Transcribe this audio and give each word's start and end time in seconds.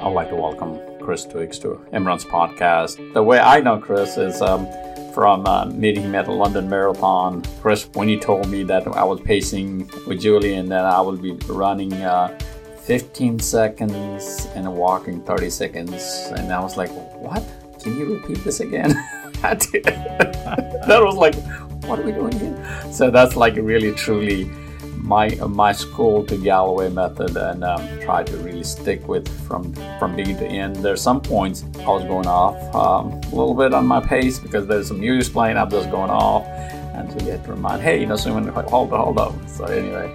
I 0.00 0.04
would 0.04 0.14
like 0.14 0.30
to 0.30 0.36
welcome 0.36 0.80
Chris 0.98 1.26
Twiggs 1.26 1.58
to 1.58 1.86
Imran's 1.92 2.24
podcast. 2.24 3.12
The 3.12 3.22
way 3.22 3.38
I 3.38 3.60
know 3.60 3.76
Chris 3.76 4.16
is 4.16 4.40
um, 4.40 4.66
from 5.12 5.46
uh, 5.46 5.66
meeting 5.66 6.04
him 6.04 6.14
at 6.14 6.24
the 6.24 6.32
London 6.32 6.70
Marathon. 6.70 7.42
Chris, 7.60 7.86
when 7.92 8.08
you 8.08 8.18
told 8.18 8.48
me 8.48 8.62
that 8.62 8.88
I 8.88 9.04
was 9.04 9.20
pacing 9.20 9.90
with 10.06 10.22
Julian, 10.22 10.70
that 10.70 10.86
I 10.86 11.02
would 11.02 11.20
be 11.20 11.32
running 11.52 11.92
uh, 11.92 12.28
15 12.84 13.40
seconds 13.40 14.48
and 14.54 14.74
walking 14.74 15.22
30 15.22 15.50
seconds, 15.50 16.32
and 16.34 16.50
I 16.50 16.60
was 16.60 16.78
like, 16.78 16.88
what? 17.20 17.46
Can 17.82 17.98
you 17.98 18.14
repeat 18.14 18.42
this 18.42 18.60
again? 18.60 18.94
that 19.42 21.00
was 21.02 21.16
like, 21.16 21.34
what 21.84 21.98
are 21.98 22.02
we 22.04 22.12
doing 22.12 22.38
here? 22.38 22.84
So 22.90 23.10
that's 23.10 23.36
like 23.36 23.54
really 23.56 23.92
truly 23.92 24.50
my 25.10 25.28
my 25.48 25.72
school 25.72 26.24
to 26.24 26.36
Galloway 26.36 26.88
method 26.88 27.36
and 27.36 27.64
um, 27.64 27.82
try 28.00 28.22
to 28.22 28.36
really 28.36 28.62
stick 28.62 29.08
with 29.08 29.26
from 29.46 29.74
from 29.98 30.14
beginning 30.14 30.38
to 30.38 30.46
end. 30.46 30.76
There's 30.76 31.02
some 31.02 31.20
points 31.20 31.64
I 31.80 31.88
was 31.88 32.04
going 32.04 32.28
off 32.28 32.54
um, 32.74 33.20
a 33.32 33.34
little 33.34 33.54
bit 33.54 33.74
on 33.74 33.86
my 33.86 34.00
pace 34.00 34.38
because 34.38 34.68
there's 34.68 34.86
some 34.86 35.00
music 35.00 35.32
playing. 35.32 35.56
I'm 35.56 35.68
just 35.68 35.90
going 35.90 36.10
off, 36.10 36.44
and 36.94 37.10
so 37.10 37.18
you 37.26 37.32
have 37.32 37.44
to 37.46 37.50
remind, 37.50 37.82
hey, 37.82 38.00
you 38.00 38.06
know, 38.06 38.14
someone 38.14 38.46
hold 38.46 38.90
hold 38.90 39.18
on. 39.18 39.48
So 39.48 39.64
anyway, 39.64 40.14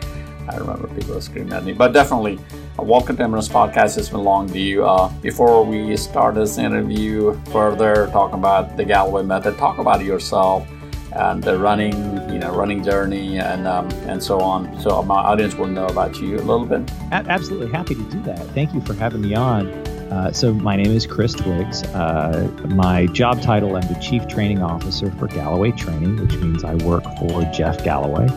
I 0.50 0.56
remember 0.56 0.88
people 0.88 1.20
screaming 1.20 1.52
at 1.54 1.66
me, 1.66 1.74
but 1.74 1.92
definitely. 1.92 2.40
Welcome 2.78 3.16
to 3.18 3.24
Imran's 3.24 3.48
podcast. 3.48 3.98
It's 3.98 4.10
been 4.10 4.26
long 4.26 4.50
to 4.50 4.60
you. 4.60 4.86
Uh, 4.86 5.08
before 5.22 5.64
we 5.64 5.96
start 5.96 6.36
this 6.36 6.58
interview 6.58 7.34
further, 7.54 8.10
talking 8.12 8.38
about 8.40 8.76
the 8.76 8.84
Galloway 8.84 9.24
method, 9.24 9.58
talk 9.58 9.78
about 9.78 10.04
yourself 10.04 10.68
and 11.16 11.42
the 11.42 11.58
running, 11.58 12.16
you 12.36 12.42
know, 12.42 12.54
running 12.54 12.84
journey 12.84 13.40
and 13.40 13.66
um, 13.66 13.90
and 14.10 14.22
so 14.22 14.42
on. 14.42 14.78
So 14.82 15.02
my 15.04 15.16
audience 15.16 15.56
will 15.56 15.68
know 15.68 15.86
about 15.86 16.18
you 16.20 16.36
a 16.36 16.44
little 16.44 16.66
bit. 16.66 16.92
Absolutely 17.14 17.72
happy 17.72 17.96
to 17.96 18.04
do 18.04 18.22
that. 18.24 18.40
Thank 18.48 18.74
you 18.74 18.82
for 18.82 18.94
having 18.94 19.22
me 19.22 19.36
on. 19.36 19.68
Uh, 20.12 20.34
so 20.34 20.54
my 20.54 20.76
name 20.76 20.92
is 20.92 21.08
Chris 21.08 21.34
Twiggs. 21.34 21.84
Uh, 21.84 22.52
my 22.68 23.06
job 23.08 23.42
title, 23.42 23.78
I'm 23.78 23.88
the 23.88 23.98
Chief 24.02 24.28
Training 24.28 24.62
Officer 24.62 25.10
for 25.12 25.28
Galloway 25.28 25.72
Training, 25.72 26.18
which 26.18 26.36
means 26.36 26.66
I 26.66 26.76
work 26.84 27.06
for 27.20 27.44
Jeff 27.54 27.82
Galloway. 27.86 28.28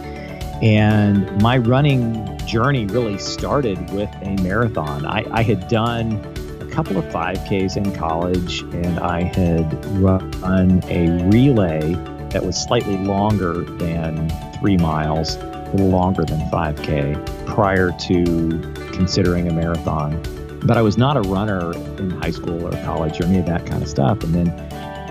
And 0.62 1.42
my 1.42 1.58
running 1.58 2.38
journey 2.46 2.86
really 2.86 3.18
started 3.18 3.78
with 3.90 4.10
a 4.22 4.40
marathon. 4.42 5.06
I, 5.06 5.24
I 5.32 5.42
had 5.42 5.66
done 5.66 6.12
a 6.60 6.66
couple 6.70 6.96
of 6.96 7.04
5Ks 7.06 7.76
in 7.76 7.92
college, 7.96 8.60
and 8.62 9.00
I 9.00 9.24
had 9.24 9.84
run 9.96 10.84
a 10.86 11.20
relay 11.24 11.96
that 12.30 12.44
was 12.44 12.56
slightly 12.56 12.96
longer 12.98 13.62
than 13.62 14.28
three 14.60 14.76
miles, 14.76 15.36
a 15.36 15.70
little 15.72 15.88
longer 15.88 16.24
than 16.24 16.40
5K 16.50 17.46
prior 17.46 17.92
to 17.92 18.90
considering 18.92 19.48
a 19.48 19.52
marathon. 19.52 20.22
But 20.64 20.76
I 20.76 20.82
was 20.82 20.98
not 20.98 21.16
a 21.16 21.22
runner 21.22 21.72
in 21.98 22.10
high 22.10 22.32
school 22.32 22.66
or 22.66 22.72
college 22.84 23.20
or 23.20 23.24
any 23.24 23.38
of 23.38 23.46
that 23.46 23.66
kind 23.66 23.82
of 23.82 23.88
stuff. 23.88 24.22
And 24.22 24.34
then 24.34 24.50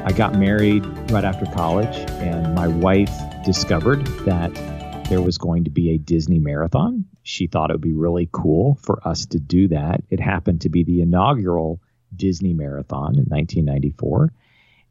I 0.06 0.12
got 0.12 0.36
married 0.36 0.86
right 1.12 1.24
after 1.24 1.46
college, 1.48 1.96
and 2.22 2.54
my 2.56 2.68
wife 2.68 3.12
discovered 3.44 4.06
that 4.26 4.54
there 5.10 5.22
was 5.22 5.38
going 5.38 5.64
to 5.64 5.70
be 5.70 5.92
a 5.92 5.98
Disney 5.98 6.40
marathon. 6.40 7.06
She 7.24 7.48
thought 7.48 7.72
it 7.72 7.74
would 7.74 7.82
be 7.82 7.94
really 7.94 8.30
cool 8.32 8.76
for 8.84 9.06
us 9.08 9.26
to 9.28 9.40
do 9.40 9.70
that. 9.70 10.04
It 10.10 10.20
happened 10.20 10.62
to 10.62 10.70
be 10.70 10.84
the 10.84 11.02
inaugural 11.02 11.82
Disney 12.16 12.54
marathon 12.54 13.16
in 13.16 13.26
1994. 13.26 14.32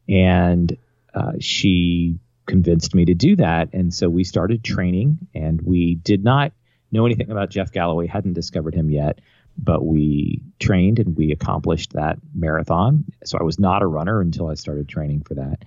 And 0.09 0.77
uh, 1.17 1.33
she 1.39 2.19
convinced 2.45 2.93
me 2.93 3.05
to 3.05 3.15
do 3.15 3.35
that. 3.35 3.73
And 3.73 3.93
so 3.93 4.07
we 4.07 4.23
started 4.23 4.63
training, 4.63 5.17
and 5.33 5.59
we 5.61 5.95
did 5.95 6.23
not 6.23 6.53
know 6.91 7.05
anything 7.05 7.31
about 7.31 7.49
Jeff 7.49 7.71
Galloway, 7.71 8.05
hadn't 8.05 8.33
discovered 8.33 8.75
him 8.75 8.89
yet, 8.89 9.19
but 9.57 9.83
we 9.83 10.43
trained 10.59 10.99
and 10.99 11.17
we 11.17 11.31
accomplished 11.31 11.93
that 11.93 12.19
marathon. 12.35 13.05
So 13.25 13.39
I 13.39 13.43
was 13.43 13.59
not 13.59 13.81
a 13.81 13.87
runner 13.87 14.21
until 14.21 14.47
I 14.47 14.53
started 14.53 14.87
training 14.87 15.23
for 15.23 15.33
that. 15.33 15.65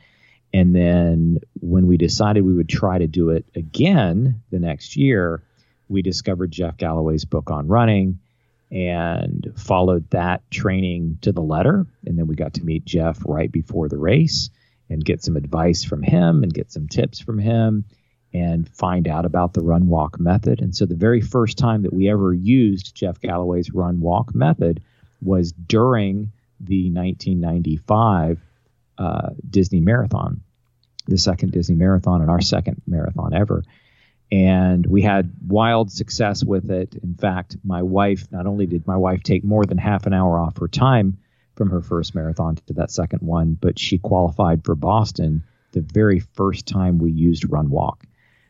And 0.55 0.75
then 0.75 1.41
when 1.61 1.87
we 1.87 1.97
decided 1.97 2.45
we 2.45 2.55
would 2.55 2.69
try 2.69 2.99
to 2.99 3.07
do 3.07 3.31
it 3.31 3.45
again 3.55 4.43
the 4.51 4.61
next 4.61 4.97
year, 4.97 5.43
we 5.89 6.03
discovered 6.03 6.53
Jeff 6.53 6.77
Galloway's 6.77 7.25
book 7.25 7.51
on 7.51 7.67
running 7.67 8.21
and 8.71 9.53
followed 9.57 10.09
that 10.11 10.49
training 10.51 11.19
to 11.23 11.33
the 11.33 11.43
letter. 11.43 11.87
And 12.07 12.17
then 12.17 12.29
we 12.29 12.37
got 12.37 12.55
to 12.55 12.65
meet 12.65 12.85
Jeff 12.85 13.19
right 13.27 13.51
before 13.51 13.89
the 13.89 13.99
race 13.99 14.51
and 14.91 15.05
get 15.05 15.23
some 15.23 15.37
advice 15.37 15.85
from 15.85 16.03
him 16.03 16.43
and 16.43 16.53
get 16.53 16.71
some 16.71 16.89
tips 16.89 17.21
from 17.21 17.39
him 17.39 17.85
and 18.33 18.69
find 18.69 19.09
out 19.09 19.25
about 19.25 19.55
the 19.55 19.63
run 19.63 19.89
walk 19.89 20.21
method. 20.21 20.61
And 20.61 20.75
so 20.75 20.87
the 20.87 20.95
very 20.95 21.21
first 21.21 21.59
time 21.59 21.83
that 21.83 21.93
we 21.93 22.11
ever 22.11 22.33
used 22.33 22.95
Jeff 22.95 23.21
Galloway's 23.21 23.73
run 23.73 24.01
walk 24.01 24.35
method 24.35 24.83
was 25.23 25.53
during 25.53 26.33
the 26.61 26.91
1995 26.91 28.41
uh, 28.99 29.31
Disney 29.49 29.81
marathon, 29.81 30.43
the 31.07 31.19
second 31.19 31.53
Disney 31.53 31.77
marathon 31.77 32.21
and 32.21 32.31
our 32.31 32.41
second 32.41 32.83
marathon 32.87 33.33
ever. 33.33 33.65
And 34.31 34.87
we 34.87 35.03
had 35.03 35.33
wild 35.47 35.91
success 35.91 36.45
with 36.45 36.71
it. 36.71 36.95
In 36.95 37.15
fact, 37.15 37.57
my 37.65 37.83
wife, 37.83 38.31
not 38.31 38.47
only 38.47 38.67
did 38.67 38.87
my 38.87 38.97
wife 38.97 39.23
take 39.23 39.43
more 39.43 39.65
than 39.65 39.79
half 39.79 40.07
an 40.07 40.13
hour 40.13 40.39
off 40.39 40.59
her 40.59 40.69
time 40.69 41.19
from 41.61 41.69
her 41.69 41.83
first 41.83 42.15
marathon 42.15 42.57
to 42.57 42.73
that 42.73 42.91
second 42.91 43.21
one, 43.21 43.53
but 43.53 43.79
she 43.79 43.99
qualified 43.99 44.65
for 44.65 44.75
Boston 44.75 45.45
the 45.73 45.83
very 45.83 46.19
first 46.19 46.67
time 46.67 46.97
we 46.97 47.13
used 47.13 47.53
Run 47.53 47.69
Walk. 47.69 48.03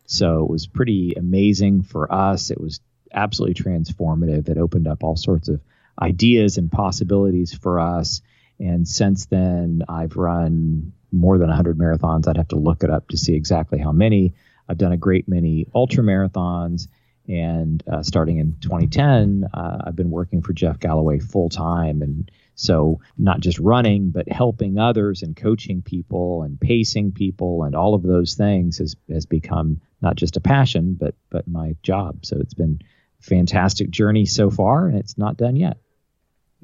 So 0.07 0.45
it 0.45 0.49
was 0.49 0.69
pretty 0.69 1.15
amazing 1.17 1.83
for 1.83 2.13
us. 2.13 2.53
It 2.53 2.61
was 2.61 2.79
absolutely 3.13 3.61
transformative. 3.61 4.49
It 4.49 4.59
opened 4.59 4.87
up 4.87 5.03
all 5.03 5.17
sorts 5.17 5.49
of 5.49 5.61
ideas 6.01 6.57
and 6.57 6.71
possibilities 6.71 7.53
for 7.53 7.81
us. 7.81 8.23
And 8.61 8.87
since 8.87 9.27
then, 9.27 9.83
I've 9.89 10.15
run 10.15 10.93
more 11.11 11.37
than 11.37 11.49
100 11.49 11.77
marathons. 11.77 12.29
I'd 12.29 12.37
have 12.37 12.49
to 12.49 12.57
look 12.61 12.85
it 12.85 12.91
up 12.91 13.09
to 13.09 13.17
see 13.17 13.35
exactly 13.35 13.81
how 13.81 13.91
many. 13.91 14.35
I've 14.69 14.79
done 14.79 14.93
a 14.93 14.97
great 14.97 15.27
many 15.27 15.67
ultra 15.75 16.05
marathons. 16.05 16.87
And 17.27 17.83
uh, 17.91 18.05
starting 18.05 18.39
in 18.39 18.57
2010, 18.61 19.49
uh, 19.53 19.79
I've 19.85 19.97
been 19.97 20.13
working 20.13 20.43
for 20.43 20.53
Jeff 20.53 20.79
Galloway 20.79 21.19
full 21.19 21.49
time 21.49 22.03
and 22.03 22.31
so, 22.61 23.01
not 23.17 23.41
just 23.41 23.59
running, 23.59 24.11
but 24.11 24.29
helping 24.29 24.79
others 24.79 25.23
and 25.23 25.35
coaching 25.35 25.81
people 25.81 26.43
and 26.43 26.61
pacing 26.61 27.13
people 27.13 27.63
and 27.63 27.75
all 27.75 27.95
of 27.95 28.03
those 28.03 28.35
things 28.35 28.77
has, 28.77 28.97
has 29.11 29.25
become 29.25 29.81
not 30.03 30.17
just 30.17 30.37
a 30.37 30.43
passion, 30.43 30.93
but, 30.93 31.15
but 31.31 31.49
my 31.49 31.75
job. 31.83 32.27
So, 32.27 32.37
it's 32.39 32.53
been 32.53 32.83
a 33.19 33.23
fantastic 33.23 33.89
journey 33.89 34.27
so 34.27 34.51
far, 34.51 34.89
and 34.89 34.99
it's 34.99 35.17
not 35.17 35.39
done 35.39 35.57
yet. 35.57 35.79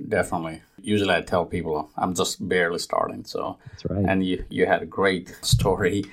Definitely. 0.06 0.60
Usually, 0.82 1.14
I 1.14 1.22
tell 1.22 1.46
people 1.46 1.88
I'm 1.96 2.14
just 2.14 2.46
barely 2.46 2.78
starting. 2.78 3.24
So, 3.24 3.56
that's 3.70 3.86
right. 3.86 4.04
And 4.06 4.22
you, 4.22 4.44
you 4.50 4.66
had 4.66 4.82
a 4.82 4.86
great 4.86 5.34
story 5.40 6.04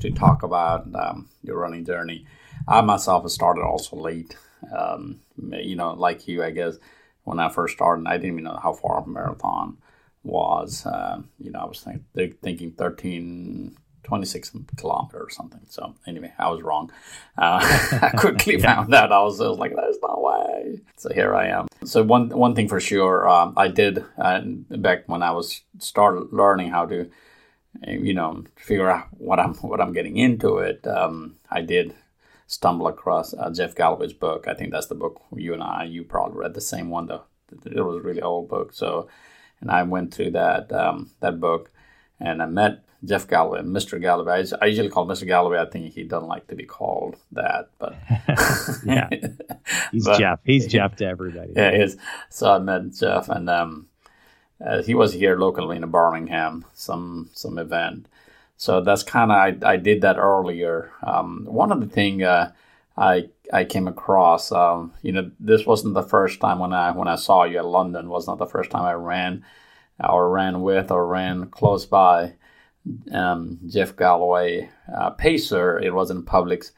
to 0.00 0.10
talk 0.10 0.42
about 0.42 0.86
um, 0.94 1.30
your 1.42 1.58
running 1.58 1.86
journey. 1.86 2.26
I 2.68 2.82
myself 2.82 3.26
started 3.30 3.62
also 3.62 3.96
late. 3.96 4.36
Um, 4.76 5.20
you 5.38 5.76
know, 5.76 5.94
like 5.94 6.28
you, 6.28 6.44
I 6.44 6.50
guess 6.50 6.76
when 7.24 7.38
I 7.38 7.48
first 7.48 7.74
started, 7.74 8.06
I 8.06 8.16
didn't 8.16 8.32
even 8.32 8.44
know 8.44 8.58
how 8.62 8.72
far 8.72 9.02
a 9.02 9.06
marathon 9.06 9.78
was. 10.22 10.84
Uh, 10.86 11.22
you 11.38 11.50
know, 11.50 11.60
I 11.60 11.64
was 11.66 11.80
think, 11.80 12.40
thinking 12.40 12.72
13, 12.72 13.76
26 14.02 14.52
kilometers 14.76 15.20
or 15.20 15.30
something. 15.30 15.60
So 15.68 15.94
anyway, 16.06 16.32
I 16.38 16.50
was 16.50 16.62
wrong. 16.62 16.90
Uh, 17.36 17.60
I 18.02 18.10
quickly 18.16 18.58
yeah. 18.58 18.74
found 18.74 18.94
out. 18.94 19.12
I 19.12 19.22
was, 19.22 19.40
I 19.40 19.48
was 19.48 19.58
like, 19.58 19.74
there's 19.74 19.98
no 20.02 20.18
way. 20.18 20.80
So 20.96 21.12
here 21.12 21.34
I 21.34 21.48
am. 21.48 21.68
So 21.84 22.02
one 22.02 22.28
one 22.30 22.54
thing 22.54 22.68
for 22.68 22.80
sure, 22.80 23.28
um, 23.28 23.54
I 23.56 23.68
did 23.68 24.04
uh, 24.18 24.40
back 24.42 25.08
when 25.08 25.22
I 25.22 25.30
was 25.32 25.62
started 25.78 26.32
learning 26.32 26.70
how 26.70 26.86
to, 26.86 27.10
you 27.86 28.14
know, 28.14 28.44
figure 28.56 28.90
out 28.90 29.08
what 29.16 29.38
I'm 29.40 29.54
what 29.54 29.80
I'm 29.80 29.92
getting 29.92 30.16
into 30.16 30.58
it. 30.58 30.86
Um, 30.86 31.36
I 31.50 31.62
did 31.62 31.94
stumble 32.50 32.88
across 32.88 33.32
uh, 33.32 33.48
Jeff 33.50 33.76
Galloway's 33.76 34.12
book. 34.12 34.48
I 34.48 34.54
think 34.54 34.72
that's 34.72 34.88
the 34.88 34.96
book 34.96 35.22
you 35.36 35.54
and 35.54 35.62
I, 35.62 35.84
you 35.84 36.02
probably 36.02 36.40
read 36.40 36.54
the 36.54 36.60
same 36.60 36.90
one 36.90 37.06
though. 37.06 37.22
It 37.64 37.80
was 37.80 37.96
a 37.96 38.00
really 38.00 38.20
old 38.20 38.48
book. 38.48 38.72
So, 38.72 39.08
and 39.60 39.70
I 39.70 39.84
went 39.84 40.12
through 40.12 40.32
that 40.32 40.72
um, 40.72 41.10
that 41.20 41.38
book, 41.38 41.70
and 42.18 42.42
I 42.42 42.46
met 42.46 42.84
Jeff 43.04 43.28
Galloway, 43.28 43.60
Mr. 43.60 44.00
Galloway. 44.00 44.44
I, 44.60 44.66
usually 44.66 44.88
call 44.88 45.06
Mr. 45.06 45.26
Galloway. 45.26 45.58
I 45.58 45.66
think 45.66 45.94
he 45.94 46.02
doesn't 46.02 46.28
like 46.28 46.48
to 46.48 46.56
be 46.56 46.64
called 46.64 47.16
that, 47.32 47.70
but 47.78 47.94
yeah, 48.84 49.08
he's 49.92 50.04
but, 50.04 50.18
Jeff. 50.18 50.40
He's 50.44 50.66
Jeff 50.66 50.96
to 50.96 51.06
everybody. 51.06 51.52
Yeah, 51.54 51.70
he 51.70 51.78
is. 51.78 51.96
So 52.30 52.52
I 52.52 52.58
met 52.58 52.94
Jeff, 52.94 53.28
and 53.28 53.48
um, 53.48 53.86
uh, 54.64 54.82
he 54.82 54.94
was 54.94 55.12
here 55.12 55.36
locally 55.36 55.76
in 55.76 55.88
Birmingham, 55.88 56.64
some 56.74 57.30
some 57.32 57.58
event, 57.58 58.06
so 58.60 58.82
that's 58.82 59.02
kind 59.02 59.32
of 59.32 59.64
I, 59.64 59.72
I 59.72 59.76
did 59.78 60.02
that 60.02 60.18
earlier. 60.18 60.92
Um, 61.02 61.46
one 61.48 61.72
of 61.72 61.80
the 61.80 61.86
thing 61.86 62.22
uh, 62.22 62.52
I 62.94 63.30
I 63.50 63.64
came 63.64 63.88
across, 63.88 64.52
um, 64.52 64.92
you 65.00 65.12
know, 65.12 65.30
this 65.40 65.64
wasn't 65.64 65.94
the 65.94 66.02
first 66.02 66.40
time 66.40 66.58
when 66.58 66.74
I 66.74 66.90
when 66.90 67.08
I 67.08 67.14
saw 67.16 67.44
you 67.44 67.56
at 67.56 67.64
London. 67.64 68.10
Was 68.10 68.26
not 68.26 68.36
the 68.36 68.44
first 68.44 68.70
time 68.70 68.82
I 68.82 68.92
ran 68.92 69.46
or 69.98 70.28
ran 70.28 70.60
with 70.60 70.90
or 70.90 71.06
ran 71.06 71.48
close 71.48 71.86
by 71.86 72.34
um, 73.10 73.60
Jeff 73.66 73.96
Galloway 73.96 74.68
uh, 74.94 75.08
pacer. 75.08 75.78
It 75.78 75.94
was 75.94 76.10
in 76.10 76.22
Publix 76.22 76.72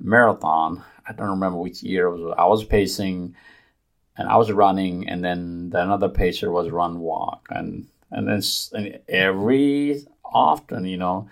marathon. 0.00 0.82
I 1.06 1.12
don't 1.12 1.28
remember 1.28 1.58
which 1.58 1.82
year 1.82 2.06
it 2.06 2.16
was. 2.16 2.34
I 2.38 2.46
was 2.46 2.64
pacing 2.64 3.36
and 4.16 4.26
I 4.26 4.38
was 4.38 4.50
running, 4.50 5.06
and 5.06 5.22
then 5.22 5.68
the 5.68 5.82
another 5.82 6.08
pacer 6.08 6.50
was 6.50 6.70
run 6.70 6.98
walk, 6.98 7.46
and 7.50 7.88
and 8.10 8.26
then 8.26 9.00
every 9.06 10.06
often, 10.32 10.84
you 10.84 10.96
know, 10.96 11.28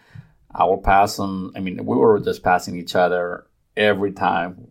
I 0.55 0.65
will 0.65 0.79
pass 0.79 1.17
them. 1.17 1.53
I 1.57 1.61
mean, 1.61 1.85
we 1.85 1.97
were 1.97 2.21
just 2.21 2.43
passing 2.43 2.79
each 2.79 2.95
other 2.95 3.47
every 3.77 4.13
time. 4.13 4.69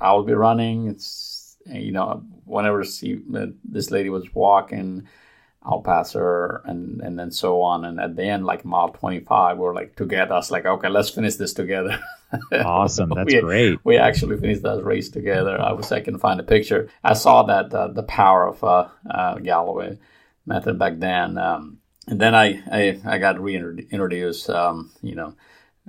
I 0.00 0.12
will 0.12 0.24
be 0.24 0.34
running. 0.34 0.88
It's 0.88 1.56
you 1.66 1.92
know, 1.92 2.24
whenever 2.44 2.82
see 2.84 3.20
this 3.64 3.90
lady 3.90 4.08
was 4.08 4.34
walking, 4.34 5.06
I'll 5.62 5.82
pass 5.82 6.14
her, 6.14 6.62
and 6.64 7.00
and 7.00 7.18
then 7.18 7.30
so 7.30 7.62
on. 7.62 7.84
And 7.84 8.00
at 8.00 8.16
the 8.16 8.24
end, 8.24 8.44
like 8.44 8.64
mile 8.64 8.88
twenty 8.88 9.20
five, 9.20 9.58
we're 9.58 9.74
like 9.74 9.94
together. 9.94 10.36
It's 10.36 10.50
like, 10.50 10.66
okay, 10.66 10.88
let's 10.88 11.10
finish 11.10 11.36
this 11.36 11.52
together. 11.52 12.00
Awesome, 12.52 13.10
that's 13.14 13.32
we, 13.32 13.40
great. 13.40 13.78
We 13.84 13.98
actually 13.98 14.38
finished 14.38 14.62
that 14.62 14.82
race 14.84 15.10
together. 15.10 15.60
I 15.60 15.72
wish 15.72 15.92
I 15.92 16.00
can 16.00 16.18
find 16.18 16.40
a 16.40 16.44
picture. 16.44 16.88
I 17.04 17.12
saw 17.12 17.42
that 17.44 17.74
uh, 17.74 17.88
the 17.88 18.04
power 18.04 18.48
of 18.48 18.64
uh, 18.64 18.88
uh, 19.08 19.34
Galloway 19.36 19.98
method 20.46 20.78
back 20.78 20.98
then. 20.98 21.36
Um, 21.38 21.79
and 22.06 22.20
then 22.20 22.34
I, 22.34 22.62
I, 22.70 23.00
I 23.04 23.18
got 23.18 23.40
reintroduced, 23.40 24.50
um, 24.50 24.90
you 25.02 25.14
know, 25.14 25.34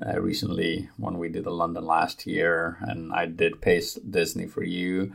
uh, 0.05 0.19
recently 0.19 0.89
when 0.97 1.17
we 1.17 1.29
did 1.29 1.43
the 1.43 1.51
London 1.51 1.85
last 1.85 2.25
year, 2.25 2.77
and 2.81 3.13
I 3.13 3.25
did 3.25 3.61
Pace 3.61 3.95
Disney 3.95 4.47
for 4.47 4.63
you. 4.63 5.13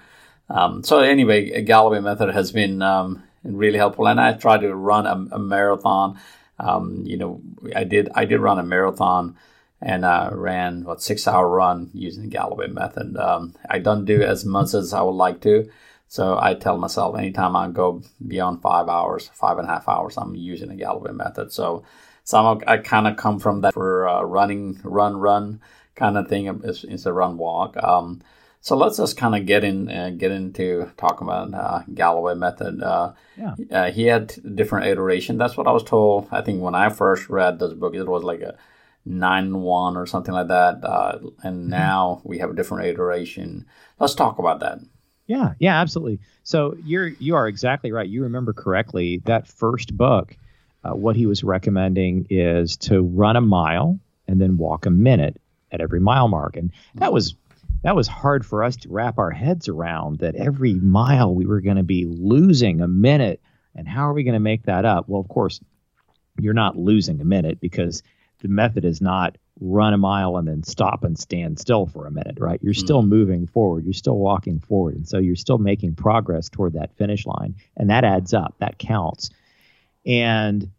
Um, 0.49 0.83
so 0.85 1.01
anyway, 1.01 1.63
Galloway 1.63 2.01
method 2.01 2.33
has 2.35 2.53
been 2.53 2.83
um, 2.83 3.25
really 3.43 3.79
helpful, 3.79 4.07
and 4.07 4.21
I 4.21 4.33
try 4.35 4.59
to 4.59 4.75
run 4.75 5.07
a, 5.07 5.35
a 5.37 5.39
marathon. 5.39 6.19
Um, 6.59 7.03
you 7.05 7.17
know, 7.17 7.41
I 7.75 7.85
did 7.85 8.09
I 8.15 8.25
did 8.25 8.41
run 8.41 8.59
a 8.59 8.63
marathon 8.63 9.37
and 9.81 10.05
uh, 10.05 10.31
ran 10.33 10.85
what 10.85 11.03
six 11.03 11.29
hour 11.29 11.49
run 11.49 11.91
using 11.93 12.23
the 12.25 12.29
Galloway 12.29 12.69
method. 12.69 13.17
Um, 13.17 13.55
I 13.69 13.79
don't 13.79 14.05
do 14.05 14.23
as 14.23 14.45
much 14.45 14.75
as 14.75 14.93
I 14.93 15.03
would 15.03 15.11
like 15.11 15.41
to, 15.43 15.69
so 16.09 16.39
I 16.41 16.55
tell 16.55 16.79
myself 16.79 17.17
anytime 17.17 17.57
I 17.57 17.69
go 17.69 18.03
beyond 18.27 18.63
five 18.63 18.89
hours, 18.89 19.31
five 19.35 19.59
and 19.59 19.69
a 19.69 19.71
half 19.71 19.89
hours, 19.89 20.17
I'm 20.17 20.35
using 20.35 20.69
the 20.69 20.77
Galloway 20.77 21.13
method. 21.13 21.53
So 21.53 21.85
some 22.25 22.63
I 22.67 22.79
kind 22.79 23.07
of 23.07 23.17
come 23.17 23.39
from 23.39 23.61
that 23.63 23.75
for 23.75 24.09
uh, 24.09 24.23
running, 24.23 24.81
run, 24.83 25.17
run 25.17 25.61
kind 25.95 26.17
of 26.17 26.29
thing. 26.29 26.47
It's, 26.65 26.85
it's 26.85 27.07
a 27.07 27.13
run 27.13 27.39
walk. 27.39 27.77
Um, 27.83 28.23
so 28.61 28.77
let's 28.77 28.97
just 28.97 29.17
kind 29.17 29.37
of 29.37 29.47
get 29.47 29.63
in 29.63 29.89
uh, 29.89 30.11
get 30.11 30.33
into 30.33 30.91
talking 30.97 31.29
about 31.29 31.55
uh, 31.55 31.83
Galloway 31.93 32.35
method. 32.35 32.83
Uh, 32.83 33.13
yeah. 33.37 33.55
Uh, 33.71 33.91
he 33.93 34.05
had 34.05 34.35
different 34.57 34.87
iteration. 34.87 35.39
That's 35.39 35.57
what 35.57 35.69
I 35.69 35.73
was 35.73 35.85
told. 35.85 36.29
I 36.33 36.41
think 36.41 36.61
when 36.61 36.75
I 36.75 36.89
first 36.89 37.29
read 37.29 37.59
this 37.59 37.75
book, 37.75 37.95
it 37.95 38.09
was 38.09 38.25
like 38.25 38.41
a 38.41 38.57
nine 39.05 39.61
one 39.61 39.97
or 39.97 40.05
something 40.05 40.35
like 40.35 40.49
that. 40.49 40.85
Uh, 40.85 41.19
and 41.43 41.63
mm-hmm. 41.63 41.71
now 41.71 42.21
we 42.25 42.39
have 42.39 42.51
a 42.51 42.55
different 42.55 42.87
iteration. 42.87 43.67
Let's 44.01 44.15
talk 44.15 44.39
about 44.39 44.59
that. 44.61 44.81
Yeah, 45.27 45.55
yeah, 45.59 45.81
absolutely. 45.81 46.21
So 46.45 46.77
you're 46.85 47.09
you 47.09 47.35
are 47.35 47.49
exactly 47.49 47.93
right. 47.93 48.09
You 48.09 48.23
remember 48.23 48.53
correctly 48.53 49.23
that 49.25 49.49
first 49.49 49.97
book. 49.97 50.37
Uh, 50.85 50.95
what 50.95 51.17
he 51.17 51.27
was 51.27 51.43
recommending 51.43 52.27
is 52.31 52.77
to 52.77 53.03
run 53.03 53.35
a 53.35 53.41
mile 53.41 53.99
and 54.29 54.41
then 54.41 54.57
walk 54.57 54.87
a 54.87 54.91
minute 54.91 55.41
at 55.73 55.81
every 55.81 55.99
mile 55.99 56.29
mark, 56.29 56.57
and 56.57 56.71
that 56.95 57.13
was 57.13 57.35
that 57.83 57.97
was 57.97 58.07
hard 58.07 58.47
for 58.47 58.63
us 58.63 58.77
to 58.77 58.89
wrap 58.89 59.19
our 59.19 59.31
heads 59.33 59.69
around. 59.69 60.21
That 60.21 60.37
every 60.37 60.75
mile 60.75 61.35
we 61.35 61.47
were 61.47 61.61
going 61.61 61.77
to 61.77 61.83
be 61.83 62.05
losing 62.05 62.81
a 62.81 62.89
minute, 62.89 63.41
and 63.75 63.89
how 63.89 64.09
are 64.09 64.13
we 64.13 64.23
going 64.23 64.35
to 64.35 64.41
make 64.41 64.65
that 64.65 64.85
up? 64.85 65.09
Well, 65.09 65.21
of 65.21 65.29
course, 65.29 65.61
you're 66.41 66.55
not 66.55 66.77
losing 66.77 67.21
a 67.21 67.25
minute 67.25 67.61
because 67.61 68.05
the 68.41 68.49
method 68.49 68.85
is 68.85 69.01
not 69.01 69.37
run 69.61 69.95
a 69.95 69.99
mile 69.99 70.37
and 70.37 70.47
then 70.47 70.63
stop 70.63 71.03
and 71.03 71.19
stand 71.19 71.59
still 71.59 71.87
for 71.87 72.07
a 72.07 72.11
minute, 72.11 72.39
right? 72.39 72.61
You're 72.63 72.75
still 72.75 73.03
mm. 73.03 73.09
moving 73.09 73.47
forward. 73.47 73.85
You're 73.85 73.95
still 73.95 74.19
walking 74.19 74.61
forward. 74.61 74.97
And 74.97 75.09
so 75.09 75.19
you're 75.19 75.37
still 75.37 75.59
making 75.59 75.95
progress 75.95 76.49
toward 76.49 76.75
that 76.75 76.97
finish 76.97 77.25
line. 77.25 77.57
And 77.77 77.91
that 77.91 78.05
adds 78.05 78.35
up, 78.35 78.55
that 78.59 78.79
counts. 78.79 79.31
And 80.05 80.71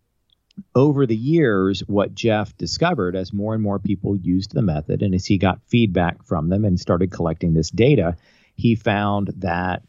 over 0.76 1.06
the 1.06 1.16
years, 1.16 1.82
what 1.88 2.14
Jeff 2.14 2.56
discovered 2.58 3.16
as 3.16 3.34
more 3.34 3.54
and 3.54 3.64
more 3.64 3.80
people 3.80 4.16
used 4.16 4.54
the 4.54 4.62
method 4.62 5.02
and 5.02 5.14
as 5.14 5.26
he 5.26 5.38
got 5.38 5.62
feedback 5.68 6.24
from 6.24 6.50
them 6.50 6.66
and 6.66 6.80
started 6.80 7.12
collecting 7.12 7.54
this 7.54 7.70
data, 7.70 8.16
he 8.56 8.76
found 8.76 9.34
that 9.38 9.84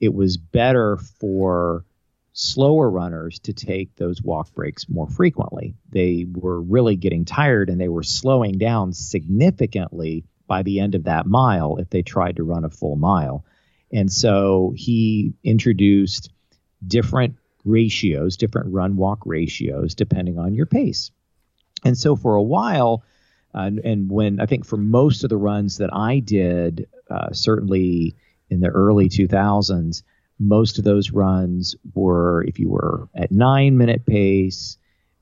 it 0.00 0.12
was 0.14 0.36
better 0.36 0.98
for 1.18 1.84
slower 2.38 2.90
runners 2.90 3.38
to 3.38 3.54
take 3.54 3.96
those 3.96 4.22
walk 4.22 4.52
breaks 4.52 4.90
more 4.90 5.08
frequently. 5.08 5.74
They 5.88 6.26
were 6.30 6.60
really 6.60 6.94
getting 6.94 7.24
tired 7.24 7.70
and 7.70 7.80
they 7.80 7.88
were 7.88 8.02
slowing 8.02 8.58
down 8.58 8.92
significantly 8.92 10.26
by 10.46 10.62
the 10.62 10.80
end 10.80 10.94
of 10.94 11.04
that 11.04 11.26
mile 11.26 11.78
if 11.78 11.88
they 11.88 12.02
tried 12.02 12.36
to 12.36 12.44
run 12.44 12.66
a 12.66 12.70
full 12.70 12.96
mile. 12.96 13.46
And 13.90 14.12
so 14.12 14.74
he 14.76 15.32
introduced 15.42 16.30
different 16.86 17.36
ratios, 17.64 18.36
different 18.36 18.70
run 18.70 18.96
walk 18.96 19.20
ratios, 19.24 19.94
depending 19.94 20.38
on 20.38 20.54
your 20.54 20.66
pace. 20.66 21.10
And 21.86 21.96
so 21.96 22.16
for 22.16 22.34
a 22.34 22.42
while, 22.42 23.02
uh, 23.54 23.70
and 23.82 24.10
when 24.10 24.40
I 24.40 24.46
think 24.46 24.66
for 24.66 24.76
most 24.76 25.24
of 25.24 25.30
the 25.30 25.38
runs 25.38 25.78
that 25.78 25.90
I 25.90 26.18
did, 26.18 26.86
uh, 27.10 27.32
certainly 27.32 28.14
in 28.50 28.60
the 28.60 28.68
early 28.68 29.08
2000s, 29.08 30.02
most 30.38 30.78
of 30.78 30.84
those 30.84 31.10
runs 31.10 31.76
were 31.94 32.44
if 32.44 32.58
you 32.58 32.68
were 32.68 33.08
at 33.14 33.30
nine 33.30 33.78
minute 33.78 34.04
pace 34.04 34.78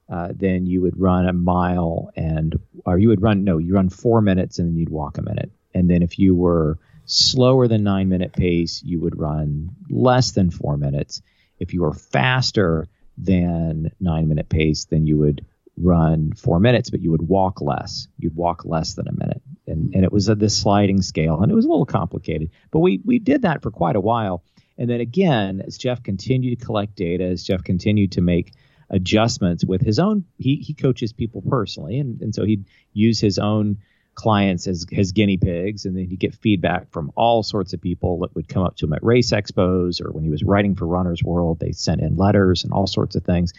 uh, 0.09 0.29
then 0.35 0.67
you 0.67 0.83
would 0.83 0.99
run 1.01 1.27
a 1.27 1.33
mile 1.33 2.11
and 2.17 2.59
or 2.85 2.99
you 2.99 3.09
would 3.09 3.23
run 3.23 3.45
no 3.45 3.59
you 3.59 3.75
run 3.75 3.89
four 3.89 4.21
minutes 4.21 4.59
and 4.59 4.69
then 4.69 4.77
you'd 4.77 4.89
walk 4.91 5.19
a 5.19 5.23
minute. 5.23 5.51
And 5.73 5.89
then 5.89 6.03
if 6.03 6.19
you 6.19 6.35
were 6.35 6.79
slower 7.07 7.69
than 7.69 7.85
nine 7.85 8.09
minute 8.09 8.33
pace 8.33 8.83
you 8.85 9.01
would 9.01 9.19
run 9.19 9.71
less 9.89 10.33
than 10.33 10.51
four 10.51 10.77
minutes. 10.77 11.23
If 11.59 11.73
you 11.73 11.83
were 11.83 11.95
faster 11.95 12.89
than 13.17 13.93
nine 14.01 14.29
minute 14.29 14.49
pace 14.49 14.85
then 14.85 15.07
you 15.07 15.19
would 15.19 15.47
run 15.77 16.33
four 16.33 16.61
minutes 16.61 16.91
but 16.91 17.01
you 17.01 17.11
would 17.11 17.27
walk 17.27 17.61
less. 17.61 18.09
You'd 18.19 18.37
walk 18.37 18.65
less 18.65 18.95
than 18.95 19.09
a 19.09 19.13
minute. 19.13 19.43
And, 19.67 19.95
and 19.95 20.05
it 20.05 20.13
was 20.13 20.29
a 20.29 20.35
this 20.35 20.57
sliding 20.57 21.01
scale 21.01 21.41
and 21.41 21.51
it 21.51 21.55
was 21.55 21.65
a 21.65 21.69
little 21.69 21.87
complicated 21.87 22.51
but 22.71 22.81
we 22.81 23.01
we 23.05 23.19
did 23.19 23.43
that 23.43 23.63
for 23.63 23.71
quite 23.71 23.97
a 23.97 24.01
while 24.01 24.45
and 24.79 24.91
then 24.91 25.01
again, 25.01 25.63
as 25.67 25.79
Jeff 25.79 26.03
continued 26.03 26.59
to 26.59 26.65
collect 26.65 26.97
data, 26.97 27.25
as 27.25 27.45
Jeff 27.45 27.63
continued 27.63 28.13
to 28.13 28.21
make 28.21 28.53
adjustments 28.91 29.65
with 29.65 29.81
his 29.81 29.99
own, 29.99 30.25
he, 30.39 30.57
he 30.57 30.75
coaches 30.75 31.13
people 31.13 31.43
personally. 31.43 31.99
And, 31.99 32.21
and 32.21 32.35
so 32.35 32.45
he'd 32.45 32.67
use 32.93 33.21
his 33.21 33.39
own 33.39 33.79
clients 34.15 34.67
as 34.67 34.87
his 34.91 35.13
guinea 35.13 35.37
pigs. 35.37 35.85
And 35.85 35.97
then 35.97 36.07
he'd 36.07 36.19
get 36.19 36.35
feedback 36.35 36.91
from 36.91 37.13
all 37.17 37.43
sorts 37.43 37.73
of 37.73 37.81
people 37.81 38.21
that 38.21 38.35
would 38.35 38.49
come 38.49 38.65
up 38.65 38.77
to 38.77 38.87
him 38.87 38.93
at 38.93 39.03
race 39.03 39.33
expos 39.33 40.05
or 40.05 40.11
when 40.13 40.25
he 40.25 40.31
was 40.31 40.43
writing 40.43 40.75
for 40.75 40.87
Runner's 40.87 41.23
World, 41.23 41.61
they 41.61 41.73
sent 41.73 42.01
in 42.01 42.17
letters 42.17 42.65
and 42.65 42.73
all 42.73 42.87
sorts 42.87 43.17
of 43.17 43.25
things. 43.25 43.53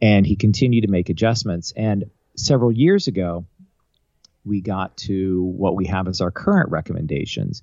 And 0.00 0.26
he 0.26 0.36
continued 0.36 0.82
to 0.82 0.90
make 0.90 1.08
adjustments. 1.08 1.72
And 1.76 2.10
several 2.36 2.72
years 2.72 3.08
ago, 3.08 3.46
we 4.44 4.60
got 4.60 4.96
to 4.96 5.42
what 5.42 5.76
we 5.76 5.86
have 5.86 6.08
as 6.08 6.20
our 6.20 6.32
current 6.32 6.70
recommendations, 6.70 7.62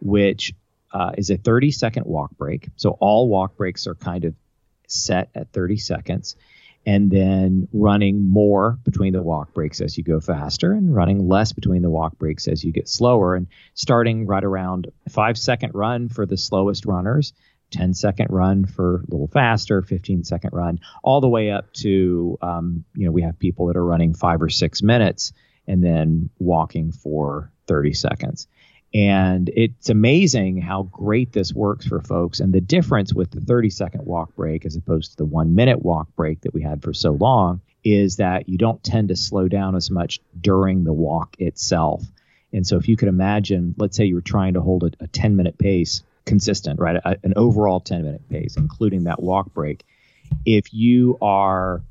which 0.00 0.52
uh, 0.96 1.10
is 1.18 1.28
a 1.28 1.36
30 1.36 1.72
second 1.72 2.06
walk 2.06 2.30
break. 2.38 2.70
So 2.76 2.96
all 3.00 3.28
walk 3.28 3.56
breaks 3.56 3.86
are 3.86 3.94
kind 3.94 4.24
of 4.24 4.34
set 4.88 5.28
at 5.34 5.52
30 5.52 5.76
seconds. 5.76 6.36
And 6.86 7.10
then 7.10 7.68
running 7.72 8.22
more 8.24 8.78
between 8.82 9.12
the 9.12 9.22
walk 9.22 9.52
breaks 9.52 9.80
as 9.80 9.98
you 9.98 10.04
go 10.04 10.20
faster, 10.20 10.72
and 10.72 10.94
running 10.94 11.28
less 11.28 11.52
between 11.52 11.82
the 11.82 11.90
walk 11.90 12.16
breaks 12.16 12.46
as 12.46 12.64
you 12.64 12.72
get 12.72 12.88
slower. 12.88 13.34
And 13.34 13.48
starting 13.74 14.24
right 14.24 14.44
around 14.44 14.86
five 15.10 15.36
second 15.36 15.74
run 15.74 16.08
for 16.08 16.24
the 16.24 16.36
slowest 16.36 16.86
runners, 16.86 17.34
10 17.72 17.92
second 17.92 18.28
run 18.30 18.64
for 18.64 18.98
a 19.00 19.10
little 19.10 19.26
faster, 19.26 19.82
15 19.82 20.22
second 20.24 20.50
run, 20.52 20.78
all 21.02 21.20
the 21.20 21.28
way 21.28 21.50
up 21.50 21.72
to, 21.74 22.38
um, 22.40 22.84
you 22.94 23.04
know, 23.04 23.12
we 23.12 23.22
have 23.22 23.38
people 23.38 23.66
that 23.66 23.76
are 23.76 23.84
running 23.84 24.14
five 24.14 24.40
or 24.40 24.48
six 24.48 24.80
minutes 24.80 25.32
and 25.66 25.84
then 25.84 26.30
walking 26.38 26.92
for 26.92 27.50
30 27.66 27.92
seconds. 27.92 28.46
And 28.96 29.50
it's 29.54 29.90
amazing 29.90 30.62
how 30.62 30.84
great 30.84 31.30
this 31.30 31.52
works 31.52 31.86
for 31.86 32.00
folks. 32.00 32.40
And 32.40 32.50
the 32.50 32.62
difference 32.62 33.12
with 33.12 33.30
the 33.30 33.42
30 33.42 33.68
second 33.68 34.06
walk 34.06 34.34
break 34.34 34.64
as 34.64 34.74
opposed 34.74 35.10
to 35.10 35.16
the 35.18 35.26
one 35.26 35.54
minute 35.54 35.84
walk 35.84 36.08
break 36.16 36.40
that 36.40 36.54
we 36.54 36.62
had 36.62 36.82
for 36.82 36.94
so 36.94 37.10
long 37.10 37.60
is 37.84 38.16
that 38.16 38.48
you 38.48 38.56
don't 38.56 38.82
tend 38.82 39.08
to 39.08 39.16
slow 39.16 39.48
down 39.48 39.76
as 39.76 39.90
much 39.90 40.20
during 40.40 40.82
the 40.82 40.94
walk 40.94 41.36
itself. 41.38 42.02
And 42.54 42.66
so 42.66 42.78
if 42.78 42.88
you 42.88 42.96
could 42.96 43.08
imagine, 43.08 43.74
let's 43.76 43.98
say 43.98 44.06
you 44.06 44.14
were 44.14 44.22
trying 44.22 44.54
to 44.54 44.62
hold 44.62 44.84
a, 44.84 45.04
a 45.04 45.06
10 45.08 45.36
minute 45.36 45.58
pace 45.58 46.02
consistent, 46.24 46.80
right? 46.80 46.96
A, 46.96 47.18
an 47.22 47.34
overall 47.36 47.80
10 47.80 48.02
minute 48.02 48.26
pace, 48.30 48.56
including 48.56 49.04
that 49.04 49.22
walk 49.22 49.52
break. 49.52 49.84
If 50.46 50.72
you 50.72 51.18
are 51.20 51.82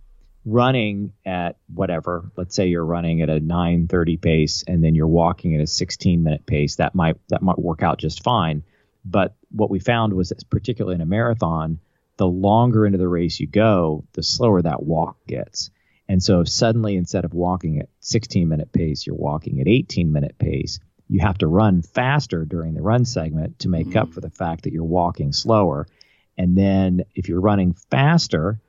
running 0.45 1.13
at 1.25 1.57
whatever 1.73 2.31
let's 2.37 2.55
say 2.55 2.67
you're 2.67 2.85
running 2.85 3.21
at 3.21 3.29
a 3.29 3.39
930 3.39 4.17
pace 4.17 4.63
and 4.67 4.83
then 4.83 4.93
you're 4.93 5.07
walking 5.07 5.55
at 5.55 5.61
a 5.61 5.67
16 5.67 6.23
minute 6.23 6.45
pace 6.45 6.75
that 6.75 6.93
might 6.93 7.17
that 7.29 7.41
might 7.41 7.57
work 7.57 7.81
out 7.81 7.97
just 7.97 8.23
fine 8.23 8.63
but 9.03 9.35
what 9.51 9.69
we 9.69 9.79
found 9.79 10.13
was 10.13 10.29
that 10.29 10.47
particularly 10.49 10.95
in 10.95 11.01
a 11.01 11.05
marathon 11.05 11.79
the 12.17 12.27
longer 12.27 12.85
into 12.85 12.97
the 12.97 13.07
race 13.07 13.39
you 13.39 13.47
go 13.47 14.05
the 14.13 14.23
slower 14.23 14.61
that 14.61 14.83
walk 14.83 15.17
gets 15.27 15.71
and 16.07 16.21
so 16.21 16.41
if 16.41 16.49
suddenly 16.49 16.95
instead 16.95 17.25
of 17.25 17.33
walking 17.33 17.79
at 17.79 17.89
16 18.01 18.47
minute 18.47 18.71
pace 18.71 19.07
you're 19.07 19.15
walking 19.15 19.59
at 19.61 19.67
18 19.67 20.11
minute 20.11 20.37
pace 20.37 20.79
you 21.07 21.19
have 21.19 21.37
to 21.37 21.47
run 21.47 21.81
faster 21.81 22.45
during 22.45 22.73
the 22.73 22.81
run 22.81 23.05
segment 23.05 23.59
to 23.59 23.69
make 23.69 23.87
mm-hmm. 23.87 23.99
up 23.99 24.13
for 24.13 24.21
the 24.21 24.29
fact 24.29 24.63
that 24.63 24.73
you're 24.73 24.83
walking 24.83 25.33
slower. 25.33 25.87
And 26.37 26.57
then 26.57 27.05
if 27.13 27.29
you're 27.29 27.41
running 27.41 27.73
faster, 27.89 28.59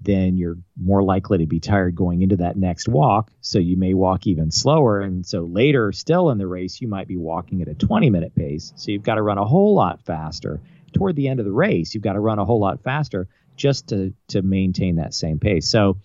then 0.00 0.36
you're 0.36 0.58
more 0.80 1.02
likely 1.02 1.38
to 1.38 1.46
be 1.46 1.60
tired 1.60 1.94
going 1.96 2.22
into 2.22 2.36
that 2.36 2.56
next 2.56 2.88
walk. 2.88 3.30
So 3.40 3.58
you 3.58 3.76
may 3.76 3.94
walk 3.94 4.26
even 4.26 4.50
slower. 4.50 5.00
And 5.00 5.26
so 5.26 5.42
later, 5.42 5.92
still 5.92 6.30
in 6.30 6.38
the 6.38 6.46
race, 6.46 6.80
you 6.80 6.88
might 6.88 7.08
be 7.08 7.16
walking 7.16 7.62
at 7.62 7.68
a 7.68 7.74
20 7.74 8.10
minute 8.10 8.34
pace. 8.34 8.72
So 8.76 8.92
you've 8.92 9.02
got 9.02 9.16
to 9.16 9.22
run 9.22 9.38
a 9.38 9.44
whole 9.44 9.74
lot 9.74 10.04
faster. 10.04 10.60
Toward 10.92 11.16
the 11.16 11.28
end 11.28 11.40
of 11.40 11.46
the 11.46 11.52
race, 11.52 11.94
you've 11.94 12.04
got 12.04 12.14
to 12.14 12.20
run 12.20 12.38
a 12.38 12.44
whole 12.44 12.60
lot 12.60 12.82
faster 12.82 13.28
just 13.56 13.88
to, 13.88 14.14
to 14.28 14.42
maintain 14.42 14.96
that 14.96 15.14
same 15.14 15.38
pace. 15.38 15.68
So 15.68 15.98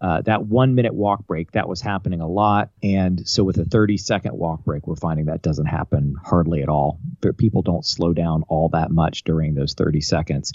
uh, 0.00 0.20
that 0.22 0.44
one 0.44 0.74
minute 0.74 0.94
walk 0.94 1.26
break 1.26 1.50
that 1.52 1.68
was 1.68 1.80
happening 1.80 2.20
a 2.20 2.28
lot 2.28 2.70
and 2.82 3.26
so 3.28 3.42
with 3.42 3.58
a 3.58 3.64
30 3.64 3.96
second 3.96 4.32
walk 4.32 4.64
break 4.64 4.86
we're 4.86 4.94
finding 4.94 5.26
that 5.26 5.42
doesn't 5.42 5.66
happen 5.66 6.14
hardly 6.24 6.62
at 6.62 6.68
all 6.68 7.00
people 7.36 7.62
don't 7.62 7.84
slow 7.84 8.12
down 8.12 8.44
all 8.46 8.68
that 8.68 8.92
much 8.92 9.24
during 9.24 9.54
those 9.54 9.74
30 9.74 10.00
seconds 10.00 10.52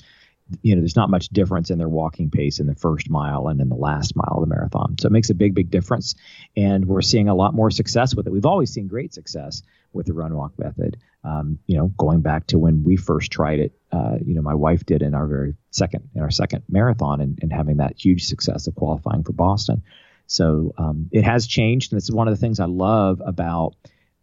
you 0.61 0.75
know, 0.75 0.81
there's 0.81 0.95
not 0.95 1.09
much 1.09 1.29
difference 1.29 1.69
in 1.69 1.77
their 1.77 1.89
walking 1.89 2.29
pace 2.29 2.59
in 2.59 2.67
the 2.67 2.75
first 2.75 3.09
mile 3.09 3.47
and 3.47 3.61
in 3.61 3.69
the 3.69 3.75
last 3.75 4.15
mile 4.15 4.35
of 4.35 4.41
the 4.41 4.53
marathon. 4.53 4.95
So 4.99 5.07
it 5.07 5.11
makes 5.11 5.29
a 5.29 5.35
big, 5.35 5.55
big 5.55 5.69
difference. 5.71 6.15
And 6.55 6.85
we're 6.85 7.01
seeing 7.01 7.29
a 7.29 7.35
lot 7.35 7.53
more 7.53 7.71
success 7.71 8.15
with 8.15 8.27
it. 8.27 8.33
We've 8.33 8.45
always 8.45 8.71
seen 8.71 8.87
great 8.87 9.13
success 9.13 9.63
with 9.93 10.05
the 10.05 10.13
run 10.13 10.35
walk 10.35 10.57
method. 10.57 10.97
Um, 11.23 11.59
you 11.65 11.77
know, 11.77 11.87
going 11.97 12.21
back 12.21 12.47
to 12.47 12.59
when 12.59 12.83
we 12.83 12.97
first 12.97 13.31
tried 13.31 13.59
it, 13.59 13.71
uh, 13.91 14.17
you 14.23 14.35
know, 14.35 14.41
my 14.41 14.53
wife 14.53 14.85
did 14.85 15.01
in 15.01 15.13
our 15.13 15.27
very 15.27 15.55
second, 15.71 16.09
in 16.13 16.21
our 16.21 16.31
second 16.31 16.63
marathon 16.67 17.21
and, 17.21 17.39
and 17.41 17.53
having 17.53 17.77
that 17.77 17.95
huge 17.97 18.25
success 18.25 18.67
of 18.67 18.75
qualifying 18.75 19.23
for 19.23 19.33
Boston. 19.33 19.83
So 20.27 20.73
um, 20.77 21.09
it 21.11 21.23
has 21.23 21.47
changed. 21.47 21.91
And 21.91 21.99
it's 21.99 22.11
one 22.11 22.27
of 22.27 22.33
the 22.33 22.39
things 22.39 22.59
I 22.59 22.65
love 22.65 23.21
about 23.25 23.75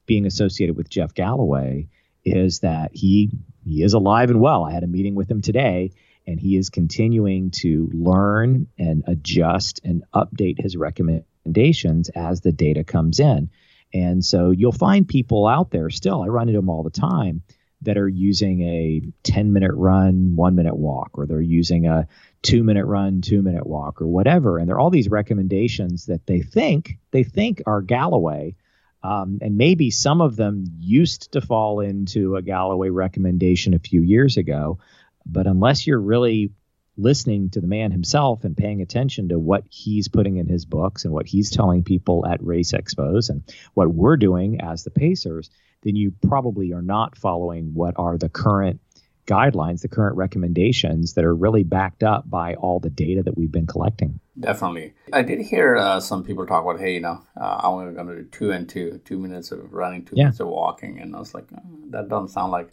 being 0.07 0.27
associated 0.27 0.77
with 0.77 0.91
Jeff 0.91 1.15
Galloway 1.15 1.89
is 2.25 2.61
that 2.61 2.91
he 2.93 3.31
he 3.65 3.83
is 3.83 3.93
alive 3.93 4.31
and 4.31 4.41
well. 4.41 4.65
I 4.65 4.73
had 4.73 4.83
a 4.83 4.89
meeting 4.89 5.15
with 5.15 5.31
him 5.31 5.41
today 5.43 5.93
and 6.31 6.41
he 6.41 6.57
is 6.57 6.71
continuing 6.71 7.51
to 7.51 7.91
learn 7.93 8.69
and 8.79 9.05
adjust 9.07 9.81
and 9.85 10.05
update 10.15 10.61
his 10.61 10.77
recommendations 10.77 12.09
as 12.11 12.41
the 12.41 12.53
data 12.53 12.85
comes 12.85 13.19
in. 13.19 13.51
And 13.93 14.25
so 14.25 14.53
you'll 14.53 14.71
find 14.71 15.09
people 15.09 15.47
out 15.49 15.71
there 15.71 15.91
still, 15.91 16.23
I 16.23 16.27
run 16.27 16.49
into 16.49 16.61
them 16.61 16.71
all 16.71 16.85
the 16.85 16.91
time, 16.91 17.43
that 17.83 17.97
are 17.99 18.09
using 18.09 18.61
a 18.63 19.03
10 19.23 19.53
minute 19.53 19.73
run, 19.75 20.37
one 20.37 20.55
minute 20.55 20.77
walk, 20.77 21.11
or 21.15 21.27
they're 21.27 21.41
using 21.41 21.87
a 21.87 22.07
two 22.43 22.63
minute 22.63 22.87
run, 22.87 23.23
two 23.23 23.43
minute 23.43 23.67
walk, 23.67 24.01
or 24.01 24.07
whatever. 24.07 24.59
And 24.59 24.69
there 24.69 24.77
are 24.77 24.81
all 24.81 24.91
these 24.91 25.09
recommendations 25.09 26.07
that 26.07 26.27
they 26.27 26.43
think 26.43 26.99
they 27.11 27.25
think 27.25 27.63
are 27.67 27.83
Galloway. 27.83 28.55
Um, 29.03 29.39
and 29.41 29.57
maybe 29.57 29.91
some 29.91 30.21
of 30.21 30.37
them 30.37 30.65
used 30.79 31.33
to 31.33 31.41
fall 31.41 31.81
into 31.81 32.37
a 32.37 32.43
Galloway 32.43 32.91
recommendation 32.91 33.73
a 33.73 33.79
few 33.79 34.03
years 34.03 34.37
ago, 34.37 34.79
but 35.27 35.47
unless 35.47 35.87
you're 35.87 36.01
really 36.01 36.51
listening 36.97 37.51
to 37.51 37.61
the 37.61 37.67
man 37.67 37.91
himself 37.91 38.45
and 38.45 38.57
paying 38.57 38.83
attention 38.83 39.29
to 39.29 39.39
what 39.39 39.65
he's 39.71 40.09
putting 40.09 40.37
in 40.37 40.47
his 40.47 40.65
books 40.65 41.05
and 41.05 41.13
what 41.13 41.27
he's 41.27 41.51
telling 41.51 41.83
people 41.83 42.27
at 42.27 42.45
race 42.45 42.73
expos 42.73 43.31
and 43.31 43.43
what 43.75 43.93
we're 43.93 44.17
doing 44.17 44.61
as 44.61 44.85
the 44.85 44.91
pacers, 44.91 45.51
then 45.83 45.97
you 45.97 46.13
probably 46.29 46.73
are 46.73 46.83
not 46.83 47.17
following 47.17 47.73
what 47.73 47.95
are 47.97 48.19
the 48.19 48.29
current 48.29 48.81
guidelines, 49.27 49.83
the 49.83 49.89
current 49.89 50.17
recommendations 50.17 51.15
that 51.15 51.25
are 51.25 51.35
really 51.35 51.63
backed 51.63 52.03
up 52.03 52.29
by 52.29 52.55
all 52.55 52.81
the 52.81 52.91
data 52.91 53.23
that 53.23 53.37
we've 53.37 53.53
been 53.53 53.67
collecting. 53.67 54.19
Definitely. 54.39 54.95
I 55.13 55.23
did 55.23 55.41
hear 55.41 55.77
uh, 55.77 56.01
some 56.01 56.25
people 56.25 56.47
talk 56.47 56.65
about, 56.65 56.81
hey, 56.81 56.95
you 56.95 57.01
know, 57.01 57.23
uh, 57.41 57.61
I'm 57.63 57.71
only 57.75 57.95
going 57.95 58.09
to 58.09 58.17
do 58.17 58.25
two 58.25 58.51
and 58.51 58.69
two, 58.69 59.01
two 59.05 59.19
minutes 59.19 59.53
of 59.53 59.73
running, 59.73 60.05
two 60.05 60.17
yeah. 60.17 60.25
minutes 60.25 60.41
of 60.41 60.49
walking. 60.49 60.99
And 60.99 61.15
I 61.15 61.21
was 61.21 61.33
like, 61.33 61.45
oh, 61.55 61.61
that 61.91 62.09
doesn't 62.09 62.29
sound 62.29 62.51
like 62.51 62.71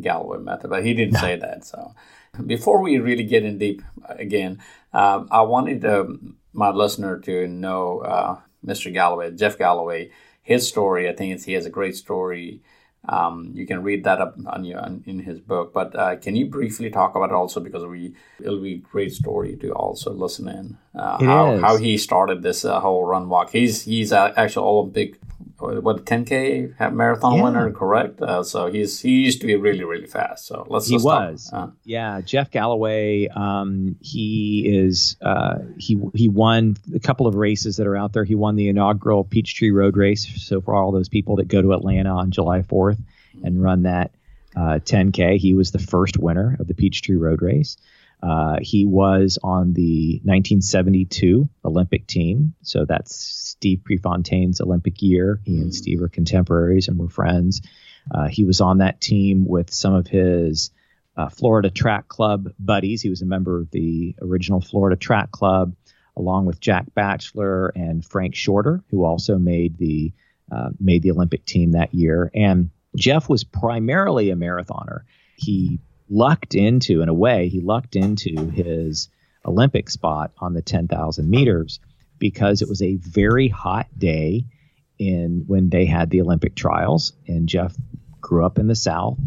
Galloway 0.00 0.38
method, 0.38 0.70
but 0.70 0.84
he 0.84 0.94
didn't 0.94 1.14
no. 1.14 1.20
say 1.20 1.36
that. 1.36 1.64
So 1.64 1.94
before 2.46 2.82
we 2.82 2.98
really 2.98 3.24
get 3.24 3.44
in 3.44 3.58
deep 3.58 3.82
again, 4.08 4.62
uh, 4.92 5.24
I 5.30 5.42
wanted 5.42 5.84
um, 5.84 6.36
my 6.52 6.70
listener 6.70 7.18
to 7.20 7.46
know 7.46 8.00
uh, 8.00 8.38
Mr. 8.64 8.92
Galloway, 8.92 9.30
Jeff 9.32 9.58
Galloway, 9.58 10.10
his 10.42 10.66
story. 10.66 11.08
I 11.08 11.14
think 11.14 11.42
he 11.42 11.52
has 11.52 11.66
a 11.66 11.70
great 11.70 11.96
story. 11.96 12.62
Um, 13.08 13.52
you 13.54 13.66
can 13.66 13.82
read 13.82 14.04
that 14.04 14.20
up 14.20 14.36
on 14.46 14.64
your 14.64 14.80
on, 14.80 15.02
in 15.06 15.20
his 15.20 15.40
book. 15.40 15.72
But 15.72 15.94
uh, 15.94 16.16
can 16.16 16.36
you 16.36 16.46
briefly 16.46 16.90
talk 16.90 17.14
about 17.14 17.30
it 17.30 17.34
also 17.34 17.60
because 17.60 17.84
we 17.84 18.14
it'll 18.40 18.60
be 18.60 18.74
a 18.74 18.78
great 18.78 19.12
story 19.12 19.56
to 19.56 19.72
also 19.72 20.12
listen 20.12 20.48
in 20.48 20.78
uh, 20.94 21.24
how 21.24 21.58
how 21.58 21.76
he 21.76 21.96
started 21.96 22.42
this 22.42 22.64
uh, 22.64 22.80
whole 22.80 23.04
run 23.04 23.28
walk. 23.28 23.50
He's 23.50 23.82
he's 23.82 24.12
actually 24.12 24.66
Olympic 24.66 25.20
what 25.58 26.04
10k 26.04 26.92
marathon 26.92 27.36
yeah. 27.36 27.42
winner, 27.42 27.70
correct? 27.72 28.20
Uh, 28.20 28.42
so 28.42 28.70
he's 28.70 29.00
he 29.00 29.22
used 29.22 29.40
to 29.40 29.46
be 29.46 29.56
really 29.56 29.84
really 29.84 30.06
fast. 30.06 30.46
So 30.46 30.66
let's. 30.68 30.86
He 30.86 30.96
was. 30.96 31.50
Uh, 31.52 31.68
yeah, 31.84 32.20
Jeff 32.20 32.50
Galloway. 32.50 33.28
Um, 33.28 33.96
he 34.00 34.64
is. 34.68 35.16
Uh, 35.20 35.58
he 35.76 36.00
he 36.14 36.28
won 36.28 36.76
a 36.94 37.00
couple 37.00 37.26
of 37.26 37.34
races 37.34 37.76
that 37.78 37.86
are 37.86 37.96
out 37.96 38.12
there. 38.12 38.24
He 38.24 38.34
won 38.34 38.56
the 38.56 38.68
inaugural 38.68 39.24
Peachtree 39.24 39.70
Road 39.70 39.96
Race. 39.96 40.28
So 40.42 40.60
for 40.60 40.74
all 40.74 40.92
those 40.92 41.08
people 41.08 41.36
that 41.36 41.48
go 41.48 41.60
to 41.60 41.72
Atlanta 41.72 42.10
on 42.10 42.30
July 42.30 42.62
4th 42.62 42.98
and 43.42 43.62
run 43.62 43.82
that 43.82 44.12
10k, 44.56 45.34
uh, 45.34 45.38
he 45.38 45.54
was 45.54 45.72
the 45.72 45.78
first 45.78 46.16
winner 46.18 46.56
of 46.60 46.68
the 46.68 46.74
Peachtree 46.74 47.16
Road 47.16 47.42
Race. 47.42 47.76
Uh, 48.22 48.56
he 48.60 48.84
was 48.84 49.38
on 49.42 49.72
the 49.74 50.20
1972 50.24 51.48
Olympic 51.64 52.06
team. 52.06 52.54
So 52.62 52.84
that's 52.84 53.14
Steve 53.14 53.82
Prefontaine's 53.84 54.60
Olympic 54.60 55.00
year. 55.02 55.40
He 55.44 55.58
and 55.58 55.74
Steve 55.74 56.02
are 56.02 56.08
contemporaries 56.08 56.88
and 56.88 56.98
were 56.98 57.08
friends. 57.08 57.62
Uh, 58.12 58.26
he 58.26 58.44
was 58.44 58.60
on 58.60 58.78
that 58.78 59.00
team 59.00 59.46
with 59.46 59.72
some 59.72 59.94
of 59.94 60.06
his 60.06 60.70
uh, 61.16 61.28
Florida 61.28 61.70
Track 61.70 62.08
Club 62.08 62.52
buddies. 62.58 63.02
He 63.02 63.08
was 63.08 63.22
a 63.22 63.26
member 63.26 63.60
of 63.60 63.70
the 63.70 64.14
original 64.22 64.60
Florida 64.60 64.96
Track 64.96 65.30
Club, 65.30 65.74
along 66.16 66.46
with 66.46 66.60
Jack 66.60 66.86
Batchelor 66.94 67.68
and 67.68 68.04
Frank 68.04 68.34
Shorter, 68.34 68.82
who 68.90 69.04
also 69.04 69.38
made 69.38 69.76
the 69.78 70.12
uh, 70.50 70.70
made 70.80 71.02
the 71.02 71.10
Olympic 71.10 71.44
team 71.44 71.72
that 71.72 71.92
year. 71.92 72.30
And 72.34 72.70
Jeff 72.96 73.28
was 73.28 73.44
primarily 73.44 74.30
a 74.30 74.36
marathoner. 74.36 75.02
He 75.36 75.78
lucked 76.08 76.54
into, 76.54 77.02
in 77.02 77.08
a 77.08 77.14
way, 77.14 77.48
he 77.48 77.60
lucked 77.60 77.96
into 77.96 78.50
his 78.50 79.08
Olympic 79.44 79.90
spot 79.90 80.32
on 80.38 80.54
the 80.54 80.62
10,000 80.62 81.28
meters 81.28 81.80
because 82.18 82.62
it 82.62 82.68
was 82.68 82.82
a 82.82 82.96
very 82.96 83.48
hot 83.48 83.86
day 83.96 84.44
in 84.98 85.44
when 85.46 85.68
they 85.68 85.86
had 85.86 86.10
the 86.10 86.20
Olympic 86.20 86.54
trials. 86.54 87.12
And 87.26 87.48
Jeff 87.48 87.74
grew 88.20 88.44
up 88.44 88.58
in 88.58 88.66
the 88.66 88.74
South, 88.74 89.18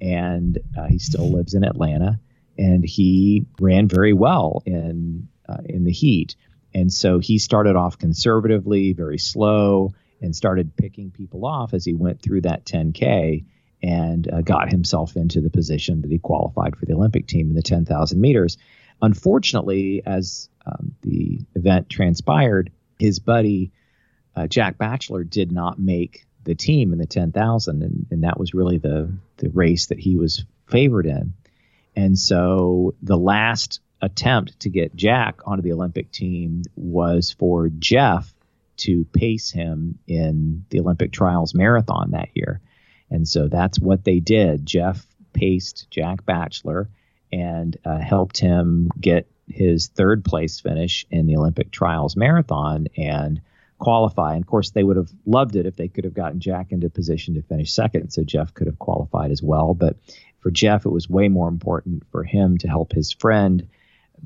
and 0.00 0.58
uh, 0.76 0.86
he 0.86 0.98
still 0.98 1.30
lives 1.30 1.54
in 1.54 1.64
Atlanta, 1.64 2.18
and 2.56 2.84
he 2.84 3.46
ran 3.60 3.88
very 3.88 4.12
well 4.12 4.62
in 4.64 5.28
uh, 5.48 5.62
in 5.64 5.84
the 5.84 5.92
heat. 5.92 6.36
And 6.74 6.92
so 6.92 7.18
he 7.18 7.38
started 7.38 7.76
off 7.76 7.98
conservatively, 7.98 8.92
very 8.92 9.18
slow, 9.18 9.94
and 10.20 10.34
started 10.36 10.76
picking 10.76 11.10
people 11.10 11.46
off 11.46 11.72
as 11.72 11.84
he 11.84 11.94
went 11.94 12.20
through 12.20 12.42
that 12.42 12.64
10K 12.64 13.44
and 13.82 14.30
uh, 14.30 14.40
got 14.40 14.70
himself 14.70 15.16
into 15.16 15.40
the 15.40 15.50
position 15.50 16.02
that 16.02 16.10
he 16.10 16.18
qualified 16.18 16.76
for 16.76 16.86
the 16.86 16.94
Olympic 16.94 17.26
team 17.26 17.48
in 17.50 17.54
the 17.54 17.62
10,000 17.62 18.20
meters. 18.20 18.58
Unfortunately, 19.00 20.02
as 20.04 20.48
um, 20.66 20.94
the 21.02 21.40
event 21.54 21.88
transpired, 21.88 22.70
his 22.98 23.20
buddy 23.20 23.72
uh, 24.34 24.46
Jack 24.46 24.78
Batchelor 24.78 25.24
did 25.24 25.52
not 25.52 25.78
make 25.78 26.26
the 26.44 26.54
team 26.54 26.92
in 26.92 26.98
the 26.98 27.06
10,000, 27.06 27.82
and, 27.82 28.06
and 28.10 28.22
that 28.24 28.38
was 28.38 28.54
really 28.54 28.78
the 28.78 29.12
the 29.36 29.50
race 29.50 29.86
that 29.86 29.98
he 29.98 30.16
was 30.16 30.44
favored 30.66 31.06
in. 31.06 31.34
And 31.96 32.18
so 32.18 32.94
the 33.02 33.18
last 33.18 33.80
attempt 34.00 34.60
to 34.60 34.70
get 34.70 34.94
Jack 34.94 35.40
onto 35.46 35.62
the 35.62 35.72
Olympic 35.72 36.12
team 36.12 36.62
was 36.76 37.32
for 37.32 37.68
Jeff 37.68 38.32
to 38.78 39.04
pace 39.04 39.50
him 39.50 39.98
in 40.06 40.64
the 40.70 40.80
Olympic 40.80 41.10
trials 41.10 41.54
marathon 41.54 42.12
that 42.12 42.28
year. 42.34 42.60
And 43.10 43.26
so 43.26 43.48
that's 43.48 43.78
what 43.78 44.04
they 44.04 44.20
did. 44.20 44.66
Jeff 44.66 45.06
paced 45.32 45.90
Jack 45.90 46.24
Batchelor 46.24 46.88
and 47.32 47.76
uh, 47.84 47.98
helped 47.98 48.38
him 48.38 48.90
get 49.00 49.30
his 49.46 49.88
third 49.88 50.24
place 50.24 50.60
finish 50.60 51.06
in 51.10 51.26
the 51.26 51.36
Olympic 51.36 51.70
trials 51.70 52.16
marathon 52.16 52.88
and 52.96 53.40
qualify. 53.78 54.34
And 54.34 54.42
of 54.42 54.46
course, 54.46 54.70
they 54.70 54.82
would 54.82 54.96
have 54.96 55.10
loved 55.24 55.56
it 55.56 55.66
if 55.66 55.76
they 55.76 55.88
could 55.88 56.04
have 56.04 56.14
gotten 56.14 56.40
Jack 56.40 56.72
into 56.72 56.90
position 56.90 57.34
to 57.34 57.42
finish 57.42 57.72
second. 57.72 58.10
So 58.10 58.24
Jeff 58.24 58.52
could 58.52 58.66
have 58.66 58.78
qualified 58.78 59.30
as 59.30 59.42
well. 59.42 59.74
But 59.74 59.96
for 60.40 60.50
Jeff, 60.50 60.84
it 60.84 60.90
was 60.90 61.08
way 61.08 61.28
more 61.28 61.48
important 61.48 62.04
for 62.10 62.24
him 62.24 62.58
to 62.58 62.68
help 62.68 62.92
his 62.92 63.12
friend 63.12 63.68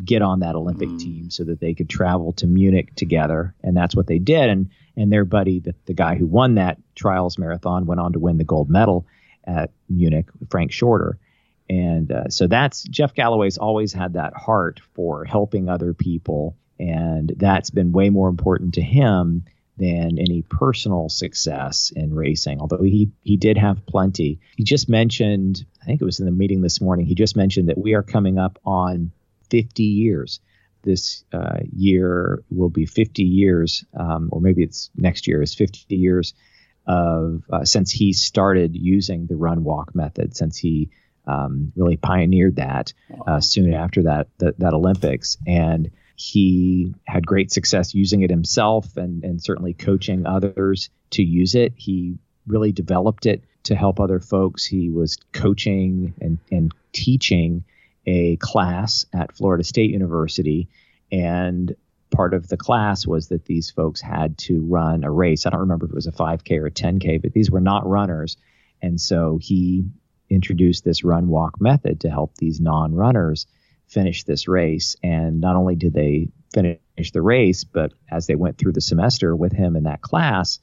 get 0.02 0.22
on 0.22 0.40
that 0.40 0.54
Olympic 0.54 0.88
mm. 0.88 0.98
team 0.98 1.30
so 1.30 1.44
that 1.44 1.60
they 1.60 1.74
could 1.74 1.88
travel 1.88 2.32
to 2.34 2.46
Munich 2.46 2.94
together. 2.94 3.54
And 3.62 3.76
that's 3.76 3.94
what 3.94 4.06
they 4.06 4.18
did. 4.18 4.48
And 4.48 4.70
and 4.96 5.12
their 5.12 5.24
buddy, 5.24 5.60
the, 5.60 5.74
the 5.86 5.94
guy 5.94 6.16
who 6.16 6.26
won 6.26 6.56
that 6.56 6.78
trials 6.94 7.38
marathon, 7.38 7.86
went 7.86 8.00
on 8.00 8.12
to 8.12 8.18
win 8.18 8.38
the 8.38 8.44
gold 8.44 8.70
medal 8.70 9.06
at 9.44 9.70
Munich, 9.88 10.28
Frank 10.50 10.72
Shorter. 10.72 11.18
And 11.68 12.12
uh, 12.12 12.28
so 12.28 12.46
that's 12.46 12.82
Jeff 12.82 13.14
Galloway's 13.14 13.58
always 13.58 13.92
had 13.92 14.14
that 14.14 14.34
heart 14.34 14.80
for 14.94 15.24
helping 15.24 15.68
other 15.68 15.94
people. 15.94 16.56
And 16.78 17.32
that's 17.36 17.70
been 17.70 17.92
way 17.92 18.10
more 18.10 18.28
important 18.28 18.74
to 18.74 18.82
him 18.82 19.44
than 19.78 20.18
any 20.18 20.42
personal 20.42 21.08
success 21.08 21.92
in 21.94 22.14
racing, 22.14 22.60
although 22.60 22.82
he, 22.82 23.10
he 23.22 23.36
did 23.36 23.56
have 23.56 23.86
plenty. 23.86 24.38
He 24.56 24.64
just 24.64 24.88
mentioned, 24.88 25.64
I 25.80 25.86
think 25.86 26.00
it 26.00 26.04
was 26.04 26.20
in 26.20 26.26
the 26.26 26.32
meeting 26.32 26.60
this 26.60 26.80
morning, 26.80 27.06
he 27.06 27.14
just 27.14 27.36
mentioned 27.36 27.68
that 27.68 27.78
we 27.78 27.94
are 27.94 28.02
coming 28.02 28.38
up 28.38 28.58
on 28.64 29.12
50 29.50 29.82
years. 29.82 30.40
This 30.82 31.24
uh, 31.32 31.60
year 31.74 32.42
will 32.50 32.70
be 32.70 32.86
50 32.86 33.22
years, 33.22 33.84
um, 33.94 34.28
or 34.32 34.40
maybe 34.40 34.62
it's 34.62 34.90
next 34.96 35.26
year 35.26 35.42
is 35.42 35.54
50 35.54 35.94
years 35.94 36.34
of 36.86 37.42
uh, 37.52 37.64
since 37.64 37.90
he 37.90 38.12
started 38.12 38.74
using 38.74 39.26
the 39.26 39.36
run 39.36 39.62
walk 39.64 39.94
method, 39.94 40.36
since 40.36 40.56
he 40.56 40.90
um, 41.26 41.72
really 41.76 41.96
pioneered 41.96 42.56
that 42.56 42.92
uh, 43.26 43.40
soon 43.40 43.72
after 43.72 44.04
that, 44.04 44.28
that, 44.38 44.58
that 44.58 44.74
Olympics, 44.74 45.36
and 45.46 45.90
he 46.16 46.94
had 47.06 47.26
great 47.26 47.50
success 47.50 47.94
using 47.94 48.22
it 48.22 48.30
himself, 48.30 48.96
and 48.96 49.24
and 49.24 49.42
certainly 49.42 49.72
coaching 49.72 50.26
others 50.26 50.90
to 51.10 51.22
use 51.22 51.54
it. 51.54 51.72
He 51.76 52.18
really 52.46 52.72
developed 52.72 53.26
it 53.26 53.44
to 53.64 53.74
help 53.74 54.00
other 54.00 54.20
folks. 54.20 54.64
He 54.64 54.90
was 54.90 55.16
coaching 55.32 56.14
and 56.20 56.38
and 56.50 56.74
teaching 56.92 57.64
a 58.06 58.36
class 58.36 59.06
at 59.12 59.36
Florida 59.36 59.64
State 59.64 59.90
University, 59.90 60.68
and 61.10 61.74
part 62.10 62.34
of 62.34 62.46
the 62.48 62.56
class 62.56 63.06
was 63.06 63.28
that 63.28 63.44
these 63.44 63.70
folks 63.70 64.00
had 64.00 64.38
to 64.38 64.62
run 64.62 65.02
a 65.04 65.10
race. 65.10 65.46
I 65.46 65.50
don't 65.50 65.60
remember 65.60 65.86
if 65.86 65.92
it 65.92 65.94
was 65.94 66.06
a 66.06 66.12
5K 66.12 66.58
or 66.58 66.66
a 66.66 66.70
10K, 66.70 67.20
but 67.20 67.32
these 67.32 67.50
were 67.50 67.60
not 67.60 67.86
runners. 67.86 68.36
And 68.80 69.00
so 69.00 69.38
he 69.40 69.84
introduced 70.28 70.84
this 70.84 71.04
run 71.04 71.28
walk 71.28 71.60
method 71.60 72.00
to 72.00 72.10
help 72.10 72.36
these 72.36 72.60
non 72.60 72.94
runners 72.94 73.46
finish 73.86 74.24
this 74.24 74.48
race. 74.48 74.96
And 75.02 75.40
not 75.40 75.56
only 75.56 75.74
did 75.74 75.92
they 75.92 76.28
finish 76.52 76.78
the 77.12 77.22
race, 77.22 77.64
but 77.64 77.92
as 78.10 78.26
they 78.26 78.34
went 78.34 78.58
through 78.58 78.72
the 78.72 78.80
semester 78.80 79.34
with 79.34 79.52
him 79.52 79.76
in 79.76 79.84
that 79.84 80.00
class, 80.00 80.58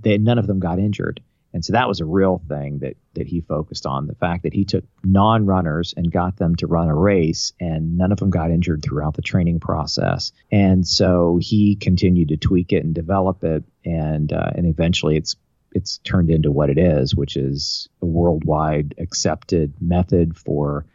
they, 0.00 0.18
none 0.18 0.38
of 0.38 0.46
them 0.46 0.60
got 0.60 0.78
injured. 0.78 1.22
And 1.54 1.64
so 1.64 1.74
that 1.74 1.88
was 1.88 2.00
a 2.00 2.06
real 2.06 2.40
thing 2.48 2.78
that 2.78 2.96
that 3.14 3.26
he 3.26 3.40
focused 3.40 3.84
on 3.84 4.06
the 4.06 4.14
fact 4.14 4.44
that 4.44 4.54
he 4.54 4.64
took 4.64 4.84
non-runners 5.04 5.92
and 5.96 6.10
got 6.10 6.36
them 6.36 6.56
to 6.56 6.66
run 6.66 6.88
a 6.88 6.94
race 6.94 7.52
and 7.60 7.98
none 7.98 8.10
of 8.10 8.18
them 8.18 8.30
got 8.30 8.50
injured 8.50 8.82
throughout 8.82 9.14
the 9.14 9.22
training 9.22 9.60
process. 9.60 10.32
And 10.50 10.86
so 10.86 11.38
he 11.40 11.76
continued 11.76 12.28
to 12.28 12.38
tweak 12.38 12.72
it 12.72 12.84
and 12.84 12.94
develop 12.94 13.44
it 13.44 13.64
and 13.84 14.32
uh, 14.32 14.50
and 14.54 14.66
eventually 14.66 15.16
it's 15.16 15.36
it's 15.74 15.98
turned 15.98 16.30
into 16.30 16.50
what 16.50 16.70
it 16.70 16.78
is, 16.78 17.14
which 17.14 17.36
is 17.36 17.88
a 18.00 18.06
worldwide 18.06 18.94
accepted 18.98 19.74
method 19.80 20.36
for 20.36 20.86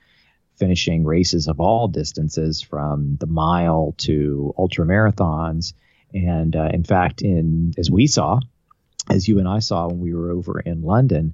finishing 0.57 1.03
races 1.03 1.47
of 1.47 1.59
all 1.59 1.87
distances 1.87 2.61
from 2.61 3.17
the 3.19 3.27
mile 3.27 3.93
to 3.97 4.53
ultra 4.57 4.85
marathons. 4.85 5.73
And 6.13 6.55
uh, 6.55 6.69
in 6.73 6.83
fact, 6.83 7.21
in 7.21 7.73
as 7.77 7.91
we 7.91 8.07
saw, 8.07 8.39
as 9.09 9.27
you 9.27 9.39
and 9.39 9.47
I 9.47 9.59
saw 9.59 9.87
when 9.87 9.99
we 9.99 10.13
were 10.13 10.31
over 10.31 10.59
in 10.59 10.81
London, 10.81 11.33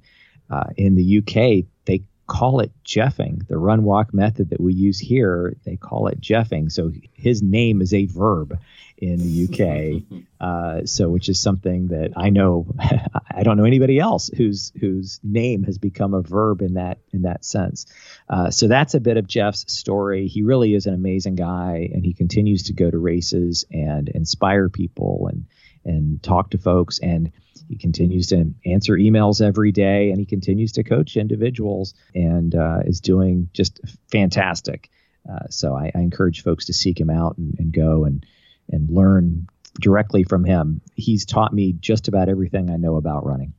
uh, 0.50 0.70
in 0.76 0.94
the 0.94 1.18
UK, 1.18 1.66
they 1.86 2.04
call 2.26 2.60
it 2.60 2.72
jeffing. 2.84 3.46
The 3.48 3.58
run 3.58 3.82
walk 3.84 4.14
method 4.14 4.50
that 4.50 4.60
we 4.60 4.72
use 4.72 4.98
here, 4.98 5.56
they 5.64 5.76
call 5.76 6.08
it 6.08 6.20
jeffing. 6.20 6.70
So 6.70 6.92
his 7.12 7.42
name 7.42 7.82
is 7.82 7.92
a 7.92 8.06
verb 8.06 8.58
in 8.98 9.18
the 9.18 9.48
UK. 9.48 10.22
Uh, 10.44 10.84
so 10.84 11.08
which 11.08 11.30
is 11.30 11.40
something 11.40 11.88
that 11.88 12.12
I 12.18 12.28
know 12.28 12.66
I 12.78 13.44
don't 13.44 13.56
know 13.56 13.64
anybody 13.64 13.98
else 13.98 14.28
whose 14.28 14.72
whose 14.78 15.18
name 15.22 15.62
has 15.62 15.78
become 15.78 16.12
a 16.12 16.20
verb 16.20 16.60
in 16.60 16.74
that 16.74 16.98
in 17.14 17.22
that 17.22 17.46
sense. 17.46 17.86
Uh, 18.28 18.50
so 18.50 18.68
that's 18.68 18.92
a 18.92 19.00
bit 19.00 19.16
of 19.16 19.26
Jeff's 19.26 19.72
story. 19.72 20.26
He 20.26 20.42
really 20.42 20.74
is 20.74 20.84
an 20.84 20.92
amazing 20.92 21.36
guy, 21.36 21.88
and 21.94 22.04
he 22.04 22.12
continues 22.12 22.64
to 22.64 22.74
go 22.74 22.90
to 22.90 22.98
races 22.98 23.64
and 23.72 24.10
inspire 24.10 24.68
people 24.68 25.30
and 25.30 25.46
and 25.86 26.22
talk 26.22 26.50
to 26.50 26.58
folks 26.58 26.98
and 26.98 27.32
he 27.68 27.76
continues 27.76 28.28
to 28.28 28.52
answer 28.66 28.94
emails 28.94 29.40
every 29.40 29.72
day 29.72 30.10
and 30.10 30.18
he 30.18 30.26
continues 30.26 30.72
to 30.72 30.84
coach 30.84 31.16
individuals 31.16 31.94
and 32.14 32.54
uh, 32.54 32.80
is 32.84 33.00
doing 33.00 33.48
just 33.52 33.80
fantastic. 34.10 34.90
Uh, 35.28 35.46
so 35.48 35.74
I, 35.74 35.90
I, 35.94 36.00
encourage 36.00 36.42
folks 36.42 36.66
to 36.66 36.74
seek 36.74 37.00
him 37.00 37.08
out 37.08 37.38
and, 37.38 37.54
and, 37.58 37.72
go 37.72 38.04
and 38.04 38.26
and 38.68 38.90
learn 38.90 39.48
directly 39.80 40.22
from 40.22 40.44
him. 40.44 40.82
He's 40.96 41.24
taught 41.24 41.52
me 41.52 41.72
just 41.72 42.08
about 42.08 42.28
everything 42.28 42.70
I 42.70 42.76
know 42.76 42.96
about 42.96 43.24
running. 43.24 43.54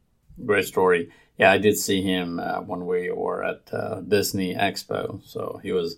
Great 0.46 0.66
story. 0.66 1.10
Yeah, 1.38 1.52
I 1.52 1.58
did 1.58 1.78
see 1.78 2.02
him 2.02 2.40
uh, 2.40 2.62
one 2.62 2.86
way 2.86 3.10
or 3.10 3.44
at 3.44 3.62
uh, 3.74 4.02
Disney 4.02 4.54
Expo, 4.54 5.22
so 5.28 5.60
he 5.64 5.72
was 5.72 5.98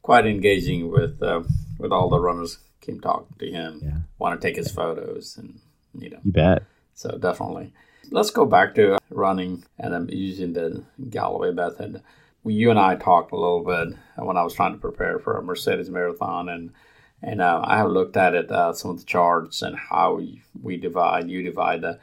quite 0.00 0.26
engaging 0.26 0.90
with 0.90 1.22
uh, 1.22 1.42
with 1.78 1.92
all 1.92 2.08
the 2.08 2.18
runners. 2.18 2.58
Came 2.80 3.00
talking 3.00 3.36
to 3.38 3.48
him, 3.48 3.80
yeah. 3.80 3.98
want 4.18 4.40
to 4.40 4.44
take 4.44 4.56
his 4.56 4.72
photos, 4.72 5.36
and 5.36 5.60
you 5.94 6.10
know, 6.10 6.18
you 6.24 6.32
bet. 6.32 6.64
So 7.02 7.18
definitely. 7.18 7.72
Let's 8.12 8.30
go 8.30 8.46
back 8.46 8.76
to 8.76 8.98
running 9.10 9.64
and 9.80 9.92
I'm 9.92 10.08
using 10.08 10.52
the 10.52 10.84
Galloway 11.10 11.50
method. 11.50 12.00
You 12.44 12.70
and 12.70 12.78
I 12.78 12.94
talked 12.94 13.32
a 13.32 13.36
little 13.36 13.64
bit 13.64 13.98
when 14.24 14.36
I 14.36 14.44
was 14.44 14.54
trying 14.54 14.74
to 14.74 14.78
prepare 14.78 15.18
for 15.18 15.36
a 15.36 15.42
Mercedes 15.42 15.90
marathon, 15.90 16.48
and 16.48 16.70
and 17.20 17.40
uh, 17.40 17.60
I 17.64 17.76
have 17.78 17.90
looked 17.90 18.16
at 18.16 18.34
it, 18.34 18.50
uh, 18.52 18.72
some 18.72 18.92
of 18.92 18.98
the 18.98 19.04
charts 19.04 19.62
and 19.62 19.76
how 19.76 20.20
we 20.60 20.76
divide, 20.76 21.28
you 21.28 21.42
divide 21.42 21.80
the, 21.80 21.98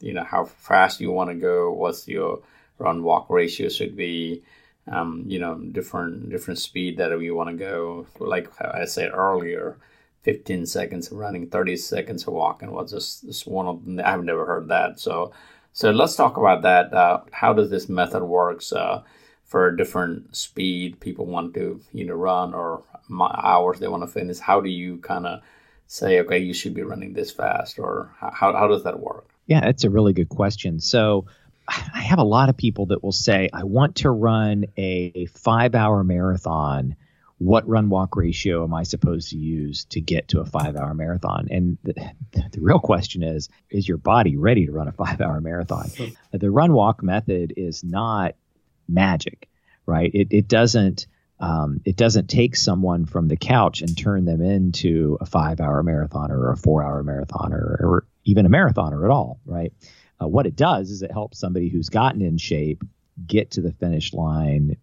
you 0.00 0.12
know, 0.12 0.24
how 0.24 0.44
fast 0.44 1.00
you 1.00 1.10
want 1.10 1.30
to 1.30 1.34
go, 1.34 1.72
what's 1.72 2.06
your 2.06 2.40
run 2.78 3.02
walk 3.02 3.30
ratio 3.30 3.70
should 3.70 3.96
be, 3.96 4.42
um, 4.86 5.24
you 5.26 5.38
know, 5.38 5.54
different 5.56 6.28
different 6.28 6.58
speed 6.58 6.98
that 6.98 7.16
we 7.18 7.30
want 7.30 7.48
to 7.48 7.56
go. 7.56 8.06
Like 8.18 8.50
I 8.60 8.84
said 8.84 9.12
earlier, 9.14 9.78
15 10.22 10.66
seconds 10.66 11.10
of 11.10 11.18
running, 11.18 11.48
30 11.48 11.76
seconds 11.76 12.26
of 12.26 12.34
walking 12.34 12.70
was 12.70 12.92
just, 12.92 13.24
just 13.24 13.46
one 13.46 13.66
of 13.66 13.84
them. 13.84 14.00
I've 14.04 14.24
never 14.24 14.46
heard 14.46 14.68
that. 14.68 15.00
So, 15.00 15.32
so 15.72 15.90
let's 15.90 16.16
talk 16.16 16.36
about 16.36 16.62
that. 16.62 16.92
Uh, 16.92 17.20
how 17.32 17.52
does 17.52 17.70
this 17.70 17.88
method 17.88 18.22
works 18.22 18.72
uh, 18.72 19.02
for 19.44 19.74
different 19.74 20.34
speed 20.36 21.00
people 21.00 21.26
want 21.26 21.54
to 21.54 21.80
you 21.92 22.04
know 22.04 22.14
run 22.14 22.54
or 22.54 22.82
hours 23.20 23.80
they 23.80 23.88
want 23.88 24.02
to 24.02 24.06
finish? 24.06 24.38
How 24.38 24.60
do 24.60 24.70
you 24.70 24.98
kind 24.98 25.26
of 25.26 25.40
say, 25.86 26.20
okay, 26.20 26.38
you 26.38 26.54
should 26.54 26.74
be 26.74 26.82
running 26.82 27.12
this 27.12 27.30
fast, 27.30 27.78
or 27.78 28.14
how 28.20 28.52
how 28.52 28.68
does 28.68 28.84
that 28.84 29.00
work? 29.00 29.28
Yeah, 29.46 29.60
that's 29.60 29.84
a 29.84 29.90
really 29.90 30.12
good 30.12 30.28
question. 30.28 30.80
So. 30.80 31.26
I 31.68 32.00
have 32.00 32.18
a 32.18 32.24
lot 32.24 32.48
of 32.48 32.56
people 32.56 32.86
that 32.86 33.04
will 33.04 33.12
say, 33.12 33.48
I 33.52 33.62
want 33.62 33.94
to 33.98 34.10
run 34.10 34.64
a 34.76 35.26
five 35.26 35.76
hour 35.76 36.02
marathon 36.02 36.96
what 37.42 37.68
run 37.68 37.88
walk 37.88 38.14
ratio 38.16 38.62
am 38.62 38.72
I 38.72 38.84
supposed 38.84 39.30
to 39.30 39.36
use 39.36 39.84
to 39.86 40.00
get 40.00 40.28
to 40.28 40.40
a 40.40 40.44
five 40.44 40.76
hour 40.76 40.94
marathon? 40.94 41.48
And 41.50 41.76
the, 41.82 41.94
the 42.32 42.60
real 42.60 42.78
question 42.78 43.22
is, 43.24 43.48
is 43.68 43.86
your 43.86 43.96
body 43.96 44.36
ready 44.36 44.66
to 44.66 44.72
run 44.72 44.86
a 44.86 44.92
five 44.92 45.20
hour 45.20 45.40
marathon? 45.40 45.90
The 46.30 46.50
run 46.50 46.72
walk 46.72 47.02
method 47.02 47.54
is 47.56 47.82
not 47.82 48.36
magic, 48.88 49.48
right? 49.86 50.10
It, 50.14 50.28
it 50.30 50.48
doesn't. 50.48 51.06
Um, 51.40 51.80
it 51.84 51.96
doesn't 51.96 52.28
take 52.28 52.54
someone 52.54 53.04
from 53.04 53.26
the 53.26 53.36
couch 53.36 53.82
and 53.82 53.98
turn 53.98 54.24
them 54.24 54.40
into 54.40 55.18
a 55.20 55.26
five 55.26 55.60
hour 55.60 55.82
marathoner 55.82 56.38
or 56.38 56.52
a 56.52 56.56
four 56.56 56.84
hour 56.84 57.02
marathoner 57.02 57.80
or 57.80 58.06
even 58.24 58.46
a 58.46 58.48
marathoner 58.48 59.04
at 59.04 59.10
all, 59.10 59.40
right? 59.44 59.72
Uh, 60.22 60.28
what 60.28 60.46
it 60.46 60.54
does 60.54 60.92
is 60.92 61.02
it 61.02 61.10
helps 61.10 61.40
somebody 61.40 61.68
who's 61.68 61.88
gotten 61.88 62.22
in 62.22 62.38
shape 62.38 62.84
get 63.26 63.50
to 63.52 63.60
the 63.60 63.72
finish 63.72 64.12
line 64.12 64.76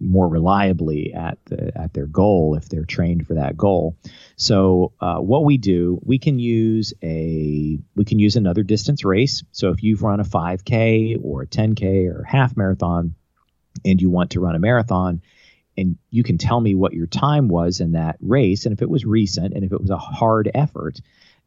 more 0.00 0.28
reliably 0.28 1.12
at 1.12 1.38
the 1.46 1.76
at 1.76 1.92
their 1.92 2.06
goal 2.06 2.54
if 2.56 2.68
they're 2.68 2.84
trained 2.84 3.26
for 3.26 3.34
that 3.34 3.56
goal. 3.56 3.96
So 4.36 4.92
uh, 5.00 5.18
what 5.18 5.44
we 5.44 5.58
do, 5.58 6.00
we 6.04 6.18
can 6.18 6.38
use 6.38 6.94
a 7.02 7.78
we 7.94 8.04
can 8.04 8.18
use 8.18 8.36
another 8.36 8.62
distance 8.62 9.04
race. 9.04 9.42
So 9.52 9.70
if 9.70 9.82
you've 9.82 10.02
run 10.02 10.20
a 10.20 10.24
5K 10.24 11.22
or 11.22 11.42
a 11.42 11.46
10K 11.46 12.08
or 12.08 12.24
half 12.24 12.56
marathon, 12.56 13.14
and 13.84 14.00
you 14.00 14.10
want 14.10 14.30
to 14.32 14.40
run 14.40 14.54
a 14.54 14.60
marathon, 14.60 15.22
and 15.76 15.98
you 16.10 16.22
can 16.22 16.38
tell 16.38 16.60
me 16.60 16.74
what 16.74 16.92
your 16.92 17.06
time 17.06 17.48
was 17.48 17.80
in 17.80 17.92
that 17.92 18.16
race, 18.20 18.66
and 18.66 18.72
if 18.72 18.82
it 18.82 18.90
was 18.90 19.04
recent 19.04 19.54
and 19.54 19.64
if 19.64 19.72
it 19.72 19.80
was 19.80 19.90
a 19.90 19.98
hard 19.98 20.50
effort, 20.54 21.00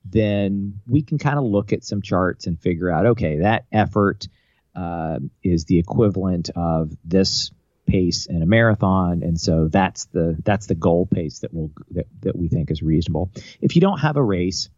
then 0.03 0.79
we 0.87 1.01
can 1.01 1.17
kind 1.17 1.37
of 1.37 1.45
look 1.45 1.73
at 1.73 1.83
some 1.83 2.01
charts 2.01 2.47
and 2.47 2.59
figure 2.59 2.91
out 2.91 3.05
okay 3.05 3.39
that 3.39 3.65
effort. 3.71 4.27
Uh, 4.75 5.19
is 5.41 5.63
the 5.63 5.79
equivalent 5.79 6.49
of 6.53 6.91
this 7.05 7.49
pace 7.85 8.25
in 8.25 8.41
a 8.41 8.45
marathon, 8.45 9.23
and 9.23 9.39
so 9.39 9.67
that's 9.67 10.05
the 10.05 10.37
that's 10.43 10.67
the 10.67 10.75
goal 10.75 11.05
pace 11.05 11.39
that 11.39 11.53
will 11.53 11.71
that, 11.91 12.07
that 12.21 12.35
we 12.35 12.47
think 12.47 12.71
is 12.71 12.81
reasonable. 12.81 13.31
If 13.61 13.75
you 13.75 13.81
don't 13.81 13.99
have 13.99 14.17
a 14.17 14.23
race 14.23 14.69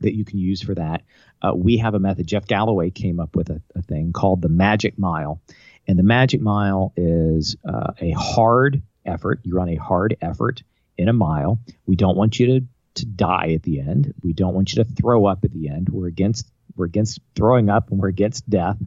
that 0.00 0.14
you 0.14 0.24
can 0.24 0.38
use 0.38 0.62
for 0.62 0.74
that, 0.74 1.02
uh, 1.42 1.52
we 1.54 1.78
have 1.78 1.94
a 1.94 1.98
method. 1.98 2.26
Jeff 2.26 2.46
Galloway 2.46 2.90
came 2.90 3.20
up 3.20 3.36
with 3.36 3.50
a, 3.50 3.62
a, 3.74 3.82
thing 3.82 4.12
called 4.12 4.42
the 4.42 4.48
Magic 4.48 4.98
Mile, 4.98 5.40
and 5.86 5.98
the 5.98 6.02
Magic 6.02 6.40
Mile 6.40 6.92
is 6.96 7.56
uh, 7.66 7.92
a 8.00 8.10
hard 8.12 8.82
effort. 9.04 9.40
You 9.42 9.54
run 9.54 9.68
a 9.68 9.76
hard 9.76 10.16
effort 10.20 10.62
in 10.98 11.08
a 11.08 11.12
mile. 11.12 11.58
We 11.86 11.96
don't 11.96 12.16
want 12.16 12.38
you 12.38 12.46
to 12.46 12.66
to 12.94 13.06
die 13.06 13.52
at 13.54 13.62
the 13.62 13.80
end. 13.80 14.12
We 14.22 14.34
don't 14.34 14.54
want 14.54 14.74
you 14.74 14.84
to 14.84 14.90
throw 14.90 15.24
up 15.24 15.44
at 15.44 15.52
the 15.52 15.68
end. 15.68 15.88
We're 15.88 16.08
against 16.08 16.50
we're 16.76 16.86
against 16.86 17.20
throwing 17.34 17.70
up 17.70 17.90
and 17.90 18.00
we're 18.00 18.08
against 18.08 18.48
death. 18.48 18.78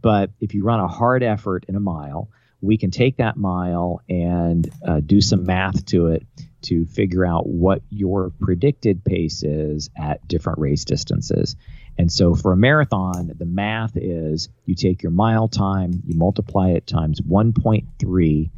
But 0.00 0.30
if 0.40 0.54
you 0.54 0.64
run 0.64 0.80
a 0.80 0.88
hard 0.88 1.22
effort 1.22 1.66
in 1.68 1.76
a 1.76 1.80
mile, 1.80 2.30
we 2.62 2.78
can 2.78 2.90
take 2.90 3.16
that 3.16 3.36
mile 3.36 4.00
and 4.08 4.70
uh, 4.86 5.00
do 5.00 5.20
some 5.20 5.44
math 5.44 5.84
to 5.86 6.06
it 6.06 6.24
to 6.62 6.86
figure 6.86 7.26
out 7.26 7.46
what 7.46 7.82
your 7.90 8.30
predicted 8.40 9.04
pace 9.04 9.42
is 9.42 9.90
at 9.96 10.26
different 10.28 10.60
race 10.60 10.84
distances. 10.84 11.56
And 11.98 12.10
so 12.10 12.34
for 12.34 12.52
a 12.52 12.56
marathon, 12.56 13.32
the 13.36 13.44
math 13.44 13.96
is 13.96 14.48
you 14.64 14.76
take 14.76 15.02
your 15.02 15.10
mile 15.10 15.48
time, 15.48 16.02
you 16.06 16.16
multiply 16.16 16.70
it 16.70 16.86
times 16.86 17.20
1.3, 17.20 18.50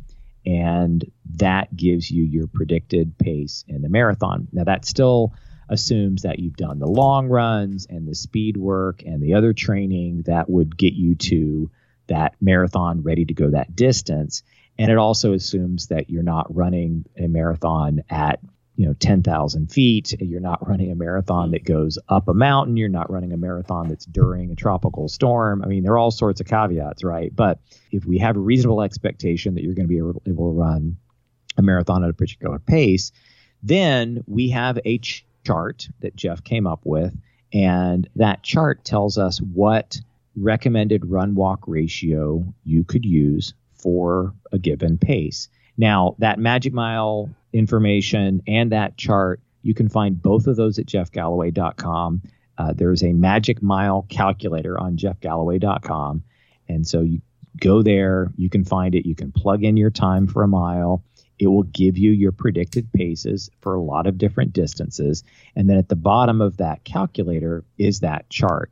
and 0.47 1.05
that 1.37 1.75
gives 1.75 2.11
you 2.11 2.23
your 2.23 2.47
predicted 2.47 3.17
pace 3.19 3.65
in 3.67 3.81
the 3.81 3.89
marathon. 3.89 4.49
Now, 4.53 4.65
that 4.65 4.85
still 4.85 5.33
assumes 5.71 6.23
that 6.23 6.39
you've 6.39 6.57
done 6.57 6.79
the 6.79 6.87
long 6.87 7.29
runs 7.29 7.87
and 7.89 8.07
the 8.07 8.15
speed 8.15 8.59
work 8.59 9.03
and 9.03 9.23
the 9.23 9.35
other 9.35 9.55
training 9.55 10.25
that 10.27 10.49
would 10.51 10.77
get 10.77 10.93
you 10.93 11.15
to 11.15 11.71
that 12.09 12.35
marathon 12.41 13.03
ready 13.03 13.25
to 13.25 13.35
go 13.35 13.51
that 13.51 13.75
distance. 13.75 14.43
And 14.79 14.91
it 14.91 14.99
also 14.99 15.33
assumes 15.33 15.89
that 15.89 16.11
you're 16.11 16.23
not 16.23 16.55
running 16.55 17.07
a 17.17 17.29
marathon 17.29 18.03
at 18.11 18.41
you 18.77 18.87
know 18.87 18.95
10,000 18.95 19.71
feet. 19.71 20.21
You're 20.21 20.41
not 20.41 20.67
running 20.67 20.91
a 20.91 20.97
marathon 20.97 21.53
that 21.53 21.65
goes 21.65 21.99
up 22.09 22.29
a 22.29 22.35
mountain. 22.35 22.77
You're 22.77 22.89
not 22.89 23.11
running 23.11 23.33
a 23.33 23.37
marathon 23.37 23.89
that's 23.89 24.05
during 24.05 24.51
a 24.51 24.57
tropical 24.57 25.09
storm. 25.09 25.63
I 25.63 25.69
mean, 25.69 25.85
there 25.85 25.93
are 25.93 25.99
all 25.99 26.11
sorts 26.11 26.41
of 26.41 26.47
caveats, 26.47 27.05
right? 27.05 27.35
But 27.35 27.61
if 27.93 28.05
we 28.05 28.19
have 28.19 28.37
a 28.37 28.41
reasonable 28.41 28.83
expectation 28.83 29.55
that 29.55 29.63
you're 29.63 29.75
going 29.75 29.87
to 29.87 29.93
be 29.93 29.99
able, 29.99 30.15
to 30.15 30.33
run 30.35 30.97
a 31.57 31.63
marathon 31.63 32.03
at 32.03 32.11
a 32.11 32.15
particular 32.15 32.59
pace, 32.59 33.13
then 33.63 34.25
we 34.27 34.51
have 34.51 34.79
a 34.85 34.99
ch- 34.99 35.25
chart 35.45 35.89
that 36.01 36.17
Jeff 36.17 36.43
came 36.43 36.67
up 36.67 36.81
with, 36.85 37.17
and 37.53 38.09
that 38.17 38.43
chart 38.43 38.85
tells 38.85 39.19
us 39.19 39.39
what 39.39 40.01
recommended 40.37 41.07
run 41.07 41.35
walk 41.35 41.61
ratio 41.67 42.45
you 42.65 42.85
could 42.85 43.05
use 43.05 43.55
for 43.75 44.35
a 44.53 44.59
given 44.59 44.99
pace. 44.99 45.49
Now, 45.77 46.17
that 46.19 46.39
Magic 46.39 46.73
Mile 46.73 47.31
information 47.53 48.43
and 48.47 48.73
that 48.73 48.97
chart, 48.97 49.41
you 49.63 49.75
can 49.75 49.89
find 49.89 50.21
both 50.21 50.47
of 50.47 50.57
those 50.57 50.79
at 50.79 50.87
jeffgalloway.com. 50.87 52.23
Uh, 52.57 52.73
there's 52.73 53.03
a 53.03 53.13
Magic 53.13 53.63
Mile 53.63 54.07
calculator 54.09 54.81
on 54.81 54.97
jeffgalloway.com. 54.97 56.23
And 56.69 56.87
so 56.87 57.01
you 57.01 57.21
go 57.61 57.83
there, 57.83 58.33
you 58.37 58.49
can 58.49 58.65
find 58.65 58.95
it, 58.95 59.07
you 59.07 59.15
can 59.15 59.33
plug 59.33 59.65
in 59.65 59.77
your 59.77 59.91
time 59.91 60.27
for 60.27 60.43
a 60.43 60.49
mile. 60.49 61.05
It 61.39 61.49
will 61.49 61.65
give 61.65 61.99
you 61.99 62.13
your 62.13 62.33
predicted 62.33 62.93
paces 62.93 63.51
for 63.61 63.75
a 63.75 63.83
lot 63.83 64.07
of 64.07 64.19
different 64.19 64.53
distances. 64.53 65.25
And 65.57 65.69
then 65.69 65.79
at 65.79 65.89
the 65.89 65.97
bottom 65.97 66.41
of 66.41 66.59
that 66.59 66.85
calculator 66.85 67.65
is 67.77 68.01
that 68.01 68.31
chart. 68.31 68.71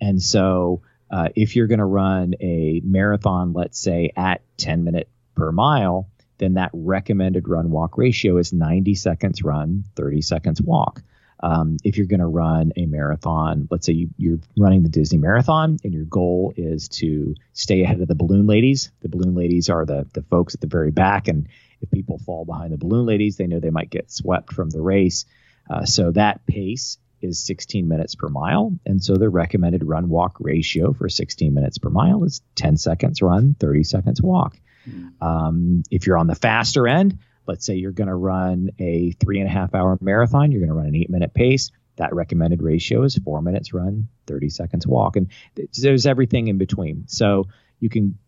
And 0.00 0.22
so 0.22 0.82
uh, 1.10 1.28
if 1.34 1.56
you're 1.56 1.66
going 1.66 1.78
to 1.78 1.84
run 1.84 2.34
a 2.40 2.80
marathon, 2.84 3.52
let's 3.52 3.78
say 3.78 4.12
at 4.16 4.42
10 4.58 4.84
minute 4.84 5.08
per 5.34 5.50
mile, 5.50 6.08
then 6.38 6.54
that 6.54 6.70
recommended 6.72 7.48
run 7.48 7.70
walk 7.70 7.98
ratio 7.98 8.38
is 8.38 8.52
90 8.52 8.94
seconds 8.94 9.42
run, 9.42 9.84
30 9.96 10.22
seconds 10.22 10.62
walk. 10.62 11.02
Um, 11.42 11.78
if 11.84 11.96
you're 11.96 12.06
going 12.06 12.20
to 12.20 12.26
run 12.26 12.72
a 12.76 12.86
marathon, 12.86 13.66
let's 13.70 13.86
say 13.86 14.08
you, 14.16 14.34
are 14.34 14.38
running 14.58 14.82
the 14.82 14.90
Disney 14.90 15.18
Marathon 15.18 15.78
and 15.82 15.92
your 15.92 16.04
goal 16.04 16.52
is 16.56 16.88
to 16.88 17.34
stay 17.54 17.82
ahead 17.82 18.00
of 18.00 18.08
the 18.08 18.14
balloon 18.14 18.46
ladies. 18.46 18.90
The 19.00 19.08
balloon 19.08 19.34
ladies 19.34 19.70
are 19.70 19.86
the, 19.86 20.06
the 20.12 20.22
folks 20.22 20.54
at 20.54 20.60
the 20.60 20.66
very 20.66 20.90
back. 20.90 21.28
And 21.28 21.48
if 21.80 21.90
people 21.90 22.18
fall 22.18 22.44
behind 22.44 22.72
the 22.72 22.76
balloon 22.76 23.06
ladies, 23.06 23.36
they 23.36 23.46
know 23.46 23.58
they 23.58 23.70
might 23.70 23.88
get 23.88 24.10
swept 24.10 24.52
from 24.52 24.68
the 24.68 24.82
race. 24.82 25.24
Uh, 25.68 25.86
so 25.86 26.10
that 26.12 26.44
pace 26.46 26.98
is 27.20 27.44
16 27.44 27.88
minutes 27.88 28.14
per 28.14 28.28
mile. 28.28 28.72
And 28.86 29.02
so 29.02 29.14
the 29.16 29.28
recommended 29.28 29.84
run 29.84 30.08
walk 30.08 30.36
ratio 30.40 30.92
for 30.92 31.08
16 31.08 31.52
minutes 31.52 31.78
per 31.78 31.90
mile 31.90 32.24
is 32.24 32.42
10 32.56 32.76
seconds 32.76 33.22
run, 33.22 33.54
30 33.58 33.84
seconds 33.84 34.22
walk. 34.22 34.58
Mm-hmm. 34.88 35.24
Um, 35.24 35.82
if 35.90 36.06
you're 36.06 36.18
on 36.18 36.26
the 36.26 36.34
faster 36.34 36.88
end, 36.88 37.18
let's 37.46 37.66
say 37.66 37.74
you're 37.74 37.92
going 37.92 38.08
to 38.08 38.14
run 38.14 38.70
a 38.78 39.12
three 39.12 39.40
and 39.40 39.48
a 39.48 39.52
half 39.52 39.74
hour 39.74 39.98
marathon, 40.00 40.52
you're 40.52 40.60
going 40.60 40.70
to 40.70 40.74
run 40.74 40.86
an 40.86 40.96
eight 40.96 41.10
minute 41.10 41.34
pace. 41.34 41.70
That 41.96 42.14
recommended 42.14 42.62
ratio 42.62 43.02
is 43.02 43.16
four 43.16 43.42
minutes 43.42 43.74
run, 43.74 44.08
30 44.26 44.48
seconds 44.48 44.86
walk. 44.86 45.16
And 45.16 45.28
there's 45.76 46.06
everything 46.06 46.48
in 46.48 46.56
between. 46.56 47.04
So 47.08 47.48
you 47.78 47.90
can 47.90 48.18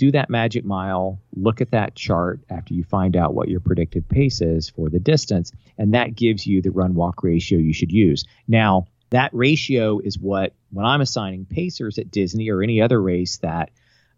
do 0.00 0.10
that 0.12 0.30
magic 0.30 0.64
mile, 0.64 1.20
look 1.36 1.60
at 1.60 1.72
that 1.72 1.94
chart 1.94 2.40
after 2.48 2.72
you 2.72 2.82
find 2.82 3.16
out 3.16 3.34
what 3.34 3.50
your 3.50 3.60
predicted 3.60 4.08
pace 4.08 4.40
is 4.40 4.70
for 4.70 4.88
the 4.88 4.98
distance, 4.98 5.52
and 5.76 5.92
that 5.92 6.16
gives 6.16 6.46
you 6.46 6.62
the 6.62 6.70
run 6.70 6.94
walk 6.94 7.22
ratio 7.22 7.58
you 7.58 7.74
should 7.74 7.92
use. 7.92 8.24
Now, 8.48 8.86
that 9.10 9.30
ratio 9.34 9.98
is 9.98 10.18
what 10.18 10.54
when 10.70 10.86
I'm 10.86 11.02
assigning 11.02 11.44
pacers 11.44 11.98
at 11.98 12.10
Disney 12.10 12.48
or 12.48 12.62
any 12.62 12.80
other 12.80 13.00
race 13.00 13.38
that 13.38 13.70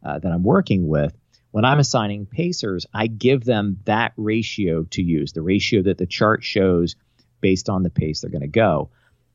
uh, 0.04 0.20
that 0.20 0.30
I'm 0.30 0.44
working 0.44 0.86
with, 0.86 1.16
when 1.50 1.64
I'm 1.64 1.80
assigning 1.80 2.26
pacers, 2.26 2.86
I 2.94 3.08
give 3.08 3.44
them 3.44 3.78
that 3.84 4.12
ratio 4.16 4.84
to 4.90 5.02
use, 5.02 5.32
the 5.32 5.42
ratio 5.42 5.82
that 5.82 5.98
the 5.98 6.06
chart 6.06 6.44
shows 6.44 6.94
based 7.40 7.68
on 7.68 7.82
the 7.82 7.90
pace 7.90 8.20
they're 8.20 8.30
going 8.30 8.42
to 8.42 8.46
go. 8.46 8.90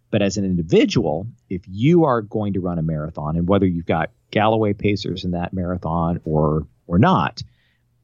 But 0.09 0.21
as 0.21 0.37
an 0.37 0.45
individual, 0.45 1.27
if 1.49 1.63
you 1.67 2.05
are 2.05 2.21
going 2.21 2.53
to 2.53 2.61
run 2.61 2.79
a 2.79 2.83
marathon, 2.83 3.35
and 3.35 3.47
whether 3.47 3.65
you've 3.65 3.85
got 3.85 4.11
Galloway 4.31 4.73
Pacers 4.73 5.25
in 5.25 5.31
that 5.31 5.53
marathon 5.53 6.21
or 6.23 6.67
or 6.87 6.97
not, 6.97 7.43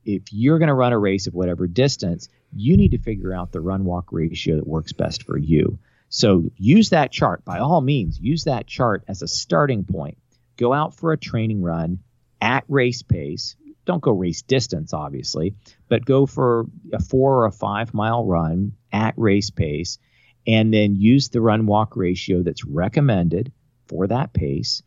if 0.06 0.34
you're 0.34 0.60
going 0.60 0.68
to 0.68 0.74
run 0.74 0.92
a 0.92 1.00
race 1.00 1.28
of 1.28 1.34
whatever 1.34 1.68
distance, 1.68 2.28
you 2.54 2.76
need 2.76 2.92
to 2.92 2.98
figure 2.98 3.34
out 3.34 3.52
the 3.52 3.62
run 3.62 3.86
walk 3.86 4.12
ratio 4.12 4.56
that 4.56 4.68
works 4.68 4.92
best 4.92 5.24
for 5.24 5.38
you. 5.38 5.80
So 6.10 6.52
use 6.58 6.90
that 6.90 7.12
chart. 7.12 7.46
By 7.46 7.60
all 7.60 7.82
means, 7.82 8.20
use 8.20 8.44
that 8.44 8.68
chart 8.68 9.04
as 9.08 9.22
a 9.22 9.28
starting 9.28 9.86
point. 9.86 10.18
Go 10.58 10.74
out 10.74 10.94
for 10.94 11.12
a 11.12 11.18
training 11.18 11.62
run 11.62 12.00
at 12.42 12.66
race 12.68 13.02
pace. 13.02 13.56
Don't 13.86 14.02
go 14.02 14.12
race 14.12 14.42
distance, 14.42 14.94
obviously, 14.94 15.56
but 15.90 16.06
go 16.06 16.26
for 16.26 16.66
a 16.92 17.02
four 17.02 17.38
or 17.38 17.46
a 17.46 17.52
five 17.52 17.94
mile 17.94 18.26
run 18.26 18.74
at 18.92 19.14
race 19.18 19.50
pace 19.50 19.98
and 20.46 20.74
then 20.74 20.96
use 20.96 21.30
the 21.30 21.42
run 21.42 21.66
walk 21.66 21.96
ratio 21.96 22.44
that's 22.44 22.66
recommended 22.66 23.52
for 23.88 24.08
that 24.08 24.34
pace 24.34 24.84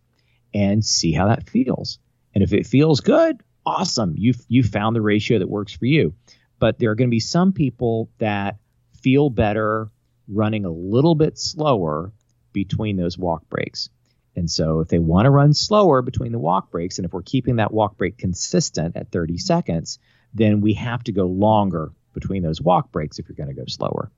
and 0.52 0.84
see 0.84 1.12
how 1.12 1.28
that 1.28 1.48
feels. 1.48 1.98
And 2.34 2.42
if 2.42 2.52
it 2.52 2.66
feels 2.66 3.00
good, 3.00 3.42
awesome. 3.64 4.14
You 4.16 4.34
you 4.48 4.62
found 4.62 4.94
the 4.94 5.02
ratio 5.02 5.38
that 5.38 5.48
works 5.48 5.72
for 5.72 5.86
you. 5.86 6.14
But 6.58 6.78
there 6.78 6.90
are 6.90 6.94
going 6.94 7.08
to 7.08 7.14
be 7.14 7.20
some 7.20 7.52
people 7.52 8.10
that 8.18 8.56
feel 9.02 9.28
better 9.28 9.90
running 10.28 10.64
a 10.64 10.70
little 10.70 11.14
bit 11.14 11.38
slower 11.38 12.12
between 12.52 12.96
those 12.96 13.18
walk 13.18 13.48
breaks. 13.48 13.90
And 14.34 14.50
so 14.50 14.80
if 14.80 14.88
they 14.88 14.98
want 14.98 15.26
to 15.26 15.30
run 15.30 15.54
slower 15.54 16.02
between 16.02 16.32
the 16.32 16.38
walk 16.38 16.70
breaks, 16.70 16.98
and 16.98 17.06
if 17.06 17.12
we're 17.12 17.22
keeping 17.22 17.56
that 17.56 17.72
walk 17.72 17.96
break 17.96 18.18
consistent 18.18 18.96
at 18.96 19.10
30 19.10 19.38
seconds, 19.38 19.98
then 20.34 20.60
we 20.60 20.74
have 20.74 21.02
to 21.04 21.12
go 21.12 21.26
longer 21.26 21.92
between 22.12 22.42
those 22.42 22.60
walk 22.60 22.92
breaks 22.92 23.18
if 23.18 23.28
you're 23.28 23.36
going 23.36 23.54
to 23.54 23.60
go 23.60 23.66
slower. 23.66 24.10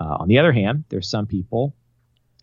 Uh, 0.00 0.16
on 0.20 0.28
the 0.28 0.38
other 0.38 0.52
hand, 0.52 0.84
there's 0.88 1.08
some 1.08 1.26
people 1.26 1.74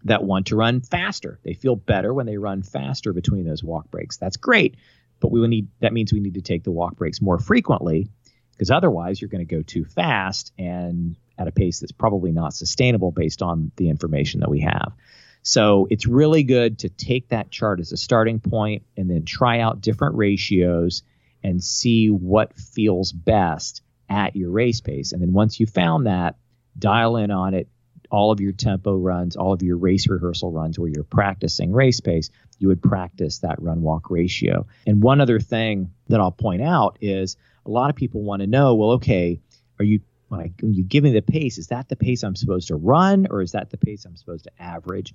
that 0.04 0.24
want 0.24 0.48
to 0.48 0.56
run 0.56 0.82
faster. 0.82 1.40
They 1.44 1.54
feel 1.54 1.76
better 1.76 2.14
when 2.14 2.26
they 2.26 2.38
run 2.38 2.62
faster 2.62 3.14
between 3.14 3.46
those 3.46 3.64
walk 3.64 3.90
breaks. 3.90 4.18
That's 4.18 4.38
great, 4.38 4.76
but 5.20 5.32
we 5.32 5.40
will 5.40 5.48
need 5.48 5.68
that 5.80 5.94
means 5.94 6.14
we 6.14 6.20
need 6.20 6.36
to 6.36 6.42
take 6.42 6.64
the 6.64 6.72
walk 6.72 6.96
breaks 6.96 7.22
more 7.22 7.40
frequently 7.40 8.10
because 8.52 8.72
otherwise 8.72 9.20
you're 9.20 9.30
going 9.30 9.46
to 9.46 9.56
go 9.56 9.62
too 9.62 9.84
fast 9.84 10.54
and 10.58 11.16
at 11.38 11.48
a 11.48 11.52
pace 11.52 11.80
that's 11.80 11.92
probably 11.92 12.32
not 12.32 12.54
sustainable 12.54 13.12
based 13.12 13.42
on 13.42 13.72
the 13.76 13.90
information 13.90 14.40
that 14.40 14.50
we 14.50 14.62
have. 14.62 14.94
So 15.42 15.88
it's 15.90 16.08
really 16.08 16.44
good 16.44 16.80
to 16.80 16.90
take 16.90 17.30
that 17.30 17.52
chart 17.52 17.80
as 17.80 17.92
a 17.92 17.98
starting 17.98 18.40
point 18.40 18.84
and 18.98 19.10
then 19.10 19.26
try 19.26 19.60
out 19.60 19.82
different 19.82 20.16
ratios 20.16 21.04
and 21.44 21.64
see 21.64 22.08
what 22.08 22.56
feels 22.56 23.12
best 23.12 23.82
at 24.10 24.36
your 24.36 24.50
race 24.50 24.82
pace. 24.82 25.12
And 25.12 25.22
then 25.22 25.34
once 25.34 25.60
you 25.60 25.68
found 25.68 26.08
that, 26.08 26.36
dial 26.78 27.18
in 27.18 27.32
on 27.32 27.54
it. 27.54 27.68
All 28.12 28.32
of 28.32 28.40
your 28.40 28.52
tempo 28.52 28.96
runs, 28.96 29.36
all 29.36 29.54
of 29.54 29.64
your 29.64 29.78
race 29.78 30.08
rehearsal 30.08 30.52
runs 30.52 30.78
where 30.78 30.90
you're 30.90 31.04
practicing 31.04 31.74
race 31.74 32.00
pace, 32.00 32.30
you 32.60 32.68
would 32.68 32.82
practice 32.82 33.40
that 33.40 33.62
run 33.62 33.82
walk 33.82 34.10
ratio. 34.10 34.68
And 34.86 35.02
one 35.02 35.22
other 35.22 35.40
thing 35.40 35.92
that 36.08 36.20
I'll 36.20 36.32
point 36.32 36.62
out 36.62 36.98
is 37.02 37.36
a 37.66 37.72
lot 37.72 37.90
of 37.90 37.96
people 37.96 38.22
want 38.22 38.42
to 38.42 38.48
know 38.48 38.76
well, 38.76 38.92
okay, 38.92 39.42
are 39.80 39.86
you 39.86 40.02
when, 40.28 40.40
I, 40.40 40.52
when 40.62 40.74
you 40.74 40.84
give 40.84 41.04
me 41.04 41.12
the 41.12 41.22
pace, 41.22 41.58
is 41.58 41.68
that 41.68 41.90
the 41.90 41.96
pace 41.96 42.24
I'm 42.24 42.36
supposed 42.36 42.70
to 42.70 42.76
run 42.76 43.28
or 43.30 43.42
is 43.42 43.52
that 43.52 43.70
the 43.70 43.78
pace 43.78 44.06
I'm 44.06 44.16
supposed 44.16 44.46
to 44.46 44.52
average? 44.60 45.14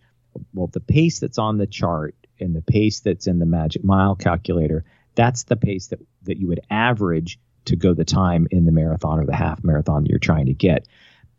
Well, 0.55 0.69
the 0.69 0.81
pace 0.81 1.19
that's 1.21 1.39
on 1.39 1.59
the 1.59 1.67
chart 1.67 2.15
and 2.39 2.55
the 2.55 2.63
pace 2.63 3.01
that's 3.01 3.27
in 3.27 3.39
the 3.39 3.47
Magic 3.47 3.85
Mile 3.85 4.15
calculator, 4.15 4.85
that's 5.15 5.45
the 5.45 5.57
pace 5.57 5.89
that, 5.89 6.01
that 6.23 6.39
you 6.39 6.49
would 6.49 6.61
average 6.71 7.39
to 7.67 7.77
go 7.77 7.95
the 7.95 8.05
time 8.05 8.47
in 8.51 8.65
the 8.65 8.73
marathon 8.73 9.19
or 9.19 9.27
the 9.27 9.35
half 9.35 9.63
marathon 9.63 10.05
that 10.05 10.11
you're 10.11 10.19
trying 10.19 10.47
to 10.47 10.55
get. 10.55 10.87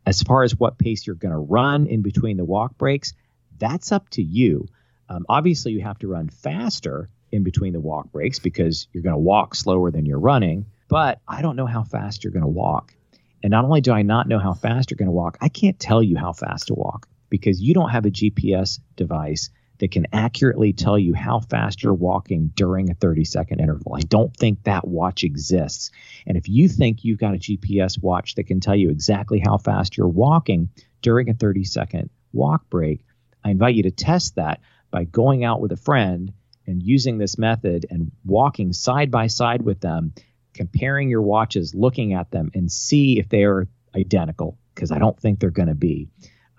As 0.06 0.22
far 0.22 0.44
as 0.44 0.56
what 0.56 0.78
pace 0.78 1.06
you're 1.06 1.16
going 1.16 1.34
to 1.34 1.38
run 1.38 1.88
in 1.88 2.02
between 2.02 2.38
the 2.38 2.46
walk 2.46 2.78
breaks, 2.78 3.14
that's 3.58 3.92
up 3.92 4.10
to 4.10 4.24
you. 4.24 4.68
Um, 5.10 5.26
obviously, 5.30 5.74
you 5.74 5.82
have 5.82 6.00
to 6.00 6.08
run 6.08 6.30
faster 6.30 7.10
in 7.32 7.44
between 7.44 7.74
the 7.74 7.80
walk 7.80 8.12
breaks 8.12 8.40
because 8.40 8.88
you're 8.92 9.04
going 9.04 9.16
to 9.16 9.20
walk 9.20 9.56
slower 9.56 9.92
than 9.92 10.06
you're 10.06 10.20
running. 10.20 10.66
But 10.88 11.20
I 11.28 11.42
don't 11.42 11.56
know 11.56 11.66
how 11.66 11.84
fast 11.84 12.24
you're 12.24 12.34
going 12.34 12.44
to 12.44 12.50
walk. 12.50 12.94
And 13.44 13.52
not 13.52 13.66
only 13.66 13.82
do 13.82 13.92
I 13.92 14.02
not 14.02 14.28
know 14.28 14.40
how 14.40 14.54
fast 14.54 14.92
you're 14.92 14.98
going 14.98 15.08
to 15.08 15.14
walk, 15.14 15.38
I 15.42 15.50
can't 15.50 15.80
tell 15.80 16.04
you 16.04 16.18
how 16.18 16.34
fast 16.34 16.68
to 16.68 16.74
walk 16.74 17.08
because 17.30 17.62
you 17.62 17.74
don't 17.74 17.90
have 17.90 18.06
a 18.06 18.12
GPS 18.12 18.80
device 18.96 19.50
that 19.82 19.92
can 19.92 20.06
accurately 20.14 20.74
tell 20.74 20.98
you 20.98 21.16
how 21.16 21.40
fast 21.40 21.82
you're 21.82 21.94
walking 21.94 22.52
during 22.56 22.92
a 22.92 22.94
30 22.94 23.26
second 23.26 23.60
interval. 23.60 23.96
I 23.96 24.02
don't 24.02 24.36
think 24.38 24.64
that 24.64 24.88
watch 24.88 25.24
exists. 25.24 25.90
And 26.28 26.38
if 26.38 26.48
you 26.48 26.70
think 26.70 27.04
you've 27.04 27.20
got 27.20 27.34
a 27.34 27.40
GPS 27.40 28.02
watch 28.02 28.36
that 28.36 28.44
can 28.44 28.60
tell 28.60 28.76
you 28.76 28.92
exactly 28.92 29.42
how 29.44 29.58
fast 29.58 29.98
you're 29.98 30.08
walking 30.08 30.70
during 31.02 31.30
a 31.30 31.34
30 31.34 31.64
second 31.64 32.10
walk 32.32 32.70
break, 32.70 33.04
I 33.44 33.50
invite 33.50 33.74
you 33.74 33.84
to 33.84 33.92
test 33.92 34.36
that. 34.36 34.62
by 34.92 35.06
going 35.06 35.44
out 35.44 35.62
with 35.62 35.72
a 35.72 35.78
friend 35.78 36.34
and 36.68 36.84
using 36.84 37.18
this 37.18 37.38
method 37.38 37.88
and 37.90 38.12
walking 38.24 38.74
side 38.74 39.10
by 39.10 39.28
side 39.28 39.62
with 39.62 39.80
them, 39.80 40.14
comparing 40.54 41.10
your 41.10 41.22
watches, 41.22 41.74
looking 41.74 42.14
at 42.14 42.30
them, 42.30 42.52
and 42.54 42.72
see 42.72 43.18
if 43.18 43.30
they 43.30 43.46
are 43.46 43.68
identical, 43.96 44.58
because 44.76 44.92
I 44.92 45.00
don't 45.00 45.20
think 45.20 45.40
they're 45.40 45.50
going 45.50 45.70
to 45.70 45.76
be. 45.76 46.10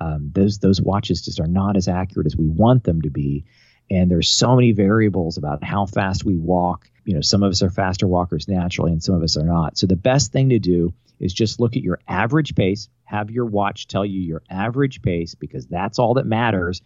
Um, 0.02 0.30
those 0.32 0.58
those 0.58 0.80
watches 0.80 1.22
just 1.22 1.38
are 1.38 1.46
not 1.46 1.76
as 1.76 1.86
accurate 1.86 2.26
as 2.26 2.36
we 2.36 2.48
want 2.48 2.82
them 2.82 3.02
to 3.02 3.10
be, 3.10 3.44
and 3.88 4.10
there's 4.10 4.30
so 4.30 4.56
many 4.56 4.72
variables 4.72 5.38
about 5.38 5.62
how 5.62 5.86
fast 5.86 6.24
we 6.24 6.36
walk. 6.36 6.90
You 7.04 7.14
know, 7.14 7.20
some 7.20 7.42
of 7.42 7.50
us 7.50 7.62
are 7.62 7.70
faster 7.70 8.08
walkers 8.08 8.48
naturally, 8.48 8.90
and 8.90 9.02
some 9.02 9.14
of 9.14 9.22
us 9.22 9.36
are 9.36 9.44
not. 9.44 9.78
So 9.78 9.86
the 9.86 9.96
best 9.96 10.32
thing 10.32 10.48
to 10.48 10.58
do 10.58 10.92
is 11.20 11.32
just 11.32 11.60
look 11.60 11.76
at 11.76 11.82
your 11.82 12.00
average 12.08 12.56
pace. 12.56 12.88
Have 13.04 13.30
your 13.30 13.46
watch 13.46 13.86
tell 13.86 14.04
you 14.04 14.20
your 14.20 14.42
average 14.50 15.02
pace 15.02 15.36
because 15.36 15.66
that's 15.66 16.00
all 16.00 16.14
that 16.14 16.26
matters. 16.26 16.82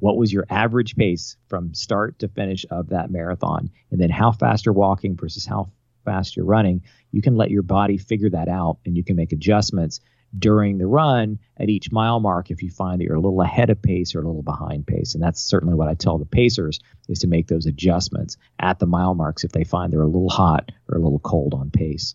What 0.00 0.16
was 0.16 0.32
your 0.32 0.44
average 0.50 0.96
pace 0.96 1.36
from 1.46 1.74
start 1.74 2.18
to 2.20 2.28
finish 2.28 2.66
of 2.70 2.88
that 2.88 3.10
marathon? 3.10 3.70
And 3.92 4.00
then 4.00 4.10
how 4.10 4.32
fast 4.32 4.66
you're 4.66 4.72
walking 4.72 5.16
versus 5.16 5.46
how 5.46 5.70
fast 6.04 6.36
you're 6.36 6.44
running. 6.44 6.82
You 7.12 7.22
can 7.22 7.36
let 7.36 7.50
your 7.50 7.62
body 7.62 7.98
figure 7.98 8.30
that 8.30 8.48
out 8.48 8.78
and 8.84 8.96
you 8.96 9.04
can 9.04 9.14
make 9.14 9.32
adjustments 9.32 10.00
during 10.36 10.78
the 10.78 10.86
run 10.86 11.38
at 11.56 11.68
each 11.68 11.90
mile 11.90 12.20
mark 12.20 12.50
if 12.50 12.62
you 12.62 12.70
find 12.70 13.00
that 13.00 13.04
you're 13.04 13.16
a 13.16 13.20
little 13.20 13.40
ahead 13.40 13.70
of 13.70 13.80
pace 13.80 14.14
or 14.14 14.20
a 14.20 14.26
little 14.26 14.42
behind 14.42 14.86
pace. 14.86 15.14
And 15.14 15.22
that's 15.22 15.40
certainly 15.40 15.74
what 15.74 15.88
I 15.88 15.94
tell 15.94 16.18
the 16.18 16.26
pacers 16.26 16.80
is 17.08 17.20
to 17.20 17.26
make 17.26 17.46
those 17.46 17.66
adjustments 17.66 18.36
at 18.58 18.78
the 18.78 18.86
mile 18.86 19.14
marks 19.14 19.44
if 19.44 19.52
they 19.52 19.64
find 19.64 19.92
they're 19.92 20.02
a 20.02 20.06
little 20.06 20.28
hot 20.28 20.70
or 20.88 20.98
a 20.98 21.02
little 21.02 21.20
cold 21.20 21.54
on 21.54 21.70
pace. 21.70 22.14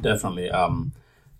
Definitely. 0.00 0.50
Um, 0.50 0.92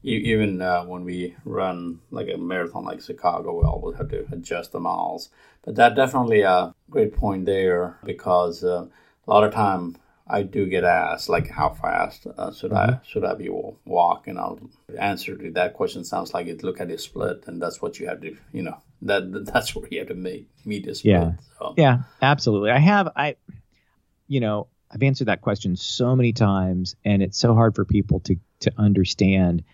even 0.03 0.63
uh, 0.63 0.85
when 0.85 1.05
we 1.05 1.35
run 1.45 2.01
like 2.11 2.29
a 2.33 2.39
marathon 2.39 2.85
like 2.85 3.03
Chicago, 3.03 3.59
we 3.59 3.67
always 3.67 3.97
have 3.99 4.09
to 4.09 4.27
adjust 4.33 4.73
the 4.73 4.81
miles. 4.81 5.29
But 5.65 5.75
that 5.75 5.97
definitely 5.97 6.43
a 6.43 6.73
great 6.89 7.15
point 7.15 7.45
there 7.45 7.99
because 8.05 8.65
uh, 8.65 8.87
a 9.27 9.31
lot 9.31 9.45
of 9.45 9.53
time 9.53 9.97
I 10.29 10.43
do 10.43 10.67
get 10.67 10.85
asked 10.85 11.29
like 11.29 11.49
how 11.49 11.71
fast 11.71 12.27
uh, 12.27 12.53
should 12.53 12.71
mm-hmm. 12.71 12.95
I 12.95 13.01
should 13.07 13.25
I 13.25 13.35
be 13.35 13.49
walk 13.49 14.27
and 14.27 14.39
I'll 14.39 14.61
answer 14.99 15.37
to 15.37 15.51
that 15.53 15.75
question 15.75 16.05
sounds 16.05 16.35
like 16.35 16.47
it 16.47 16.63
look 16.63 16.81
at 16.81 16.89
the 16.89 16.99
split 16.99 17.45
and 17.47 17.61
that's 17.61 17.81
what 17.81 17.99
you 17.99 18.09
have 18.09 18.21
to 18.21 18.37
you 18.53 18.63
know 18.63 18.77
that 19.03 19.45
that's 19.53 19.75
where 19.75 19.89
you 19.91 20.01
have 20.01 20.09
to 20.09 20.15
make 20.15 20.49
meet 20.65 20.87
the 20.87 20.95
split. 20.95 21.13
Yeah, 21.13 21.33
so. 21.59 21.75
yeah, 21.77 21.99
absolutely. 22.21 22.71
I 22.71 22.79
have 22.79 23.09
I 23.17 23.37
you 24.27 24.41
know 24.41 24.69
I've 24.91 25.03
answered 25.03 25.29
that 25.29 25.43
question 25.43 25.77
so 25.77 26.17
many 26.17 26.33
times 26.33 26.97
and 27.05 27.23
it's 27.23 27.39
so 27.39 27.55
hard 27.55 27.75
for 27.75 27.85
people 27.85 28.21
to 28.21 28.37
to 28.61 28.73
understand 28.77 29.65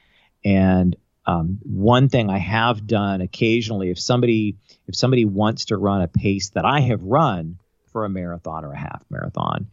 and 0.45 0.97
um, 1.27 1.59
one 1.63 2.09
thing 2.09 2.29
I 2.29 2.39
have 2.39 2.87
done 2.87 3.21
occasionally, 3.21 3.91
if 3.91 3.99
somebody 3.99 4.57
if 4.87 4.95
somebody 4.95 5.25
wants 5.25 5.67
to 5.67 5.77
run 5.77 6.03
a 6.03 6.09
pace 6.09 6.51
that 6.51 6.65
I 6.65 6.81
have 6.81 7.03
run 7.03 7.59
for 7.93 8.05
a 8.05 8.09
marathon 8.09 8.65
or 8.65 8.73
a 8.73 8.79
half 8.79 9.03
marathon, 9.09 9.69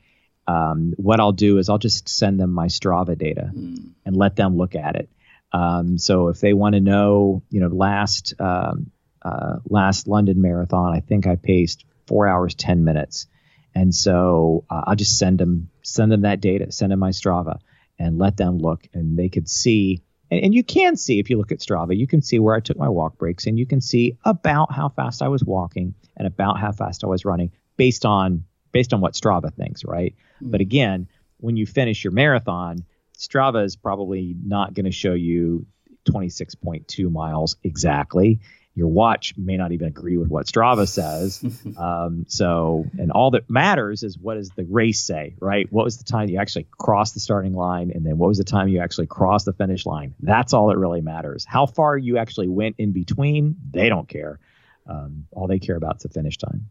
um, 0.52 0.94
what 0.98 1.20
I'll 1.20 1.32
do 1.32 1.58
is 1.60 1.70
I'll 1.70 1.78
just 1.78 2.10
send 2.10 2.40
them 2.40 2.52
my 2.52 2.68
Strava 2.68 3.18
data 3.18 3.52
mm. 3.54 3.92
and 4.06 4.18
let 4.18 4.36
them 4.36 4.58
look 4.58 4.76
at 4.76 4.96
it. 4.96 5.10
Um, 5.54 5.98
so 5.98 6.28
if 6.28 6.40
they 6.40 6.54
want 6.54 6.76
to 6.76 6.82
know, 6.82 7.44
you 7.50 7.62
know, 7.62 7.68
last 7.68 8.34
um, 8.40 8.92
uh, 9.22 9.58
last 9.70 10.08
London 10.08 10.42
marathon, 10.42 10.94
I 10.94 11.00
think 11.00 11.28
I 11.28 11.36
paced 11.36 11.86
four 12.08 12.28
hours 12.28 12.54
ten 12.56 12.84
minutes, 12.84 13.28
and 13.76 13.94
so 13.94 14.66
uh, 14.70 14.84
I'll 14.88 14.96
just 14.96 15.18
send 15.18 15.38
them 15.38 15.70
send 15.84 16.12
them 16.12 16.22
that 16.22 16.42
data, 16.42 16.72
send 16.72 16.92
them 16.92 17.00
my 17.00 17.12
Strava, 17.12 17.60
and 18.00 18.18
let 18.18 18.38
them 18.38 18.58
look, 18.58 18.88
and 18.94 19.18
they 19.18 19.30
could 19.30 19.50
see. 19.50 20.02
And, 20.30 20.46
and 20.46 20.54
you 20.54 20.64
can 20.64 20.96
see 20.96 21.20
if 21.20 21.30
you 21.30 21.38
look 21.38 21.52
at 21.52 21.60
Strava, 21.60 21.98
you 21.98 22.08
can 22.08 22.22
see 22.22 22.40
where 22.40 22.56
I 22.56 22.62
took 22.62 22.78
my 22.78 22.90
walk 22.90 23.18
breaks, 23.18 23.48
and 23.48 23.60
you 23.60 23.66
can 23.66 23.82
see 23.82 24.18
about 24.26 24.74
how 24.74 24.90
fast 24.90 25.22
I 25.22 25.28
was 25.28 25.44
walking 25.44 25.94
and 26.18 26.28
about 26.28 26.60
how 26.60 26.72
fast 26.72 27.04
I 27.04 27.08
was 27.08 27.26
running 27.26 27.52
based 27.78 28.06
on 28.06 28.46
based 28.72 28.94
on 28.94 29.02
what 29.02 29.14
Strava 29.14 29.54
thinks, 29.54 29.84
right? 29.84 30.16
Mm-hmm. 30.38 30.52
But 30.52 30.62
again, 30.62 31.08
when 31.38 31.58
you 31.58 31.66
finish 31.66 32.04
your 32.04 32.14
marathon, 32.14 32.86
Strava 33.18 33.64
is 33.64 33.76
probably 33.76 34.36
not 34.44 34.74
going 34.74 34.86
to 34.86 34.92
show 34.92 35.14
you 35.14 35.66
26.2 36.06 37.12
miles 37.12 37.58
exactly. 37.64 38.40
Your 38.74 38.88
watch 38.88 39.34
may 39.38 39.58
not 39.58 39.74
even 39.74 39.88
agree 39.88 40.16
with 40.16 40.30
what 40.30 40.46
Strava 40.46 40.88
says. 40.88 41.44
um, 41.78 42.26
so, 42.30 42.86
and 42.98 43.12
all 43.12 43.32
that 43.32 43.50
matters 43.50 44.02
is 44.02 44.18
what 44.18 44.36
does 44.36 44.50
the 44.52 44.64
race 44.64 45.02
say, 45.02 45.36
right? 45.40 45.72
What 45.72 45.84
was 45.84 45.98
the 45.98 46.06
time 46.06 46.30
you 46.30 46.40
actually 46.40 46.68
crossed 46.72 47.14
the 47.14 47.20
starting 47.20 47.54
line, 47.54 47.92
and 47.94 48.06
then 48.06 48.18
what 48.18 48.28
was 48.28 48.38
the 48.38 48.46
time 48.46 48.70
you 48.70 48.80
actually 48.80 49.08
crossed 49.08 49.46
the 49.46 49.54
finish 49.54 49.86
line? 49.86 50.16
That's 50.22 50.54
all 50.54 50.68
that 50.68 50.78
really 50.78 51.02
matters. 51.02 51.44
How 51.44 51.66
far 51.66 51.98
you 51.98 52.18
actually 52.18 52.48
went 52.48 52.78
in 52.78 52.94
between, 52.94 53.58
they 53.72 53.90
don't 53.90 54.08
care. 54.08 54.40
Um, 54.88 55.28
all 55.32 55.48
they 55.48 55.60
care 55.60 55.76
about 55.76 55.98
is 55.98 56.04
the 56.04 56.10
finish 56.10 56.38
time. 56.38 56.70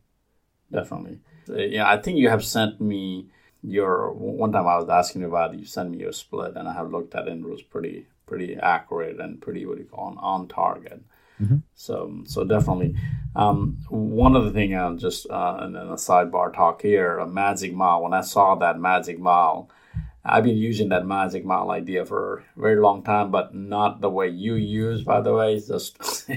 Definitely. 0.73 1.21
Uh, 1.51 1.57
yeah, 1.57 1.91
I 1.91 1.97
think 1.99 2.19
you 2.19 2.29
have 2.29 2.45
sent 2.45 2.81
me 2.81 3.27
your 3.63 4.13
one 4.13 4.53
time 4.53 4.67
I 4.67 4.77
was 4.77 4.89
asking 4.89 5.23
you 5.23 5.29
about 5.29 5.55
it, 5.55 5.61
you 5.61 5.67
sent 5.67 5.91
me 5.91 5.99
your 5.99 6.13
split 6.13 6.57
and 6.57 6.69
I 6.69 6.73
have 6.73 6.91
looked 6.91 7.15
at 7.15 7.27
it 7.27 7.33
and 7.33 7.45
it 7.45 7.49
was 7.49 7.63
pretty 7.63 8.07
pretty 8.27 8.57
accurate 8.57 9.19
and 9.21 9.41
pretty 9.41 9.67
what 9.67 9.77
do 9.77 9.83
you 9.83 9.89
call 9.89 10.07
on, 10.07 10.19
on 10.19 10.49
target. 10.49 11.03
Mm-hmm. 11.43 11.57
So 11.75 12.23
so 12.25 12.45
definitely 12.45 12.95
um, 13.35 13.79
one 13.89 14.37
other 14.37 14.51
thing 14.51 14.77
I'll 14.77 14.97
just 14.97 15.29
uh, 15.29 15.59
and 15.61 15.75
then 15.75 15.89
a 15.89 15.95
sidebar 15.95 16.55
talk 16.55 16.83
here 16.83 17.19
a 17.19 17.27
magic 17.27 17.75
mile 17.75 18.03
when 18.03 18.15
I 18.15 18.21
saw 18.21 18.55
that 18.57 18.79
magic 18.79 19.19
mile 19.19 19.71
I've 20.25 20.45
been 20.45 20.57
using 20.57 20.91
that 20.91 21.07
magic 21.07 21.45
mile 21.45 21.71
idea 21.71 22.05
for 22.05 22.45
a 22.57 22.61
very 22.61 22.81
long 22.81 23.03
time, 23.03 23.31
but 23.31 23.55
not 23.55 24.01
the 24.03 24.11
way 24.11 24.29
you 24.29 24.55
use, 24.55 25.03
by 25.03 25.23
the 25.23 25.33
way. 25.33 25.55
It's 25.55 25.69
just 25.69 26.31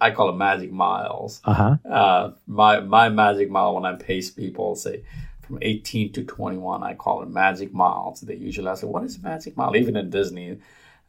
I 0.00 0.10
call 0.10 0.30
it 0.30 0.36
magic 0.36 0.72
miles. 0.72 1.40
Uh-huh. 1.44 1.76
Uh, 1.88 2.32
my 2.46 2.80
my 2.80 3.08
magic 3.08 3.48
mile 3.50 3.74
when 3.74 3.84
I 3.84 3.94
pace 3.94 4.30
people 4.30 4.74
say 4.74 5.04
from 5.42 5.58
18 5.62 6.12
to 6.12 6.24
21, 6.24 6.82
I 6.82 6.94
call 6.94 7.22
it 7.22 7.30
magic 7.30 7.72
miles. 7.72 8.20
They 8.20 8.34
usually 8.34 8.68
ask, 8.68 8.82
"What 8.82 9.04
is 9.04 9.22
magic 9.22 9.56
mile?" 9.56 9.76
Even 9.76 9.96
in 9.96 10.10
Disney, 10.10 10.58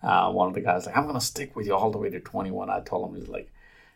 uh, 0.04 0.32
one 0.32 0.48
of 0.48 0.54
the 0.54 0.62
guys 0.62 0.86
like, 0.86 0.96
"I'm 0.96 1.08
gonna 1.08 1.20
stick 1.20 1.56
with 1.56 1.66
you 1.66 1.74
all 1.74 1.92
the 1.92 1.98
way 1.98 2.12
to 2.12 2.20
21." 2.20 2.70
I 2.70 2.82
told 2.82 3.10
him 3.10 3.20
he's 3.20 3.28
like, 3.28 3.52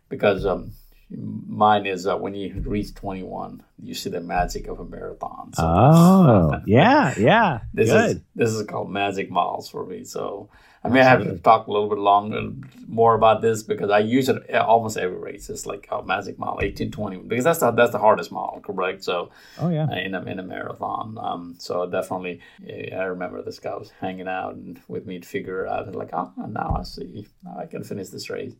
because 0.09 0.45
um, 0.45 0.71
Mine 1.15 1.85
is 1.85 2.07
uh, 2.07 2.17
when 2.17 2.33
you 2.33 2.53
reach 2.65 2.93
21, 2.95 3.63
you 3.81 3.93
see 3.93 4.09
the 4.09 4.21
magic 4.21 4.67
of 4.67 4.79
a 4.79 4.85
marathon. 4.85 5.51
So 5.53 5.63
oh, 5.63 6.61
yeah, 6.65 7.13
yeah. 7.17 7.59
This 7.73 7.89
Good. 7.89 8.09
is 8.09 8.21
this 8.35 8.51
is 8.51 8.65
called 8.67 8.89
magic 8.89 9.29
miles 9.29 9.69
for 9.69 9.85
me. 9.85 10.03
So 10.03 10.49
I 10.83 10.89
may 10.89 11.01
have 11.01 11.23
to 11.23 11.37
talk 11.37 11.67
a 11.67 11.71
little 11.71 11.87
bit 11.87 11.97
longer 11.97 12.51
more 12.87 13.15
about 13.15 13.41
this 13.41 13.63
because 13.63 13.89
I 13.89 13.99
use 13.99 14.27
it 14.27 14.53
almost 14.53 14.97
every 14.97 15.17
race. 15.17 15.49
It's 15.49 15.65
like 15.65 15.87
a 15.89 16.03
magic 16.03 16.37
mile, 16.37 16.59
18, 16.61 16.91
20, 16.91 17.17
because 17.19 17.45
that's 17.45 17.59
the 17.59 17.71
that's 17.71 17.91
the 17.91 17.99
hardest 17.99 18.31
mile, 18.31 18.59
correct? 18.63 19.03
So 19.03 19.29
oh 19.59 19.69
yeah, 19.69 19.85
uh, 19.85 19.95
in 19.95 20.13
a 20.13 20.21
in 20.23 20.39
a 20.39 20.43
marathon. 20.43 21.17
Um, 21.21 21.55
so 21.57 21.89
definitely, 21.89 22.41
I 22.67 23.03
remember 23.03 23.41
this 23.41 23.59
guy 23.59 23.75
was 23.75 23.91
hanging 24.01 24.27
out 24.27 24.55
and 24.55 24.81
with 24.87 25.05
me 25.05 25.19
to 25.19 25.27
figure 25.27 25.67
out. 25.67 25.93
Like, 25.95 26.09
oh, 26.11 26.33
now 26.49 26.77
I 26.79 26.83
see, 26.83 27.27
now 27.43 27.57
I 27.59 27.65
can 27.65 27.83
finish 27.83 28.09
this 28.09 28.29
race. 28.29 28.53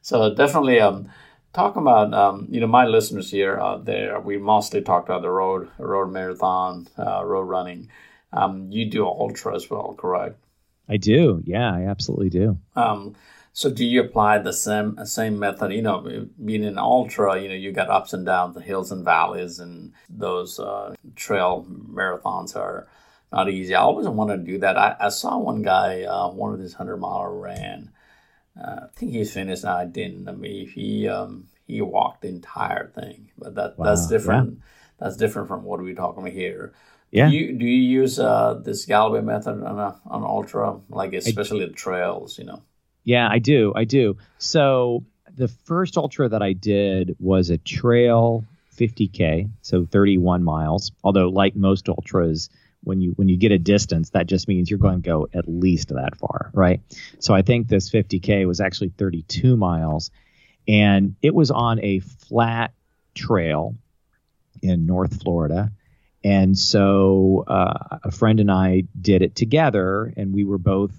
So 0.00 0.34
definitely, 0.34 0.80
um 0.80 1.10
talk 1.56 1.76
about 1.76 2.12
um, 2.12 2.46
you 2.50 2.60
know 2.60 2.66
my 2.66 2.84
listeners 2.84 3.30
here 3.30 3.58
out 3.58 3.86
there. 3.86 4.20
We 4.20 4.36
mostly 4.36 4.82
talked 4.82 5.08
about 5.08 5.22
the 5.22 5.30
road 5.30 5.70
road 5.78 6.12
marathon, 6.12 6.86
uh, 6.98 7.24
road 7.24 7.48
running. 7.48 7.90
Um, 8.32 8.70
you 8.70 8.90
do 8.90 9.06
ultra 9.06 9.56
as 9.56 9.68
well, 9.70 9.94
correct? 9.98 10.36
I 10.88 10.98
do. 10.98 11.42
Yeah, 11.44 11.72
I 11.72 11.86
absolutely 11.86 12.28
do. 12.28 12.58
Um, 12.76 13.16
so 13.52 13.70
do 13.70 13.84
you 13.84 14.02
apply 14.02 14.38
the 14.38 14.52
same 14.52 14.98
same 15.06 15.38
method? 15.38 15.72
You 15.72 15.82
know, 15.82 16.28
being 16.44 16.64
an 16.64 16.78
ultra, 16.78 17.40
you 17.40 17.48
know, 17.48 17.54
you 17.54 17.72
got 17.72 17.88
ups 17.88 18.12
and 18.12 18.26
downs, 18.26 18.54
the 18.54 18.60
hills 18.60 18.92
and 18.92 19.04
valleys, 19.04 19.58
and 19.58 19.94
those 20.10 20.60
uh, 20.60 20.94
trail 21.16 21.66
marathons 21.70 22.54
are 22.54 22.86
not 23.32 23.48
easy. 23.48 23.74
I 23.74 23.80
always 23.80 24.06
wanted 24.06 24.44
to 24.44 24.52
do 24.52 24.58
that. 24.58 24.76
I, 24.76 24.96
I 25.00 25.08
saw 25.08 25.38
one 25.38 25.62
guy, 25.62 26.02
uh, 26.02 26.28
one 26.28 26.52
of 26.52 26.60
these 26.60 26.74
hundred 26.74 26.98
mile 26.98 27.26
ran 27.26 27.90
uh, 27.90 27.95
I 28.62 28.86
think 28.94 29.12
he's 29.12 29.32
finished. 29.32 29.64
I 29.64 29.84
didn't. 29.84 30.28
I 30.28 30.32
mean, 30.32 30.68
he 30.68 31.08
um, 31.08 31.46
he 31.66 31.80
walked 31.80 32.22
the 32.22 32.28
entire 32.28 32.88
thing, 32.88 33.30
but 33.36 33.54
that 33.54 33.78
wow. 33.78 33.86
that's 33.86 34.06
different. 34.06 34.54
Yeah. 34.54 34.64
That's 34.98 35.16
different 35.16 35.48
from 35.48 35.64
what 35.64 35.80
we're 35.80 35.94
talking 35.94 36.22
about 36.22 36.32
here. 36.32 36.72
Yeah. 37.10 37.28
Do 37.28 37.36
you, 37.36 37.52
do 37.58 37.66
you 37.66 38.00
use 38.00 38.18
uh, 38.18 38.60
this 38.64 38.86
Galloway 38.86 39.20
method 39.20 39.62
on 39.62 39.78
a 39.78 40.00
on 40.06 40.22
ultra, 40.22 40.78
like 40.88 41.12
especially 41.12 41.64
I, 41.64 41.68
the 41.68 41.74
trails? 41.74 42.38
You 42.38 42.44
know. 42.44 42.62
Yeah, 43.04 43.28
I 43.30 43.38
do. 43.38 43.72
I 43.76 43.84
do. 43.84 44.16
So 44.38 45.04
the 45.36 45.48
first 45.48 45.96
ultra 45.96 46.28
that 46.28 46.42
I 46.42 46.52
did 46.54 47.16
was 47.20 47.50
a 47.50 47.58
trail 47.58 48.44
50k, 48.76 49.50
so 49.62 49.84
31 49.84 50.42
miles. 50.42 50.92
Although, 51.04 51.28
like 51.28 51.54
most 51.54 51.88
ultras, 51.88 52.50
when 52.86 53.00
you 53.00 53.10
when 53.12 53.28
you 53.28 53.36
get 53.36 53.50
a 53.50 53.58
distance, 53.58 54.10
that 54.10 54.26
just 54.26 54.46
means 54.46 54.70
you're 54.70 54.78
going 54.78 55.02
to 55.02 55.08
go 55.08 55.28
at 55.34 55.48
least 55.48 55.88
that 55.88 56.16
far, 56.16 56.50
right? 56.54 56.80
So 57.18 57.34
I 57.34 57.42
think 57.42 57.66
this 57.66 57.90
50k 57.90 58.46
was 58.46 58.60
actually 58.60 58.90
32 58.90 59.56
miles, 59.56 60.12
and 60.68 61.16
it 61.20 61.34
was 61.34 61.50
on 61.50 61.80
a 61.82 61.98
flat 61.98 62.72
trail 63.14 63.74
in 64.62 64.86
North 64.86 65.20
Florida. 65.20 65.72
And 66.22 66.56
so 66.56 67.44
uh, 67.46 67.98
a 68.04 68.10
friend 68.12 68.38
and 68.38 68.50
I 68.50 68.84
did 69.00 69.22
it 69.22 69.34
together, 69.34 70.12
and 70.16 70.32
we 70.32 70.44
were 70.44 70.58
both 70.58 70.92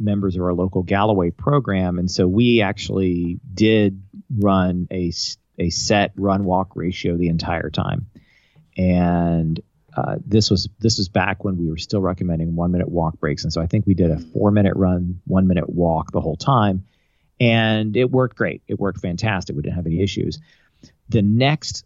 members 0.00 0.34
of 0.34 0.42
our 0.42 0.52
local 0.52 0.82
Galloway 0.82 1.30
program. 1.30 2.00
And 2.00 2.10
so 2.10 2.26
we 2.26 2.62
actually 2.62 3.38
did 3.54 4.02
run 4.28 4.88
a 4.90 5.12
a 5.58 5.70
set 5.70 6.12
run 6.16 6.42
walk 6.44 6.74
ratio 6.74 7.16
the 7.16 7.28
entire 7.28 7.70
time. 7.70 8.06
And 8.76 9.60
uh, 9.96 10.16
this 10.24 10.50
was 10.50 10.68
this 10.78 10.98
was 10.98 11.08
back 11.08 11.44
when 11.44 11.58
we 11.58 11.68
were 11.68 11.76
still 11.76 12.00
recommending 12.00 12.54
one 12.54 12.72
minute 12.72 12.88
walk 12.88 13.18
breaks, 13.18 13.44
and 13.44 13.52
so 13.52 13.60
I 13.60 13.66
think 13.66 13.86
we 13.86 13.94
did 13.94 14.10
a 14.10 14.18
four 14.18 14.50
minute 14.50 14.74
run, 14.76 15.20
one 15.26 15.46
minute 15.46 15.68
walk 15.68 16.12
the 16.12 16.20
whole 16.20 16.36
time, 16.36 16.84
and 17.38 17.96
it 17.96 18.10
worked 18.10 18.36
great. 18.36 18.62
It 18.66 18.78
worked 18.78 19.00
fantastic. 19.00 19.54
We 19.54 19.62
didn't 19.62 19.76
have 19.76 19.86
any 19.86 20.00
issues. 20.00 20.40
The 21.08 21.22
next 21.22 21.84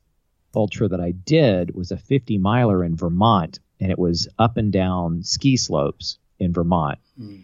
ultra 0.55 0.89
that 0.89 1.01
I 1.01 1.11
did 1.11 1.75
was 1.75 1.91
a 1.91 1.97
50 1.97 2.39
miler 2.39 2.85
in 2.85 2.97
Vermont, 2.97 3.59
and 3.81 3.91
it 3.91 3.99
was 3.99 4.29
up 4.39 4.57
and 4.57 4.73
down 4.73 5.23
ski 5.23 5.57
slopes 5.57 6.19
in 6.39 6.53
Vermont, 6.53 6.99
mm. 7.21 7.43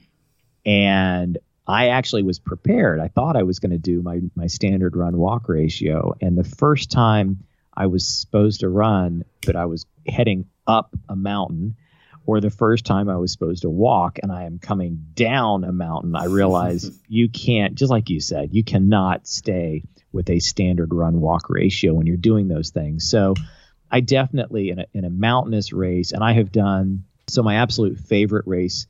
and 0.64 1.38
I 1.66 1.88
actually 1.88 2.22
was 2.22 2.38
prepared. 2.38 3.00
I 3.00 3.08
thought 3.08 3.36
I 3.36 3.42
was 3.42 3.58
going 3.58 3.72
to 3.72 3.78
do 3.78 4.00
my 4.00 4.20
my 4.36 4.46
standard 4.46 4.96
run 4.96 5.16
walk 5.16 5.48
ratio, 5.48 6.14
and 6.20 6.38
the 6.38 6.44
first 6.44 6.92
time 6.92 7.44
I 7.74 7.86
was 7.86 8.06
supposed 8.06 8.60
to 8.60 8.68
run, 8.68 9.24
but 9.44 9.56
I 9.56 9.66
was 9.66 9.86
heading 10.06 10.46
up 10.66 10.94
a 11.08 11.16
mountain, 11.16 11.76
or 12.24 12.40
the 12.40 12.50
first 12.50 12.84
time 12.84 13.08
I 13.08 13.16
was 13.16 13.32
supposed 13.32 13.62
to 13.62 13.70
walk 13.70 14.18
and 14.22 14.30
I 14.30 14.44
am 14.44 14.58
coming 14.58 15.06
down 15.14 15.64
a 15.64 15.72
mountain, 15.72 16.14
I 16.14 16.26
realize 16.26 16.90
you 17.08 17.28
can't, 17.28 17.74
just 17.74 17.90
like 17.90 18.10
you 18.10 18.20
said, 18.20 18.50
you 18.52 18.62
cannot 18.62 19.26
stay 19.26 19.84
with 20.12 20.30
a 20.30 20.38
standard 20.38 20.92
run 20.92 21.20
walk 21.20 21.48
ratio 21.48 21.94
when 21.94 22.06
you're 22.06 22.16
doing 22.16 22.48
those 22.48 22.70
things. 22.70 23.08
So 23.08 23.34
I 23.90 24.00
definitely, 24.00 24.70
in 24.70 24.78
a, 24.78 24.86
in 24.92 25.04
a 25.04 25.10
mountainous 25.10 25.72
race, 25.72 26.12
and 26.12 26.22
I 26.22 26.34
have 26.34 26.52
done, 26.52 27.04
so 27.28 27.42
my 27.42 27.56
absolute 27.56 27.98
favorite 27.98 28.46
race 28.46 28.86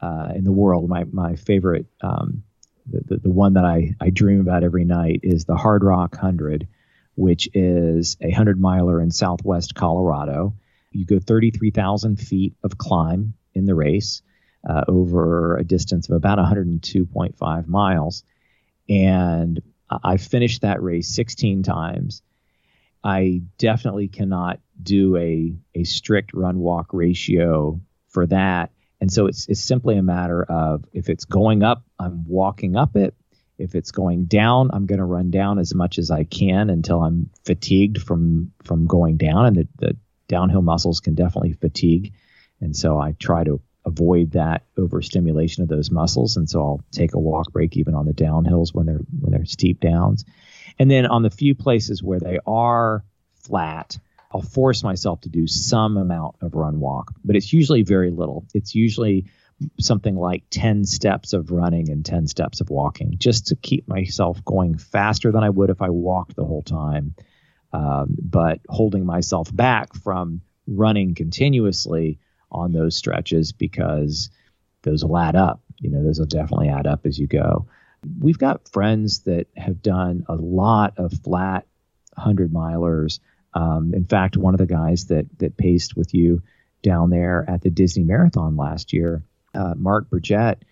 uh, 0.00 0.32
in 0.34 0.44
the 0.44 0.52
world, 0.52 0.88
my, 0.88 1.04
my 1.04 1.36
favorite, 1.36 1.86
um, 2.02 2.42
the, 2.86 3.00
the, 3.06 3.16
the 3.16 3.30
one 3.30 3.54
that 3.54 3.64
I, 3.64 3.94
I 4.00 4.10
dream 4.10 4.40
about 4.40 4.62
every 4.62 4.84
night 4.84 5.20
is 5.22 5.46
the 5.46 5.54
Hardrock 5.54 6.12
100 6.12 6.68
which 7.16 7.48
is 7.54 8.16
a 8.20 8.26
100 8.26 8.60
miler 8.60 9.00
in 9.00 9.10
southwest 9.10 9.74
Colorado. 9.74 10.54
You 10.94 11.04
go 11.04 11.18
33,000 11.18 12.16
feet 12.16 12.54
of 12.62 12.78
climb 12.78 13.34
in 13.54 13.66
the 13.66 13.74
race 13.74 14.22
uh, 14.68 14.84
over 14.88 15.56
a 15.56 15.64
distance 15.64 16.08
of 16.08 16.16
about 16.16 16.38
102.5 16.38 17.66
miles. 17.66 18.24
And 18.88 19.60
I 19.90 20.16
finished 20.16 20.62
that 20.62 20.82
race 20.82 21.14
16 21.14 21.62
times. 21.62 22.22
I 23.02 23.42
definitely 23.58 24.08
cannot 24.08 24.60
do 24.82 25.16
a, 25.16 25.54
a 25.74 25.84
strict 25.84 26.32
run 26.32 26.58
walk 26.58 26.88
ratio 26.92 27.80
for 28.08 28.26
that. 28.26 28.70
And 29.00 29.12
so 29.12 29.26
it's, 29.26 29.46
it's 29.48 29.60
simply 29.60 29.98
a 29.98 30.02
matter 30.02 30.42
of 30.42 30.84
if 30.92 31.10
it's 31.10 31.26
going 31.26 31.62
up, 31.62 31.84
I'm 31.98 32.26
walking 32.26 32.76
up 32.76 32.96
it. 32.96 33.14
If 33.58 33.74
it's 33.74 33.90
going 33.90 34.24
down, 34.24 34.70
I'm 34.72 34.86
going 34.86 34.98
to 34.98 35.04
run 35.04 35.30
down 35.30 35.58
as 35.58 35.74
much 35.74 35.98
as 35.98 36.10
I 36.10 36.24
can 36.24 36.70
until 36.70 37.02
I'm 37.02 37.30
fatigued 37.44 38.02
from 38.02 38.50
from 38.64 38.86
going 38.86 39.16
down, 39.16 39.46
and 39.46 39.56
the, 39.56 39.68
the 39.78 39.96
downhill 40.28 40.62
muscles 40.62 41.00
can 41.00 41.14
definitely 41.14 41.52
fatigue, 41.52 42.14
and 42.60 42.76
so 42.76 42.98
I 42.98 43.12
try 43.12 43.44
to 43.44 43.60
avoid 43.86 44.32
that 44.32 44.62
overstimulation 44.78 45.62
of 45.62 45.68
those 45.68 45.90
muscles, 45.90 46.36
and 46.36 46.48
so 46.48 46.60
I'll 46.60 46.84
take 46.90 47.14
a 47.14 47.18
walk 47.18 47.52
break 47.52 47.76
even 47.76 47.94
on 47.94 48.06
the 48.06 48.14
downhills 48.14 48.74
when 48.74 48.86
they're 48.86 49.00
when 49.20 49.32
they're 49.32 49.44
steep 49.44 49.80
downs, 49.80 50.24
and 50.78 50.90
then 50.90 51.06
on 51.06 51.22
the 51.22 51.30
few 51.30 51.54
places 51.54 52.02
where 52.02 52.20
they 52.20 52.38
are 52.46 53.04
flat, 53.42 53.98
I'll 54.32 54.42
force 54.42 54.82
myself 54.82 55.20
to 55.22 55.28
do 55.28 55.46
some 55.46 55.96
amount 55.96 56.36
of 56.40 56.54
run 56.54 56.80
walk, 56.80 57.14
but 57.24 57.36
it's 57.36 57.52
usually 57.52 57.82
very 57.82 58.10
little. 58.10 58.46
It's 58.54 58.74
usually 58.74 59.26
something 59.78 60.16
like 60.16 60.42
10 60.50 60.84
steps 60.84 61.32
of 61.32 61.50
running 61.50 61.90
and 61.90 62.04
10 62.04 62.26
steps 62.26 62.60
of 62.60 62.70
walking 62.70 63.14
just 63.18 63.48
to 63.48 63.56
keep 63.56 63.86
myself 63.86 64.44
going 64.44 64.76
faster 64.76 65.30
than 65.30 65.44
I 65.44 65.50
would 65.50 65.70
if 65.70 65.80
I 65.80 65.90
walked 65.90 66.34
the 66.34 66.44
whole 66.44 66.62
time, 66.62 67.14
um, 67.74 68.16
but 68.22 68.60
holding 68.68 69.04
myself 69.04 69.54
back 69.54 69.94
from 69.94 70.40
running 70.66 71.14
continuously 71.14 72.20
on 72.50 72.72
those 72.72 72.96
stretches 72.96 73.52
because 73.52 74.30
those 74.82 75.04
will 75.04 75.18
add 75.18 75.34
up. 75.34 75.60
You 75.80 75.90
know, 75.90 76.04
those 76.04 76.20
will 76.20 76.26
definitely 76.26 76.68
add 76.68 76.86
up 76.86 77.04
as 77.04 77.18
you 77.18 77.26
go. 77.26 77.66
We've 78.20 78.38
got 78.38 78.70
friends 78.70 79.20
that 79.24 79.48
have 79.56 79.82
done 79.82 80.24
a 80.28 80.36
lot 80.36 80.94
of 80.98 81.12
flat 81.24 81.66
100 82.14 82.52
milers. 82.52 83.18
Um, 83.54 83.92
in 83.92 84.04
fact, 84.04 84.36
one 84.36 84.54
of 84.54 84.58
the 84.58 84.66
guys 84.66 85.06
that 85.06 85.26
that 85.38 85.56
paced 85.56 85.96
with 85.96 86.14
you 86.14 86.42
down 86.80 87.10
there 87.10 87.44
at 87.48 87.62
the 87.62 87.70
Disney 87.70 88.04
Marathon 88.04 88.56
last 88.56 88.92
year 88.92 89.24
uh, 89.54 89.74
Mark 89.76 90.10
Burgett 90.10 90.64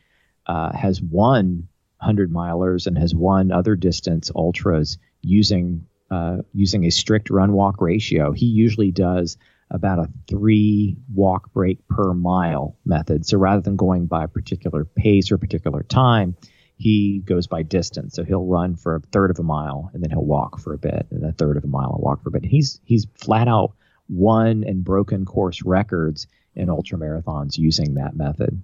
uh, 0.47 0.73
has 0.77 1.01
won 1.01 1.69
100 1.99 2.33
milers 2.33 2.87
and 2.87 2.99
has 2.99 3.15
won 3.15 3.53
other 3.53 3.77
distance 3.77 4.31
ultras 4.35 4.99
using 5.23 5.87
uh, 6.13 6.43
using 6.53 6.85
a 6.85 6.91
strict 6.91 7.31
run 7.31 7.53
walk 7.53 7.81
ratio. 7.81 8.33
He 8.33 8.45
usually 8.45 8.91
does 8.91 9.39
about 9.71 9.99
a 9.99 10.11
three 10.29 10.99
walk 11.15 11.51
break 11.55 11.89
per 11.89 12.13
mile 12.13 12.77
method. 12.85 13.27
So 13.27 13.39
rather 13.39 13.63
than 13.63 13.77
going 13.77 14.07
by 14.07 14.25
a 14.25 14.29
particular 14.29 14.85
pace 14.85 15.33
or 15.33 15.39
particular 15.39 15.83
time, 15.83 16.37
he 16.77 17.21
goes 17.25 17.47
by 17.47 17.63
distance. 17.63 18.15
So 18.15 18.25
he'll 18.25 18.45
run 18.45 18.77
for 18.77 18.97
a 18.97 19.01
third 19.01 19.31
of 19.31 19.39
a 19.39 19.43
mile 19.43 19.91
and 19.95 20.03
then 20.03 20.11
he'll 20.11 20.25
walk 20.25 20.61
for 20.61 20.75
a 20.75 20.79
bit, 20.79 21.07
and 21.11 21.25
a 21.25 21.33
third 21.33 21.57
of 21.57 21.65
a 21.65 21.69
mile 21.69 21.95
and 21.95 22.03
walk 22.03 22.23
for 22.23 22.29
a 22.29 22.33
bit. 22.33 22.45
He's 22.45 22.79
he's 22.85 23.07
flat 23.15 23.49
out 23.49 23.73
won 24.11 24.65
and 24.65 24.85
broken 24.85 25.25
course 25.25 25.63
records 25.63 26.27
in 26.55 26.69
ultra 26.69 26.99
marathons 26.99 27.57
using 27.57 27.95
that 27.95 28.15
method. 28.15 28.63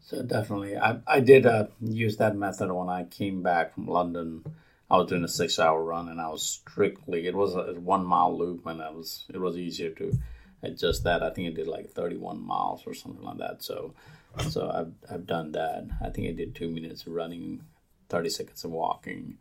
So 0.00 0.22
definitely, 0.22 0.76
I 0.76 0.98
I 1.06 1.20
did 1.20 1.46
uh, 1.46 1.66
use 1.80 2.16
that 2.16 2.34
method 2.34 2.72
when 2.72 2.88
I 2.88 3.04
came 3.04 3.42
back 3.42 3.74
from 3.74 3.86
London. 3.86 4.44
I 4.90 4.96
was 4.98 5.08
doing 5.08 5.24
a 5.24 5.28
six-hour 5.28 5.82
run, 5.82 6.08
and 6.08 6.20
I 6.20 6.28
was 6.28 6.42
strictly 6.42 7.26
it 7.26 7.34
was 7.34 7.54
a 7.54 7.78
one-mile 7.80 8.36
loop, 8.36 8.66
and 8.66 8.82
I 8.82 8.90
was 8.90 9.24
it 9.32 9.38
was 9.38 9.56
easier 9.56 9.90
to 9.90 10.18
adjust 10.62 11.04
that. 11.04 11.22
I 11.22 11.30
think 11.30 11.48
I 11.48 11.54
did 11.54 11.66
like 11.66 11.90
31 11.90 12.44
miles 12.44 12.82
or 12.86 12.94
something 12.94 13.24
like 13.24 13.38
that. 13.38 13.62
So 13.62 13.94
so 14.48 14.70
I've 14.70 14.92
I've 15.12 15.26
done 15.26 15.52
that. 15.52 15.86
I 16.02 16.10
think 16.10 16.28
I 16.28 16.32
did 16.32 16.54
two 16.54 16.70
minutes 16.70 17.06
of 17.06 17.12
running, 17.12 17.62
30 18.08 18.28
seconds 18.28 18.64
of 18.64 18.70
walking. 18.70 19.38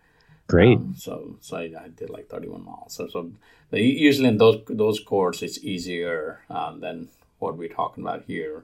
Great. 0.47 0.77
Um, 0.77 0.95
so 0.97 1.37
so 1.41 1.57
I, 1.57 1.71
I, 1.79 1.87
did 1.87 2.09
like 2.09 2.27
31 2.27 2.65
miles. 2.65 2.93
So 2.93 3.07
so 3.07 3.31
usually 3.71 4.27
in 4.27 4.37
those 4.37 4.61
those 4.67 4.99
courses 4.99 5.57
it's 5.57 5.65
easier 5.65 6.41
um, 6.49 6.81
than 6.81 7.09
what 7.39 7.57
we're 7.57 7.69
talking 7.69 8.03
about 8.03 8.23
here 8.27 8.63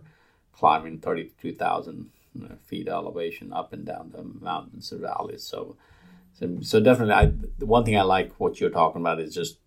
climbing 0.59 0.99
32,000 0.99 2.09
feet 2.65 2.89
elevation 2.89 3.53
up 3.53 3.71
and 3.71 3.85
down 3.85 4.11
the 4.13 4.23
mountains 4.23 4.91
and 4.91 5.01
valleys. 5.01 5.43
So, 5.43 5.77
so, 6.39 6.57
so 6.61 6.79
definitely, 6.79 7.13
I, 7.13 7.31
the 7.57 7.65
one 7.65 7.83
thing 7.83 7.97
I 7.97 8.03
like 8.03 8.33
what 8.39 8.59
you're 8.59 8.69
talking 8.69 9.01
about 9.01 9.19
is 9.19 9.33
just 9.33 9.57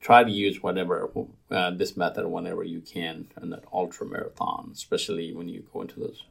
try 0.00 0.24
to 0.24 0.30
use 0.30 0.62
whatever 0.62 1.10
uh, 1.50 1.70
this 1.70 1.96
method 1.96 2.26
whenever 2.26 2.64
you 2.64 2.80
can 2.80 3.28
in 3.40 3.52
an 3.52 3.60
ultra 3.72 4.06
marathon, 4.06 4.70
especially 4.72 5.32
when 5.32 5.48
you 5.48 5.64
go 5.72 5.82
into 5.82 6.00
those 6.00 6.24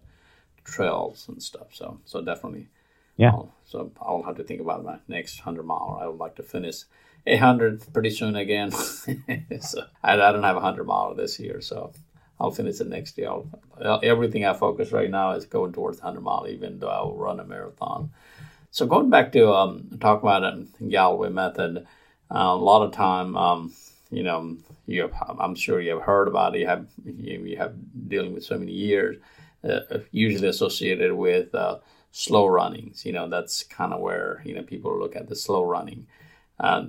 trails 0.65 1.26
and 1.28 1.41
stuff. 1.41 1.68
So, 1.74 2.00
so 2.06 2.22
definitely, 2.22 2.68
yeah. 3.15 3.30
I'll, 3.30 3.54
so 3.65 3.91
I'll 4.02 4.24
have 4.24 4.36
to 4.38 4.44
think 4.44 4.60
about 4.60 4.84
my 4.84 4.98
next 5.08 5.39
hundred 5.39 5.63
mile. 5.63 6.00
I 6.02 6.08
would 6.08 6.20
like 6.20 6.36
to 6.36 6.44
finish 6.44 6.84
a 7.26 7.38
hundred 7.38 7.82
pretty 7.94 8.10
soon 8.10 8.36
again. 8.36 8.72
so 9.62 9.86
I, 10.04 10.13
I 10.13 10.32
don't 10.32 10.44
have 10.44 10.58
a 10.58 10.62
hundred 10.62 10.86
mile 10.86 11.15
this 11.15 11.39
year, 11.39 11.62
so 11.62 11.94
I'll 12.39 12.52
finish 12.52 12.82
it 12.82 12.88
next 12.88 13.18
year. 13.18 13.30
I'll, 13.30 14.02
everything 14.04 14.46
I 14.46 14.54
focus 14.54 14.91
right 14.91 15.10
now 15.10 15.32
is 15.32 15.46
going 15.46 15.72
towards 15.72 16.02
100 16.02 16.22
mile, 16.22 16.48
even 16.50 16.80
though 16.80 16.89
I 16.89 17.02
will 17.02 17.15
run 17.15 17.39
a 17.39 17.46
marathon. 17.46 18.12
So 18.76 18.86
going 18.86 19.10
back 19.10 19.32
to 19.32 19.54
um, 19.54 19.88
talk 20.02 20.22
about 20.22 20.42
the 20.42 20.86
Galloway 20.90 21.30
method, 21.30 21.88
uh, 22.30 22.38
a 22.38 22.58
lot 22.58 22.84
of 22.84 22.92
time, 22.92 23.38
um, 23.38 23.74
you 24.12 24.22
know, 24.22 24.58
you 24.86 25.04
have, 25.04 25.40
I'm 25.40 25.56
sure 25.56 25.80
you 25.80 25.92
have 25.92 26.02
heard 26.02 26.28
about 26.28 26.58
it. 26.58 26.60
You 26.60 26.68
have 26.68 26.86
you, 27.06 27.56
have 27.56 27.74
dealing 28.10 28.34
with 28.34 28.44
so 28.44 28.58
many 28.58 28.74
years, 28.74 29.16
uh, 29.64 30.00
usually 30.12 30.50
associated 30.50 31.14
with 31.14 31.56
uh, 31.56 31.78
slow 32.12 32.48
runnings. 32.48 33.06
You 33.06 33.14
know, 33.14 33.30
that's 33.30 33.64
kind 33.64 33.94
of 33.94 34.02
where 34.02 34.42
you 34.44 34.54
know 34.54 34.64
people 34.64 35.00
look 35.00 35.16
at 35.16 35.30
the 35.30 35.38
slow 35.38 35.64
running. 35.64 36.06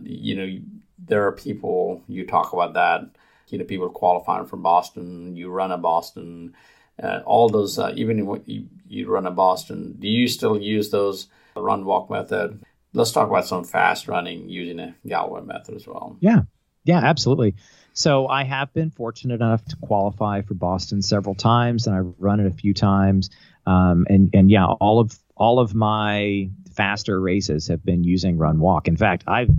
You 0.03 0.35
know, 0.35 0.59
there 0.99 1.25
are 1.25 1.33
people 1.33 2.03
you 2.09 2.27
talk 2.27 2.53
about 2.53 2.75
that 2.75 3.03
you 3.47 3.59
know 3.59 3.65
people 3.65 3.89
qualifying 3.91 4.47
from 4.47 4.61
Boston. 4.61 5.37
You 5.37 5.51
run 5.51 5.71
a 5.71 5.79
Boston, 5.79 6.57
uh, 7.01 7.21
all 7.25 7.49
those. 7.49 7.79
Uh, 7.79 7.93
even 7.95 8.27
when 8.27 8.43
you, 8.45 8.67
you 8.89 9.09
run 9.09 9.29
a 9.29 9.31
Boston, 9.31 9.95
do 10.01 10.09
you 10.09 10.27
still 10.27 10.61
use 10.61 10.91
those 10.91 11.29
run 11.63 11.85
walk 11.85 12.11
method? 12.11 12.63
Let's 12.93 13.13
talk 13.13 13.29
about 13.29 13.47
some 13.47 13.65
fast 13.65 14.09
running 14.09 14.49
using 14.49 14.81
a 14.81 14.95
Galloway 15.07 15.43
method 15.43 15.75
as 15.75 15.87
well. 15.87 16.17
Yeah, 16.21 16.43
yeah, 16.85 16.99
absolutely. 16.99 17.57
So 17.93 18.29
I 18.29 18.45
have 18.45 18.73
been 18.73 18.91
fortunate 18.91 19.37
enough 19.37 19.65
to 19.67 19.77
qualify 19.77 20.43
for 20.43 20.55
Boston 20.55 21.03
several 21.03 21.35
times, 21.35 21.87
and 21.87 21.97
I've 21.97 22.15
run 22.19 22.41
it 22.41 22.47
a 22.47 22.51
few 22.51 22.75
times. 22.75 23.31
Um, 23.67 24.07
and 24.09 24.31
and 24.35 24.51
yeah, 24.51 24.67
all 24.67 25.01
of 25.01 25.19
all 25.37 25.59
of 25.59 25.75
my 25.75 26.51
faster 26.75 27.21
races 27.21 27.69
have 27.69 27.85
been 27.85 28.05
using 28.05 28.39
run 28.39 28.61
walk. 28.61 28.89
In 28.89 28.97
fact, 28.97 29.25
I've 29.27 29.51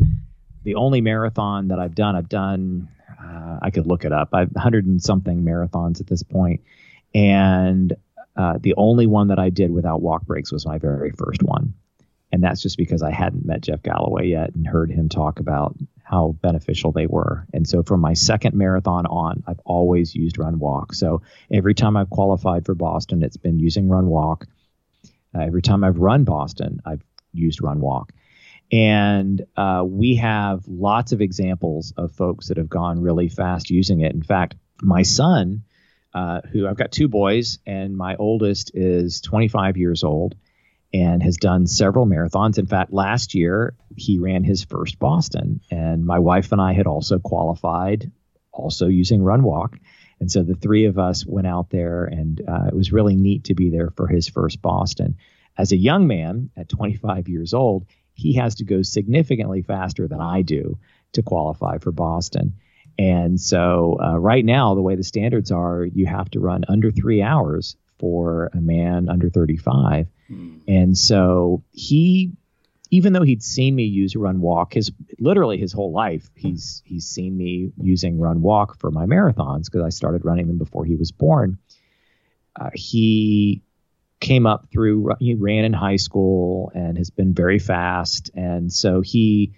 the 0.64 0.76
only 0.76 1.02
marathon 1.02 1.70
that 1.70 1.80
I've 1.80 1.96
done, 1.96 2.16
I've 2.16 2.30
done 2.30 2.90
uh, 3.22 3.60
I 3.62 3.72
could 3.72 3.88
look 3.88 4.06
it 4.06 4.12
up. 4.12 4.30
I've 4.34 4.56
hundred 4.56 4.86
and 4.86 5.02
something 5.02 5.44
marathons 5.44 6.00
at 6.00 6.08
this 6.08 6.24
point, 6.24 6.62
and 7.14 7.96
uh, 8.36 8.60
the 8.62 8.76
only 8.78 9.08
one 9.08 9.30
that 9.30 9.40
I 9.40 9.50
did 9.50 9.72
without 9.72 10.02
walk 10.02 10.26
breaks 10.26 10.52
was 10.52 10.66
my 10.66 10.78
very 10.78 11.12
first 11.12 11.42
one. 11.42 11.74
And 12.32 12.44
that's 12.44 12.62
just 12.62 12.78
because 12.78 13.02
I 13.02 13.12
hadn't 13.12 13.46
met 13.46 13.62
Jeff 13.62 13.82
Galloway 13.82 14.28
yet 14.28 14.54
and 14.54 14.68
heard 14.68 14.92
him 14.92 15.08
talk 15.10 15.40
about 15.40 15.76
how 16.04 16.36
beneficial 16.42 16.92
they 16.92 17.08
were. 17.08 17.46
And 17.54 17.68
so 17.68 17.84
from 17.84 18.02
my 18.02 18.14
second 18.14 18.56
marathon 18.56 19.06
on, 19.06 19.44
I've 19.48 19.60
always 19.66 20.16
used 20.16 20.38
Run 20.38 20.60
Walk. 20.60 20.94
So 20.94 21.22
every 21.52 21.74
time 21.74 21.98
I've 21.98 22.10
qualified 22.10 22.66
for 22.66 22.76
Boston, 22.76 23.24
it's 23.24 23.38
been 23.38 23.60
using 23.60 23.90
Run 23.90 24.08
Walk. 24.08 24.46
Uh, 25.36 25.42
every 25.42 25.62
time 25.62 25.84
I've 25.84 25.98
run 25.98 26.24
Boston, 26.24 26.82
I've 26.86 27.04
used 27.34 27.62
Run 27.62 27.80
Walk. 27.80 28.12
And 28.72 29.46
uh, 29.56 29.84
we 29.86 30.16
have 30.16 30.68
lots 30.68 31.14
of 31.14 31.22
examples 31.22 31.94
of 31.96 32.12
folks 32.14 32.48
that 32.48 32.58
have 32.58 32.70
gone 32.70 33.02
really 33.02 33.30
fast 33.30 33.70
using 33.70 34.02
it. 34.02 34.14
In 34.14 34.24
fact, 34.24 34.56
my 34.82 35.04
son, 35.04 35.64
uh, 36.14 36.42
who 36.52 36.68
I've 36.68 36.78
got 36.78 36.92
two 36.92 37.08
boys, 37.08 37.60
and 37.66 37.96
my 37.96 38.16
oldest 38.16 38.72
is 38.74 39.22
25 39.22 39.78
years 39.78 40.04
old 40.04 40.36
and 40.98 41.22
has 41.22 41.38
done 41.38 41.68
several 41.68 42.08
marathons. 42.08 42.58
In 42.58 42.66
fact, 42.66 42.92
last 42.92 43.36
year 43.36 43.76
he 43.96 44.18
ran 44.18 44.44
his 44.44 44.64
first 44.64 44.98
Boston, 44.98 45.62
and 45.70 46.06
my 46.06 46.18
wife 46.18 46.52
and 46.52 46.60
I 46.60 46.74
had 46.74 46.88
also 46.88 47.20
qualified, 47.20 48.12
also 48.52 48.88
using 48.88 49.22
Run 49.22 49.44
Walk. 49.44 49.78
And 50.20 50.32
so 50.32 50.42
the 50.42 50.56
three 50.56 50.86
of 50.86 50.98
us 50.98 51.24
went 51.24 51.46
out 51.46 51.70
there, 51.70 52.06
and 52.06 52.42
uh, 52.48 52.66
it 52.70 52.74
was 52.74 52.92
really 52.92 53.16
neat 53.16 53.46
to 53.46 53.54
be 53.54 53.70
there 53.70 53.92
for 53.96 54.08
his 54.08 54.28
first 54.28 54.60
Boston. 54.60 55.18
As 55.56 55.72
a 55.72 55.78
young 55.78 56.08
man 56.08 56.50
at 56.58 56.70
25 56.70 57.28
years 57.28 57.54
old, 57.54 57.86
he 58.16 58.34
has 58.34 58.56
to 58.56 58.64
go 58.64 58.82
significantly 58.82 59.62
faster 59.62 60.08
than 60.08 60.20
I 60.20 60.42
do 60.42 60.80
to 61.14 61.22
qualify 61.22 61.78
for 61.78 61.92
Boston. 61.92 62.56
And 62.98 63.40
so, 63.40 64.00
uh, 64.04 64.18
right 64.18 64.44
now, 64.44 64.74
the 64.74 64.82
way 64.82 64.96
the 64.96 65.04
standards 65.04 65.52
are, 65.52 65.86
you 65.86 66.08
have 66.08 66.32
to 66.32 66.40
run 66.40 66.66
under 66.68 66.90
three 66.90 67.22
hours 67.22 67.76
for 68.00 68.50
a 68.54 68.62
man 68.62 69.10
under 69.10 69.30
35. 69.30 70.08
Mm. 70.30 70.62
And 70.68 70.98
so, 70.98 71.64
he, 71.72 72.32
even 72.92 73.14
though 73.14 73.24
he'd 73.24 73.44
seen 73.44 73.76
me 73.76 73.84
use 73.84 74.16
run 74.16 74.42
walk, 74.42 74.74
his 74.74 74.92
literally 75.20 75.58
his 75.58 75.74
whole 75.74 75.92
life, 75.92 76.30
he's 76.36 76.82
he's 76.86 77.06
seen 77.06 77.38
me 77.38 77.72
using 77.82 78.20
run 78.20 78.42
walk 78.42 78.80
for 78.80 78.92
my 78.92 79.06
marathons 79.06 79.66
because 79.66 79.84
I 79.84 79.90
started 79.90 80.26
running 80.26 80.48
them 80.48 80.58
before 80.58 80.86
he 80.86 80.96
was 80.96 81.12
born. 81.12 81.58
Uh, 82.60 82.70
he 82.74 83.62
came 84.20 84.48
up 84.48 84.68
through 84.72 85.12
he 85.20 85.36
ran 85.36 85.64
in 85.64 85.74
high 85.74 85.98
school 85.98 86.72
and 86.74 86.98
has 86.98 87.10
been 87.12 87.34
very 87.34 87.60
fast 87.60 88.32
and 88.34 88.74
so 88.74 89.02
he 89.02 89.54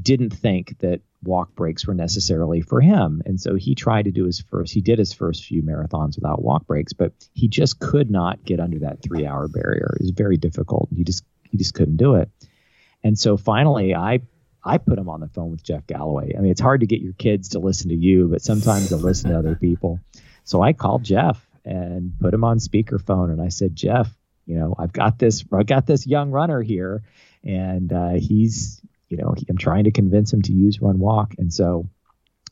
didn't 0.00 0.30
think 0.30 0.78
that 0.78 1.00
walk 1.22 1.54
breaks 1.54 1.86
were 1.86 1.94
necessarily 1.94 2.60
for 2.60 2.80
him 2.80 3.22
and 3.24 3.40
so 3.40 3.54
he 3.54 3.74
tried 3.74 4.04
to 4.04 4.10
do 4.10 4.24
his 4.24 4.40
first 4.40 4.74
he 4.74 4.82
did 4.82 4.98
his 4.98 5.12
first 5.12 5.44
few 5.44 5.62
marathons 5.62 6.16
without 6.16 6.42
walk 6.42 6.66
breaks 6.66 6.92
but 6.92 7.12
he 7.32 7.48
just 7.48 7.80
could 7.80 8.10
not 8.10 8.44
get 8.44 8.60
under 8.60 8.80
that 8.80 9.00
3 9.02 9.26
hour 9.26 9.48
barrier 9.48 9.96
it 9.98 10.02
was 10.02 10.10
very 10.10 10.36
difficult 10.36 10.88
he 10.94 11.04
just 11.04 11.24
he 11.44 11.56
just 11.56 11.72
couldn't 11.72 11.96
do 11.96 12.16
it 12.16 12.30
and 13.02 13.18
so 13.18 13.36
finally 13.36 13.94
i 13.94 14.20
I 14.64 14.78
put 14.78 14.98
him 14.98 15.08
on 15.08 15.20
the 15.20 15.28
phone 15.28 15.50
with 15.50 15.62
Jeff 15.62 15.86
Galloway. 15.86 16.34
I 16.36 16.40
mean, 16.40 16.50
it's 16.50 16.60
hard 16.60 16.80
to 16.80 16.86
get 16.86 17.00
your 17.00 17.12
kids 17.12 17.50
to 17.50 17.58
listen 17.58 17.90
to 17.90 17.94
you, 17.94 18.28
but 18.28 18.40
sometimes 18.40 18.88
they'll 18.88 18.98
listen 18.98 19.30
to 19.30 19.38
other 19.38 19.56
people. 19.56 20.00
So 20.44 20.62
I 20.62 20.72
called 20.72 21.04
Jeff 21.04 21.46
and 21.64 22.18
put 22.18 22.32
him 22.32 22.44
on 22.44 22.58
speakerphone. 22.58 23.30
And 23.30 23.42
I 23.42 23.48
said, 23.48 23.76
Jeff, 23.76 24.10
you 24.46 24.56
know, 24.56 24.74
I've 24.78 24.92
got 24.92 25.18
this, 25.18 25.44
I've 25.52 25.66
got 25.66 25.86
this 25.86 26.06
young 26.06 26.30
runner 26.30 26.62
here, 26.62 27.02
and 27.42 27.92
uh, 27.92 28.12
he's, 28.14 28.80
you 29.14 29.22
know, 29.22 29.32
he, 29.36 29.46
I'm 29.48 29.56
trying 29.56 29.84
to 29.84 29.92
convince 29.92 30.32
him 30.32 30.42
to 30.42 30.52
use 30.52 30.80
run 30.80 30.98
walk. 30.98 31.34
And 31.38 31.54
so 31.54 31.88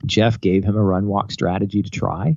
Jeff 0.07 0.41
gave 0.41 0.63
him 0.63 0.77
a 0.77 0.83
run 0.83 1.09
walk 1.09 1.33
strategy 1.33 1.83
to 1.83 1.91
try, 1.91 2.37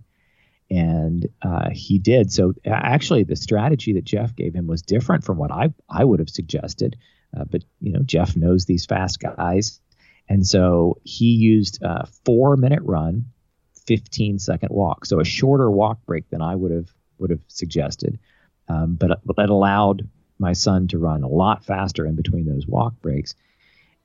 and 0.71 1.28
uh, 1.43 1.69
he 1.71 1.99
did. 1.99 2.32
So 2.32 2.53
actually, 2.65 3.23
the 3.23 3.36
strategy 3.36 3.93
that 3.93 4.03
Jeff 4.03 4.36
gave 4.36 4.55
him 4.55 4.65
was 4.65 4.82
different 4.82 5.23
from 5.23 5.38
what 5.38 5.51
I 5.51 5.73
I 5.88 6.03
would 6.03 6.19
have 6.19 6.30
suggested. 6.30 6.97
Uh, 7.38 7.43
but 7.43 7.63
you 7.80 7.91
know, 7.91 8.01
Jeff 8.01 8.36
knows 8.36 8.65
these 8.65 8.88
fast 8.88 9.19
guys, 9.19 9.80
and 10.28 10.45
so 10.45 10.97
he 11.03 11.36
used 11.36 11.84
a 11.84 12.07
four 12.26 12.57
minute 12.57 12.82
run 12.82 13.26
15 13.86 14.39
second 14.39 14.69
walk. 14.71 15.05
So 15.05 15.19
a 15.19 15.26
shorter 15.26 15.69
walk 15.69 16.03
break 16.07 16.30
than 16.32 16.41
I 16.41 16.55
would 16.55 16.71
have 16.71 16.91
would 17.19 17.30
have 17.30 17.43
suggested. 17.47 18.17
Um, 18.67 18.95
but, 18.95 19.19
but 19.23 19.36
that 19.36 19.49
allowed 19.49 20.09
my 20.39 20.53
son 20.53 20.88
to 20.88 20.97
run 20.97 21.23
a 21.23 21.28
lot 21.28 21.63
faster 21.63 22.05
in 22.05 22.15
between 22.15 22.45
those 22.45 22.67
walk 22.67 22.99
breaks. 23.01 23.36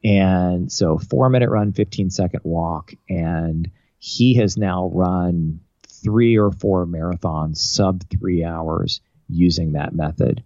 And 0.02 0.70
so 0.72 0.98
four 0.98 1.28
minute 1.28 1.50
run, 1.50 1.72
15 1.72 2.10
second 2.10 2.40
walk. 2.44 2.92
And 3.08 3.70
he 3.98 4.34
has 4.34 4.56
now 4.56 4.90
run 4.92 5.60
three 5.86 6.38
or 6.38 6.50
four 6.50 6.86
marathons 6.86 7.58
sub 7.58 8.08
three 8.08 8.44
hours 8.44 9.00
using 9.28 9.72
that 9.72 9.94
method. 9.94 10.42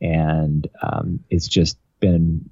And 0.00 0.66
um, 0.82 1.20
it's 1.30 1.48
just 1.48 1.78
been 2.00 2.50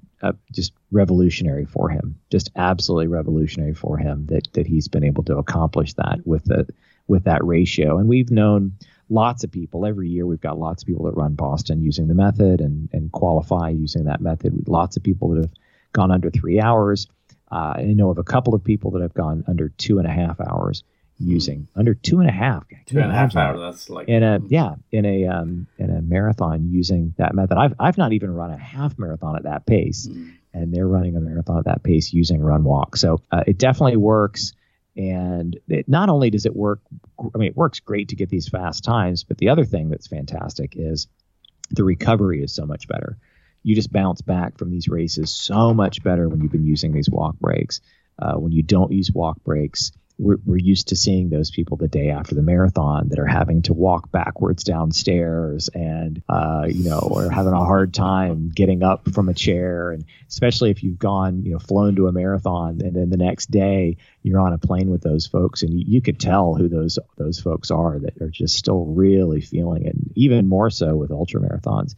just 0.51 0.73
revolutionary 0.91 1.65
for 1.65 1.89
him, 1.89 2.19
just 2.31 2.49
absolutely 2.55 3.07
revolutionary 3.07 3.73
for 3.73 3.97
him 3.97 4.25
that 4.27 4.47
that 4.53 4.67
he's 4.67 4.87
been 4.87 5.03
able 5.03 5.23
to 5.23 5.37
accomplish 5.37 5.93
that 5.93 6.25
with 6.25 6.45
the 6.45 6.67
with 7.07 7.25
that 7.25 7.45
ratio. 7.45 7.97
And 7.99 8.09
we've 8.09 8.31
known 8.31 8.73
lots 9.09 9.43
of 9.43 9.51
people 9.51 9.85
every 9.85 10.09
year. 10.09 10.25
We've 10.25 10.41
got 10.41 10.57
lots 10.57 10.83
of 10.83 10.87
people 10.87 11.05
that 11.05 11.15
run 11.15 11.35
Boston 11.35 11.81
using 11.81 12.07
the 12.07 12.15
method 12.15 12.61
and 12.61 12.89
and 12.91 13.11
qualify 13.11 13.69
using 13.69 14.05
that 14.05 14.21
method. 14.21 14.67
Lots 14.67 14.97
of 14.97 15.03
people 15.03 15.29
that 15.29 15.41
have 15.41 15.53
gone 15.97 16.11
under 16.11 16.29
three 16.29 16.61
hours. 16.61 17.07
Uh, 17.51 17.73
I 17.77 17.83
know 17.83 18.11
of 18.11 18.19
a 18.19 18.23
couple 18.23 18.53
of 18.53 18.63
people 18.63 18.91
that 18.91 19.01
have 19.01 19.13
gone 19.13 19.43
under 19.47 19.69
two 19.69 19.97
and 19.97 20.07
a 20.07 20.11
half 20.11 20.39
hours 20.39 20.83
using 21.19 21.67
under 21.75 21.95
two 21.95 22.19
and 22.19 22.29
a 22.29 22.31
half. 22.31 22.63
Two 22.85 22.99
and 22.99 23.11
a 23.11 23.13
half 23.13 23.35
hours. 23.35 23.59
That's 23.59 23.89
like 23.89 24.07
in 24.07 24.21
a 24.21 24.39
yeah 24.47 24.75
in 24.91 25.05
a 25.05 25.25
um, 25.25 25.67
in 25.79 25.89
a 25.89 26.01
marathon 26.01 26.69
using 26.71 27.15
that 27.17 27.33
method. 27.33 27.57
I've 27.57 27.73
I've 27.79 27.97
not 27.97 28.13
even 28.13 28.33
run 28.33 28.51
a 28.51 28.57
half 28.57 28.97
marathon 28.99 29.35
at 29.35 29.43
that 29.43 29.65
pace, 29.65 30.07
mm. 30.07 30.33
and 30.53 30.73
they're 30.73 30.87
running 30.87 31.15
a 31.15 31.19
marathon 31.19 31.57
at 31.57 31.65
that 31.65 31.83
pace 31.83 32.13
using 32.13 32.41
run 32.41 32.63
walk. 32.63 32.95
So 32.97 33.21
uh, 33.31 33.43
it 33.47 33.57
definitely 33.57 33.97
works. 33.97 34.53
And 34.95 35.59
it, 35.67 35.87
not 35.87 36.09
only 36.09 36.31
does 36.31 36.47
it 36.47 36.55
work, 36.55 36.81
I 37.19 37.37
mean, 37.37 37.49
it 37.49 37.55
works 37.55 37.79
great 37.79 38.09
to 38.09 38.15
get 38.15 38.29
these 38.29 38.49
fast 38.49 38.83
times, 38.83 39.23
but 39.23 39.37
the 39.37 39.49
other 39.49 39.63
thing 39.63 39.89
that's 39.89 40.07
fantastic 40.07 40.73
is 40.75 41.07
the 41.69 41.83
recovery 41.83 42.41
is 42.41 42.53
so 42.53 42.65
much 42.65 42.87
better. 42.87 43.17
You 43.67 43.75
just 43.75 43.91
bounce 43.91 44.21
back 44.21 44.57
from 44.57 44.71
these 44.71 44.87
races 44.87 45.29
so 45.29 45.73
much 45.73 46.01
better 46.01 46.29
when 46.29 46.39
you've 46.39 46.53
been 46.53 46.65
using 46.65 46.93
these 46.93 47.09
walk 47.09 47.37
breaks. 47.37 47.81
Uh, 48.17 48.35
when 48.35 48.53
you 48.53 48.63
don't 48.63 48.93
use 48.93 49.11
walk 49.11 49.43
breaks, 49.43 49.91
we're, 50.17 50.37
we're 50.45 50.55
used 50.55 50.87
to 50.87 50.95
seeing 50.95 51.29
those 51.29 51.51
people 51.51 51.75
the 51.75 51.89
day 51.89 52.09
after 52.09 52.33
the 52.33 52.41
marathon 52.41 53.09
that 53.09 53.19
are 53.19 53.27
having 53.27 53.63
to 53.63 53.73
walk 53.73 54.09
backwards 54.09 54.63
downstairs 54.63 55.67
and 55.73 56.23
uh, 56.29 56.65
you 56.69 56.85
know 56.85 56.99
or 56.99 57.29
having 57.29 57.51
a 57.51 57.65
hard 57.65 57.93
time 57.93 58.51
getting 58.55 58.83
up 58.83 59.11
from 59.13 59.27
a 59.27 59.33
chair 59.33 59.91
and 59.91 60.05
especially 60.29 60.71
if 60.71 60.81
you've 60.81 60.97
gone 60.97 61.43
you 61.43 61.51
know 61.51 61.59
flown 61.59 61.97
to 61.97 62.07
a 62.07 62.13
marathon 62.13 62.79
and 62.81 62.95
then 62.95 63.09
the 63.09 63.17
next 63.17 63.51
day 63.51 63.97
you're 64.23 64.39
on 64.39 64.53
a 64.53 64.57
plane 64.57 64.89
with 64.89 65.01
those 65.01 65.27
folks 65.27 65.61
and 65.61 65.77
you, 65.77 65.83
you 65.85 66.01
could 66.01 66.21
tell 66.21 66.55
who 66.55 66.69
those 66.69 66.97
those 67.17 67.37
folks 67.37 67.69
are 67.69 67.99
that 67.99 68.19
are 68.21 68.29
just 68.29 68.55
still 68.55 68.85
really 68.85 69.41
feeling 69.41 69.85
it 69.85 69.95
even 70.15 70.47
more 70.47 70.69
so 70.69 70.95
with 70.95 71.11
ultra 71.11 71.41
marathons 71.41 71.95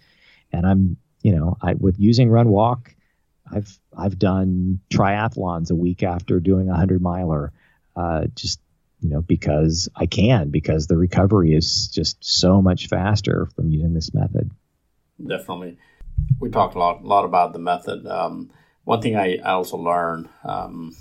and 0.51 0.65
i'm 0.65 0.97
you 1.21 1.35
know 1.35 1.57
i 1.61 1.73
with 1.73 1.99
using 1.99 2.29
run 2.29 2.49
walk 2.49 2.93
I've 3.51 3.79
I've 3.97 4.19
done 4.19 4.79
triathlons 4.91 5.71
a 5.71 5.75
week 5.75 6.03
after 6.03 6.39
doing 6.39 6.69
a 6.69 6.75
hundred 6.75 7.01
miler 7.01 7.51
uh, 7.95 8.25
just 8.35 8.59
you 9.01 9.09
know 9.09 9.21
because 9.21 9.89
I 9.95 10.05
can 10.05 10.49
because 10.49 10.87
the 10.87 10.97
recovery 10.97 11.53
is 11.53 11.87
just 11.87 12.17
so 12.23 12.61
much 12.61 12.87
faster 12.87 13.47
from 13.55 13.69
using 13.69 13.93
this 13.93 14.13
method. 14.13 14.51
Definitely, 15.25 15.77
we 16.39 16.49
talked 16.49 16.75
a 16.75 16.79
lot, 16.79 17.01
a 17.01 17.07
lot 17.07 17.25
about 17.25 17.53
the 17.53 17.59
method. 17.59 18.05
Um, 18.07 18.51
one 18.83 19.01
thing 19.01 19.15
I, 19.15 19.37
I 19.37 19.51
also 19.51 19.77
learned 19.77 20.29
um, 20.43 20.95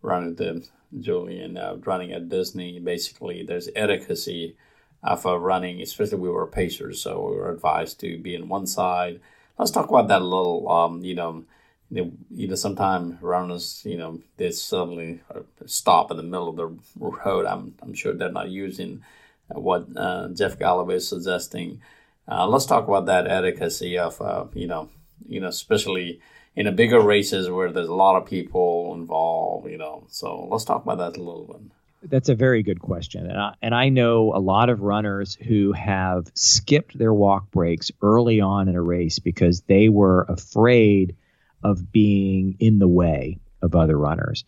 running 0.00 0.34
the 0.36 0.66
Julian 0.98 1.56
uh, 1.56 1.76
running 1.84 2.12
at 2.12 2.28
Disney, 2.28 2.78
basically 2.78 3.44
there's 3.44 3.68
etiquette 3.74 4.56
of 5.02 5.26
uh, 5.26 5.38
running, 5.38 5.82
especially 5.82 6.18
we 6.18 6.28
were 6.28 6.46
pacers, 6.46 7.02
so 7.02 7.28
we 7.28 7.36
were 7.36 7.50
advised 7.50 7.98
to 8.00 8.18
be 8.18 8.34
in 8.34 8.48
one 8.48 8.66
side. 8.66 9.20
Let's 9.62 9.70
talk 9.70 9.88
about 9.88 10.08
that 10.08 10.22
a 10.22 10.24
little. 10.24 10.68
Um, 10.68 11.04
you 11.04 11.14
know 11.14 11.44
you 11.92 12.48
know, 12.48 12.54
sometimes 12.54 13.20
runners, 13.20 13.82
you 13.84 13.98
know, 13.98 14.20
they 14.38 14.50
suddenly 14.50 15.20
stop 15.66 16.10
in 16.10 16.16
the 16.16 16.22
middle 16.22 16.48
of 16.48 16.56
the 16.56 16.74
road. 16.98 17.44
I'm, 17.44 17.74
I'm 17.82 17.92
sure 17.92 18.14
they're 18.14 18.32
not 18.32 18.48
using 18.48 19.04
what 19.48 19.86
uh, 19.94 20.28
Jeff 20.28 20.58
Galloway 20.58 20.96
is 20.96 21.08
suggesting. 21.08 21.82
Uh, 22.26 22.46
let's 22.46 22.66
talk 22.66 22.88
about 22.88 23.06
that 23.06 23.28
etiquette 23.28 23.98
of, 23.98 24.22
uh, 24.22 24.46
you 24.54 24.66
know, 24.66 24.88
you 25.28 25.40
know, 25.40 25.48
especially 25.48 26.20
in 26.56 26.66
a 26.66 26.72
bigger 26.72 27.00
races 27.00 27.50
where 27.50 27.70
there's 27.70 27.88
a 27.88 27.94
lot 27.94 28.16
of 28.16 28.26
people 28.26 28.94
involved, 28.94 29.68
you 29.70 29.76
know. 29.76 30.04
So 30.08 30.46
let's 30.50 30.64
talk 30.64 30.84
about 30.84 30.98
that 30.98 31.18
a 31.18 31.22
little 31.22 31.44
bit. 31.44 31.60
That's 32.02 32.28
a 32.28 32.34
very 32.34 32.62
good 32.62 32.80
question. 32.80 33.26
And 33.30 33.38
I, 33.38 33.54
and 33.62 33.74
I 33.74 33.88
know 33.88 34.34
a 34.34 34.38
lot 34.38 34.70
of 34.70 34.80
runners 34.80 35.34
who 35.34 35.72
have 35.72 36.26
skipped 36.34 36.98
their 36.98 37.14
walk 37.14 37.50
breaks 37.50 37.90
early 38.02 38.40
on 38.40 38.68
in 38.68 38.74
a 38.74 38.82
race 38.82 39.18
because 39.18 39.62
they 39.62 39.88
were 39.88 40.26
afraid 40.28 41.16
of 41.62 41.92
being 41.92 42.56
in 42.58 42.78
the 42.78 42.88
way 42.88 43.38
of 43.62 43.76
other 43.76 43.96
runners. 43.96 44.44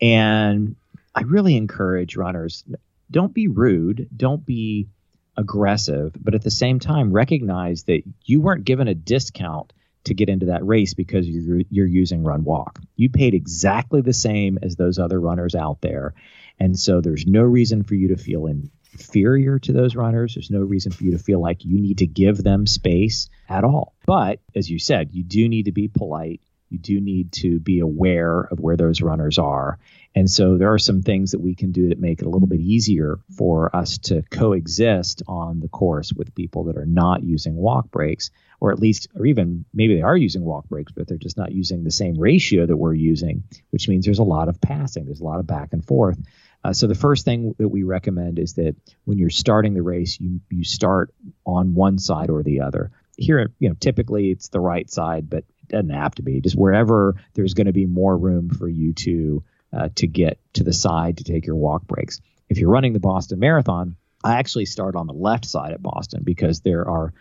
And 0.00 0.76
I 1.14 1.22
really 1.22 1.56
encourage 1.56 2.16
runners 2.16 2.64
don't 3.10 3.34
be 3.34 3.48
rude, 3.48 4.08
don't 4.16 4.44
be 4.44 4.88
aggressive, 5.36 6.14
but 6.18 6.34
at 6.34 6.42
the 6.42 6.50
same 6.50 6.78
time, 6.78 7.12
recognize 7.12 7.84
that 7.84 8.02
you 8.24 8.40
weren't 8.40 8.64
given 8.64 8.88
a 8.88 8.94
discount 8.94 9.72
to 10.04 10.14
get 10.14 10.28
into 10.28 10.46
that 10.46 10.66
race 10.66 10.94
because 10.94 11.26
you're 11.28 11.62
you're 11.70 11.86
using 11.86 12.22
run 12.22 12.44
walk. 12.44 12.78
You 12.96 13.08
paid 13.08 13.34
exactly 13.34 14.00
the 14.00 14.12
same 14.12 14.58
as 14.62 14.76
those 14.76 14.98
other 14.98 15.20
runners 15.20 15.54
out 15.54 15.80
there. 15.80 16.14
And 16.58 16.78
so 16.78 17.00
there's 17.00 17.26
no 17.26 17.42
reason 17.42 17.82
for 17.82 17.94
you 17.94 18.08
to 18.08 18.16
feel 18.16 18.46
inferior 18.46 19.58
to 19.58 19.72
those 19.72 19.96
runners. 19.96 20.34
There's 20.34 20.50
no 20.50 20.60
reason 20.60 20.92
for 20.92 21.04
you 21.04 21.12
to 21.12 21.18
feel 21.18 21.40
like 21.40 21.64
you 21.64 21.80
need 21.80 21.98
to 21.98 22.06
give 22.06 22.42
them 22.42 22.66
space 22.66 23.28
at 23.48 23.64
all. 23.64 23.94
But 24.06 24.40
as 24.54 24.70
you 24.70 24.78
said, 24.78 25.10
you 25.12 25.24
do 25.24 25.48
need 25.48 25.64
to 25.64 25.72
be 25.72 25.88
polite. 25.88 26.40
You 26.70 26.78
do 26.78 27.00
need 27.00 27.32
to 27.32 27.60
be 27.60 27.80
aware 27.80 28.40
of 28.40 28.58
where 28.58 28.76
those 28.76 29.00
runners 29.00 29.38
are. 29.38 29.78
And 30.14 30.30
so 30.30 30.56
there 30.56 30.72
are 30.72 30.78
some 30.78 31.02
things 31.02 31.32
that 31.32 31.40
we 31.40 31.54
can 31.54 31.72
do 31.72 31.88
that 31.88 32.00
make 32.00 32.20
it 32.20 32.26
a 32.26 32.30
little 32.30 32.48
bit 32.48 32.60
easier 32.60 33.18
for 33.36 33.74
us 33.74 33.98
to 33.98 34.22
coexist 34.22 35.22
on 35.28 35.60
the 35.60 35.68
course 35.68 36.12
with 36.12 36.34
people 36.34 36.64
that 36.64 36.76
are 36.76 36.86
not 36.86 37.22
using 37.22 37.54
walk 37.56 37.90
breaks, 37.90 38.30
or 38.60 38.72
at 38.72 38.78
least, 38.78 39.08
or 39.14 39.26
even 39.26 39.64
maybe 39.74 39.96
they 39.96 40.02
are 40.02 40.16
using 40.16 40.42
walk 40.42 40.68
breaks, 40.68 40.92
but 40.92 41.06
they're 41.06 41.16
just 41.16 41.36
not 41.36 41.52
using 41.52 41.84
the 41.84 41.90
same 41.90 42.18
ratio 42.18 42.64
that 42.66 42.76
we're 42.76 42.94
using, 42.94 43.44
which 43.70 43.88
means 43.88 44.04
there's 44.04 44.18
a 44.20 44.24
lot 44.24 44.48
of 44.48 44.60
passing, 44.60 45.04
there's 45.04 45.20
a 45.20 45.24
lot 45.24 45.40
of 45.40 45.46
back 45.46 45.72
and 45.72 45.84
forth. 45.84 46.18
Uh, 46.64 46.72
so 46.72 46.86
the 46.86 46.94
first 46.94 47.26
thing 47.26 47.54
that 47.58 47.68
we 47.68 47.82
recommend 47.82 48.38
is 48.38 48.54
that 48.54 48.74
when 49.04 49.18
you're 49.18 49.28
starting 49.28 49.74
the 49.74 49.82
race, 49.82 50.18
you 50.18 50.40
you 50.50 50.64
start 50.64 51.14
on 51.44 51.74
one 51.74 51.98
side 51.98 52.30
or 52.30 52.42
the 52.42 52.62
other. 52.62 52.90
Here, 53.16 53.52
you 53.58 53.68
know, 53.68 53.76
typically 53.78 54.30
it's 54.30 54.48
the 54.48 54.60
right 54.60 54.90
side, 54.90 55.28
but 55.28 55.44
it 55.68 55.68
doesn't 55.68 55.90
have 55.90 56.14
to 56.16 56.22
be. 56.22 56.40
Just 56.40 56.56
wherever 56.56 57.16
there's 57.34 57.54
going 57.54 57.66
to 57.66 57.72
be 57.72 57.86
more 57.86 58.16
room 58.16 58.48
for 58.48 58.66
you 58.66 58.94
to 58.94 59.44
uh, 59.72 59.88
to 59.96 60.06
get 60.06 60.38
to 60.54 60.64
the 60.64 60.72
side 60.72 61.18
to 61.18 61.24
take 61.24 61.46
your 61.46 61.56
walk 61.56 61.86
breaks. 61.86 62.20
If 62.48 62.58
you're 62.58 62.70
running 62.70 62.94
the 62.94 63.00
Boston 63.00 63.40
Marathon, 63.40 63.96
I 64.22 64.38
actually 64.38 64.66
start 64.66 64.96
on 64.96 65.06
the 65.06 65.12
left 65.12 65.44
side 65.44 65.72
at 65.72 65.82
Boston 65.82 66.22
because 66.24 66.60
there 66.60 66.88
are 66.88 67.12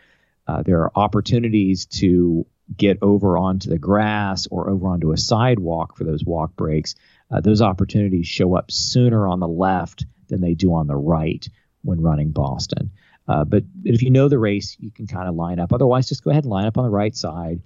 uh, 0.48 0.64
there 0.64 0.84
are 0.84 0.92
opportunities 0.96 1.86
to 1.86 2.46
get 2.76 3.00
over 3.02 3.38
onto 3.38 3.70
the 3.70 3.78
grass 3.78 4.48
or 4.50 4.70
over 4.70 4.88
onto 4.88 5.12
a 5.12 5.18
sidewalk 5.18 5.98
for 5.98 6.06
those 6.06 6.24
walk 6.24 6.56
breaks 6.56 6.96
uh, 7.32 7.42
those 7.42 7.62
opportunities 7.62 8.28
show 8.28 8.56
up 8.56 8.72
sooner 8.72 9.28
on 9.28 9.40
the 9.40 9.48
left 9.48 10.06
than 10.28 10.42
they 10.42 10.54
do 10.54 10.74
on 10.74 10.88
the 10.88 10.96
right 10.96 11.48
when 11.84 12.02
running 12.02 12.32
Boston. 12.32 12.92
Uh, 13.28 13.44
but 13.44 13.64
if 13.84 14.02
you 14.02 14.10
know 14.10 14.28
the 14.28 14.40
race, 14.40 14.76
you 14.80 14.92
can 14.92 15.08
kind 15.08 15.30
of 15.30 15.36
line 15.36 15.60
up. 15.60 15.72
Otherwise, 15.72 16.10
just 16.10 16.24
go 16.24 16.32
ahead 16.32 16.44
and 16.44 16.52
line 16.52 16.66
up 16.66 16.78
on 16.78 16.84
the 16.84 16.90
right 16.90 17.16
side, 17.16 17.62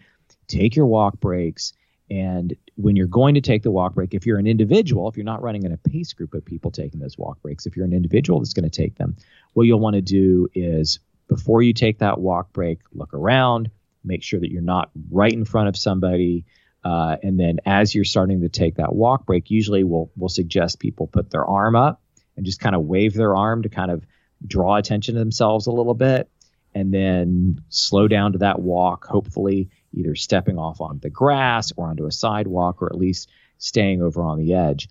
take 0.47 0.75
your 0.75 0.85
walk 0.85 1.19
breaks. 1.19 1.73
And 2.09 2.55
when 2.75 2.95
you're 2.95 3.07
going 3.07 3.35
to 3.35 3.41
take 3.41 3.63
the 3.63 3.71
walk 3.71 3.95
break, 3.95 4.13
if 4.13 4.25
you're 4.25 4.39
an 4.39 4.47
individual, 4.47 5.09
if 5.09 5.17
you're 5.17 5.25
not 5.25 5.41
running 5.41 5.63
in 5.63 5.73
a 5.73 5.77
pace 5.77 6.13
group 6.13 6.33
of 6.33 6.45
people 6.45 6.71
taking 6.71 6.99
those 6.99 7.17
walk 7.17 7.41
breaks, 7.41 7.65
if 7.65 7.75
you're 7.75 7.85
an 7.85 7.93
individual 7.93 8.39
that's 8.39 8.53
going 8.53 8.69
to 8.69 8.81
take 8.81 8.95
them, 8.95 9.17
what 9.53 9.63
you'll 9.63 9.79
want 9.79 9.95
to 9.95 10.01
do 10.01 10.47
is 10.53 10.99
before 11.27 11.61
you 11.61 11.73
take 11.73 11.99
that 11.99 12.19
walk 12.19 12.53
break, 12.53 12.79
look 12.93 13.13
around, 13.13 13.69
make 14.03 14.23
sure 14.23 14.39
that 14.39 14.51
you're 14.51 14.61
not 14.61 14.89
right 15.11 15.33
in 15.33 15.43
front 15.43 15.67
of 15.67 15.75
somebody. 15.75 16.45
Uh, 16.83 17.17
and 17.23 17.39
then 17.39 17.59
as 17.65 17.93
you're 17.93 18.05
starting 18.05 18.41
to 18.41 18.49
take 18.49 18.75
that 18.75 18.93
walk 18.93 19.25
break, 19.25 19.49
usually 19.51 19.83
we'll 19.83 20.09
we'll 20.15 20.29
suggest 20.29 20.79
people 20.79 21.07
put 21.07 21.29
their 21.29 21.45
arm 21.45 21.75
up 21.75 22.01
and 22.35 22.45
just 22.45 22.59
kind 22.59 22.75
of 22.75 22.83
wave 22.83 23.13
their 23.13 23.35
arm 23.35 23.63
to 23.63 23.69
kind 23.69 23.91
of 23.91 24.05
draw 24.45 24.75
attention 24.75 25.15
to 25.15 25.19
themselves 25.19 25.67
a 25.67 25.71
little 25.71 25.95
bit, 25.95 26.29
and 26.73 26.93
then 26.93 27.59
slow 27.69 28.07
down 28.07 28.33
to 28.33 28.37
that 28.39 28.59
walk. 28.59 29.05
Hopefully, 29.05 29.69
either 29.93 30.15
stepping 30.15 30.57
off 30.57 30.79
on 30.79 30.99
the 30.99 31.09
grass 31.09 31.73
or 31.75 31.87
onto 31.87 32.05
a 32.05 32.11
sidewalk, 32.11 32.81
or 32.81 32.87
at 32.87 32.97
least 32.97 33.29
staying 33.57 34.01
over 34.01 34.21
on 34.21 34.37
the 34.37 34.53
edge. 34.53 34.87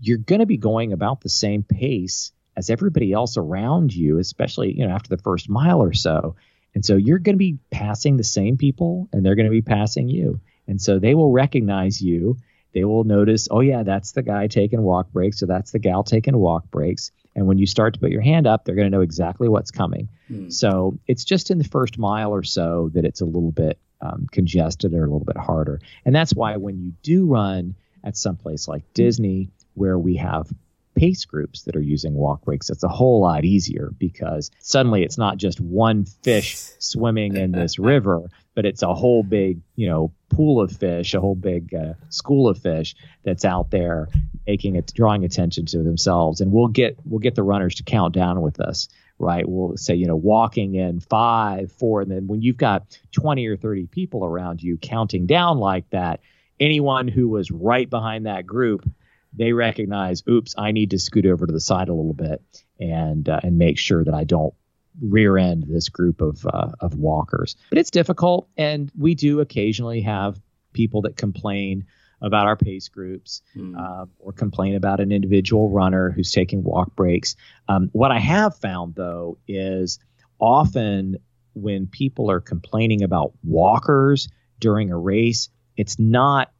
You're 0.00 0.18
going 0.18 0.40
to 0.40 0.46
be 0.46 0.58
going 0.58 0.92
about 0.92 1.20
the 1.20 1.28
same 1.28 1.62
pace 1.62 2.32
as 2.56 2.70
everybody 2.70 3.12
else 3.12 3.36
around 3.36 3.94
you, 3.94 4.18
especially 4.18 4.78
you 4.78 4.86
know 4.86 4.94
after 4.94 5.08
the 5.08 5.22
first 5.22 5.48
mile 5.48 5.82
or 5.82 5.92
so. 5.92 6.36
And 6.74 6.84
so 6.84 6.96
you're 6.96 7.18
going 7.18 7.34
to 7.34 7.38
be 7.38 7.58
passing 7.70 8.16
the 8.16 8.24
same 8.24 8.56
people, 8.56 9.08
and 9.12 9.24
they're 9.24 9.34
going 9.34 9.46
to 9.46 9.50
be 9.50 9.62
passing 9.62 10.08
you. 10.08 10.40
And 10.72 10.80
so 10.80 10.98
they 10.98 11.14
will 11.14 11.30
recognize 11.30 12.00
you. 12.00 12.38
They 12.72 12.84
will 12.84 13.04
notice, 13.04 13.46
oh, 13.50 13.60
yeah, 13.60 13.82
that's 13.82 14.12
the 14.12 14.22
guy 14.22 14.46
taking 14.46 14.80
walk 14.80 15.12
breaks, 15.12 15.42
or 15.42 15.46
that's 15.46 15.70
the 15.70 15.78
gal 15.78 16.02
taking 16.02 16.34
walk 16.34 16.70
breaks. 16.70 17.10
And 17.36 17.46
when 17.46 17.58
you 17.58 17.66
start 17.66 17.92
to 17.92 18.00
put 18.00 18.10
your 18.10 18.22
hand 18.22 18.46
up, 18.46 18.64
they're 18.64 18.74
going 18.74 18.90
to 18.90 18.96
know 18.96 19.02
exactly 19.02 19.50
what's 19.50 19.70
coming. 19.70 20.08
Hmm. 20.28 20.48
So 20.48 20.98
it's 21.06 21.24
just 21.24 21.50
in 21.50 21.58
the 21.58 21.64
first 21.64 21.98
mile 21.98 22.32
or 22.32 22.42
so 22.42 22.90
that 22.94 23.04
it's 23.04 23.20
a 23.20 23.26
little 23.26 23.52
bit 23.52 23.78
um, 24.00 24.26
congested 24.32 24.94
or 24.94 25.04
a 25.04 25.06
little 25.06 25.26
bit 25.26 25.36
harder. 25.36 25.82
And 26.06 26.14
that's 26.14 26.32
why 26.32 26.56
when 26.56 26.78
you 26.78 26.94
do 27.02 27.26
run 27.26 27.74
at 28.02 28.16
some 28.16 28.38
place 28.38 28.66
like 28.66 28.94
Disney, 28.94 29.50
where 29.74 29.98
we 29.98 30.16
have 30.16 30.50
pace 30.94 31.26
groups 31.26 31.64
that 31.64 31.76
are 31.76 31.82
using 31.82 32.14
walk 32.14 32.46
breaks, 32.46 32.70
it's 32.70 32.82
a 32.82 32.88
whole 32.88 33.20
lot 33.20 33.44
easier 33.44 33.92
because 33.98 34.50
suddenly 34.60 35.02
it's 35.02 35.18
not 35.18 35.36
just 35.36 35.60
one 35.60 36.06
fish 36.06 36.56
swimming 36.78 37.36
in 37.36 37.52
this 37.52 37.78
river, 37.78 38.30
but 38.54 38.66
it's 38.66 38.82
a 38.82 38.94
whole 38.94 39.22
big, 39.22 39.60
you 39.76 39.88
know, 39.88 40.12
pool 40.28 40.60
of 40.60 40.72
fish, 40.72 41.14
a 41.14 41.20
whole 41.20 41.34
big 41.34 41.74
uh, 41.74 41.94
school 42.08 42.48
of 42.48 42.58
fish 42.58 42.94
that's 43.24 43.44
out 43.44 43.70
there 43.70 44.08
making 44.46 44.76
it, 44.76 44.92
drawing 44.94 45.24
attention 45.24 45.66
to 45.66 45.82
themselves. 45.82 46.40
And 46.40 46.52
we'll 46.52 46.68
get 46.68 46.98
we'll 47.04 47.20
get 47.20 47.34
the 47.34 47.42
runners 47.42 47.76
to 47.76 47.82
count 47.82 48.14
down 48.14 48.40
with 48.42 48.60
us, 48.60 48.88
right? 49.18 49.48
We'll 49.48 49.76
say, 49.76 49.94
you 49.94 50.06
know, 50.06 50.16
walking 50.16 50.74
in 50.74 51.00
five, 51.00 51.72
four, 51.72 52.02
and 52.02 52.10
then 52.10 52.26
when 52.26 52.42
you've 52.42 52.56
got 52.56 52.98
20 53.12 53.46
or 53.46 53.56
30 53.56 53.86
people 53.86 54.24
around 54.24 54.62
you 54.62 54.76
counting 54.76 55.26
down 55.26 55.58
like 55.58 55.88
that, 55.90 56.20
anyone 56.60 57.08
who 57.08 57.28
was 57.28 57.50
right 57.50 57.88
behind 57.88 58.26
that 58.26 58.46
group 58.46 58.88
they 59.34 59.52
recognize, 59.52 60.22
oops, 60.28 60.54
I 60.58 60.72
need 60.72 60.90
to 60.90 60.98
scoot 60.98 61.26
over 61.26 61.46
to 61.46 61.52
the 61.52 61.60
side 61.60 61.88
a 61.88 61.94
little 61.94 62.12
bit 62.12 62.42
and 62.78 63.28
uh, 63.28 63.40
and 63.42 63.58
make 63.58 63.78
sure 63.78 64.04
that 64.04 64.14
I 64.14 64.24
don't 64.24 64.54
rear 65.00 65.38
end 65.38 65.64
this 65.68 65.88
group 65.88 66.20
of 66.20 66.44
uh, 66.46 66.72
of 66.80 66.94
walkers. 66.94 67.56
But 67.70 67.78
it's 67.78 67.90
difficult, 67.90 68.48
and 68.56 68.90
we 68.96 69.14
do 69.14 69.40
occasionally 69.40 70.02
have 70.02 70.40
people 70.72 71.02
that 71.02 71.16
complain 71.16 71.86
about 72.20 72.46
our 72.46 72.56
pace 72.56 72.88
groups 72.88 73.42
mm. 73.56 73.76
uh, 73.76 74.06
or 74.18 74.32
complain 74.32 74.76
about 74.76 75.00
an 75.00 75.10
individual 75.10 75.70
runner 75.70 76.10
who's 76.10 76.30
taking 76.30 76.62
walk 76.62 76.94
breaks. 76.94 77.34
Um, 77.68 77.90
what 77.92 78.12
I 78.12 78.20
have 78.20 78.56
found 78.56 78.94
though 78.94 79.38
is 79.48 79.98
often 80.38 81.18
when 81.54 81.86
people 81.86 82.30
are 82.30 82.40
complaining 82.40 83.02
about 83.02 83.32
walkers 83.42 84.28
during 84.60 84.90
a 84.92 84.96
race, 84.96 85.48
it's 85.76 85.98
not 85.98 86.52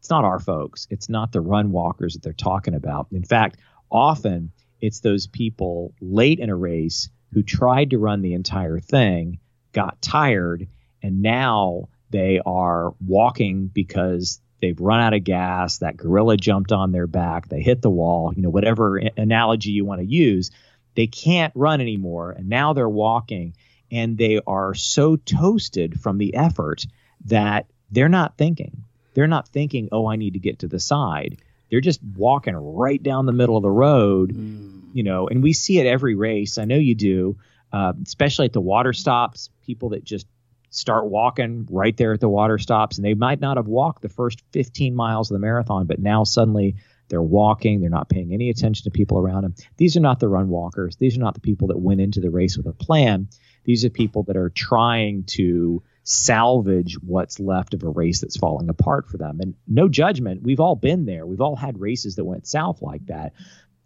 it's 0.00 0.10
not 0.10 0.24
our 0.24 0.38
folks. 0.38 0.86
It's 0.90 1.08
not 1.08 1.32
the 1.32 1.40
run 1.40 1.72
walkers 1.72 2.14
that 2.14 2.22
they're 2.22 2.32
talking 2.32 2.74
about. 2.74 3.08
In 3.12 3.24
fact, 3.24 3.58
often 3.90 4.52
it's 4.80 5.00
those 5.00 5.26
people 5.26 5.94
late 6.00 6.38
in 6.38 6.50
a 6.50 6.56
race 6.56 7.08
who 7.36 7.42
tried 7.42 7.90
to 7.90 7.98
run 7.98 8.22
the 8.22 8.32
entire 8.32 8.80
thing, 8.80 9.38
got 9.72 10.00
tired, 10.00 10.66
and 11.02 11.20
now 11.20 11.86
they 12.08 12.40
are 12.46 12.94
walking 13.06 13.66
because 13.66 14.40
they've 14.62 14.80
run 14.80 15.00
out 15.00 15.12
of 15.12 15.22
gas. 15.22 15.78
That 15.78 15.98
gorilla 15.98 16.38
jumped 16.38 16.72
on 16.72 16.92
their 16.92 17.06
back. 17.06 17.50
They 17.50 17.60
hit 17.60 17.82
the 17.82 17.90
wall. 17.90 18.32
You 18.34 18.40
know, 18.40 18.48
whatever 18.48 18.96
analogy 18.96 19.72
you 19.72 19.84
want 19.84 20.00
to 20.00 20.06
use, 20.06 20.50
they 20.94 21.08
can't 21.08 21.52
run 21.54 21.82
anymore. 21.82 22.30
And 22.30 22.48
now 22.48 22.72
they're 22.72 22.88
walking 22.88 23.54
and 23.92 24.16
they 24.16 24.40
are 24.46 24.72
so 24.72 25.16
toasted 25.16 26.00
from 26.00 26.16
the 26.16 26.34
effort 26.36 26.86
that 27.26 27.66
they're 27.90 28.08
not 28.08 28.38
thinking 28.38 28.82
they're 29.16 29.26
not 29.26 29.48
thinking, 29.48 29.88
oh, 29.92 30.06
I 30.06 30.16
need 30.16 30.34
to 30.34 30.38
get 30.38 30.58
to 30.58 30.68
the 30.68 30.78
side. 30.78 31.38
They're 31.70 31.80
just 31.80 32.00
walking 32.02 32.54
right 32.54 33.02
down 33.02 33.24
the 33.24 33.32
middle 33.32 33.56
of 33.56 33.62
the 33.62 33.70
road, 33.70 34.34
mm. 34.34 34.75
You 34.96 35.02
know, 35.02 35.28
and 35.28 35.42
we 35.42 35.52
see 35.52 35.78
it 35.78 35.86
every 35.86 36.14
race. 36.14 36.56
I 36.56 36.64
know 36.64 36.76
you 36.76 36.94
do, 36.94 37.36
uh, 37.70 37.92
especially 38.02 38.46
at 38.46 38.54
the 38.54 38.62
water 38.62 38.94
stops, 38.94 39.50
people 39.66 39.90
that 39.90 40.04
just 40.04 40.26
start 40.70 41.04
walking 41.04 41.68
right 41.70 41.94
there 41.98 42.14
at 42.14 42.20
the 42.20 42.30
water 42.30 42.56
stops, 42.56 42.96
and 42.96 43.04
they 43.04 43.12
might 43.12 43.38
not 43.38 43.58
have 43.58 43.66
walked 43.66 44.00
the 44.00 44.08
first 44.08 44.42
15 44.52 44.94
miles 44.94 45.30
of 45.30 45.34
the 45.34 45.38
marathon, 45.38 45.86
but 45.86 45.98
now 45.98 46.24
suddenly 46.24 46.76
they're 47.08 47.20
walking, 47.20 47.82
they're 47.82 47.90
not 47.90 48.08
paying 48.08 48.32
any 48.32 48.48
attention 48.48 48.84
to 48.84 48.90
people 48.90 49.18
around 49.18 49.42
them. 49.42 49.54
These 49.76 49.98
are 49.98 50.00
not 50.00 50.18
the 50.18 50.28
run 50.28 50.48
walkers. 50.48 50.96
These 50.96 51.18
are 51.18 51.20
not 51.20 51.34
the 51.34 51.40
people 51.40 51.68
that 51.68 51.78
went 51.78 52.00
into 52.00 52.20
the 52.20 52.30
race 52.30 52.56
with 52.56 52.66
a 52.66 52.72
plan. 52.72 53.28
These 53.64 53.84
are 53.84 53.90
people 53.90 54.22
that 54.24 54.36
are 54.38 54.50
trying 54.50 55.24
to 55.24 55.82
salvage 56.04 56.96
what's 57.02 57.40
left 57.40 57.74
of 57.74 57.82
a 57.82 57.88
race 57.88 58.20
that's 58.20 58.36
falling 58.36 58.68
apart 58.68 59.08
for 59.08 59.18
them. 59.18 59.40
And 59.40 59.54
no 59.66 59.88
judgment, 59.88 60.42
we've 60.42 60.60
all 60.60 60.76
been 60.76 61.04
there. 61.04 61.26
We've 61.26 61.40
all 61.40 61.56
had 61.56 61.80
races 61.80 62.14
that 62.14 62.24
went 62.24 62.46
south 62.46 62.80
like 62.80 63.04
that. 63.06 63.32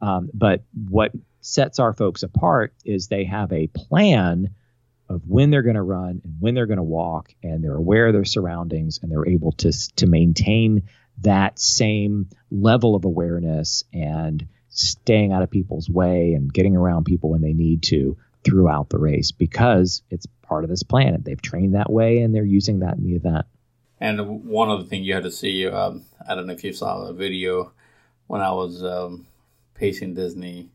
Um, 0.01 0.31
but 0.33 0.63
what 0.89 1.13
sets 1.41 1.79
our 1.79 1.93
folks 1.93 2.23
apart 2.23 2.75
is 2.85 3.09
they 3.09 3.25
have 3.25 3.53
a 3.53 3.67
plan 3.69 4.55
of 5.09 5.27
when 5.27 5.51
they're 5.51 5.63
going 5.63 5.77
to 5.77 5.83
run 5.83 6.21
and 6.23 6.37
when 6.39 6.55
they're 6.55 6.67
going 6.67 6.77
to 6.77 6.83
walk, 6.83 7.35
and 7.43 7.65
they're 7.65 7.75
aware 7.75 8.07
of 8.07 8.13
their 8.13 8.25
surroundings, 8.25 9.01
and 9.03 9.11
they're 9.11 9.29
able 9.29 9.53
to 9.53 9.73
to 9.97 10.07
maintain 10.07 10.89
that 11.23 11.59
same 11.59 12.29
level 12.51 12.95
of 12.95 13.05
awareness 13.05 13.85
and 13.93 14.47
staying 14.71 15.33
out 15.33 15.43
of 15.43 15.51
people's 15.51 15.91
way 15.91 16.35
and 16.35 16.53
getting 16.53 16.77
around 16.77 17.05
people 17.05 17.31
when 17.31 17.41
they 17.41 17.53
need 17.53 17.83
to 17.83 18.17
throughout 18.45 18.89
the 18.89 18.99
race 18.99 19.33
because 19.33 20.03
it's 20.11 20.27
part 20.43 20.65
of 20.65 20.71
this 20.71 20.83
planet. 20.83 21.25
They've 21.25 21.41
trained 21.41 21.75
that 21.75 21.91
way 21.91 22.19
and 22.19 22.35
they're 22.35 22.45
using 22.45 22.79
that 22.81 22.97
in 22.97 23.05
the 23.05 23.17
event. 23.17 23.47
And 24.01 24.45
one 24.45 24.71
other 24.71 24.85
thing 24.85 25.05
you 25.05 25.13
had 25.13 25.25
to 25.25 25.31
see, 25.31 25.67
um, 25.67 26.05
I 26.27 26.35
don't 26.35 26.47
know 26.47 26.55
if 26.55 26.65
you 26.65 26.73
saw 26.73 27.05
the 27.05 27.13
video 27.13 27.73
when 28.29 28.41
I 28.41 28.53
was 28.53 28.83
um, 28.83 29.27
pacing 29.81 30.13
Disney, 30.13 30.69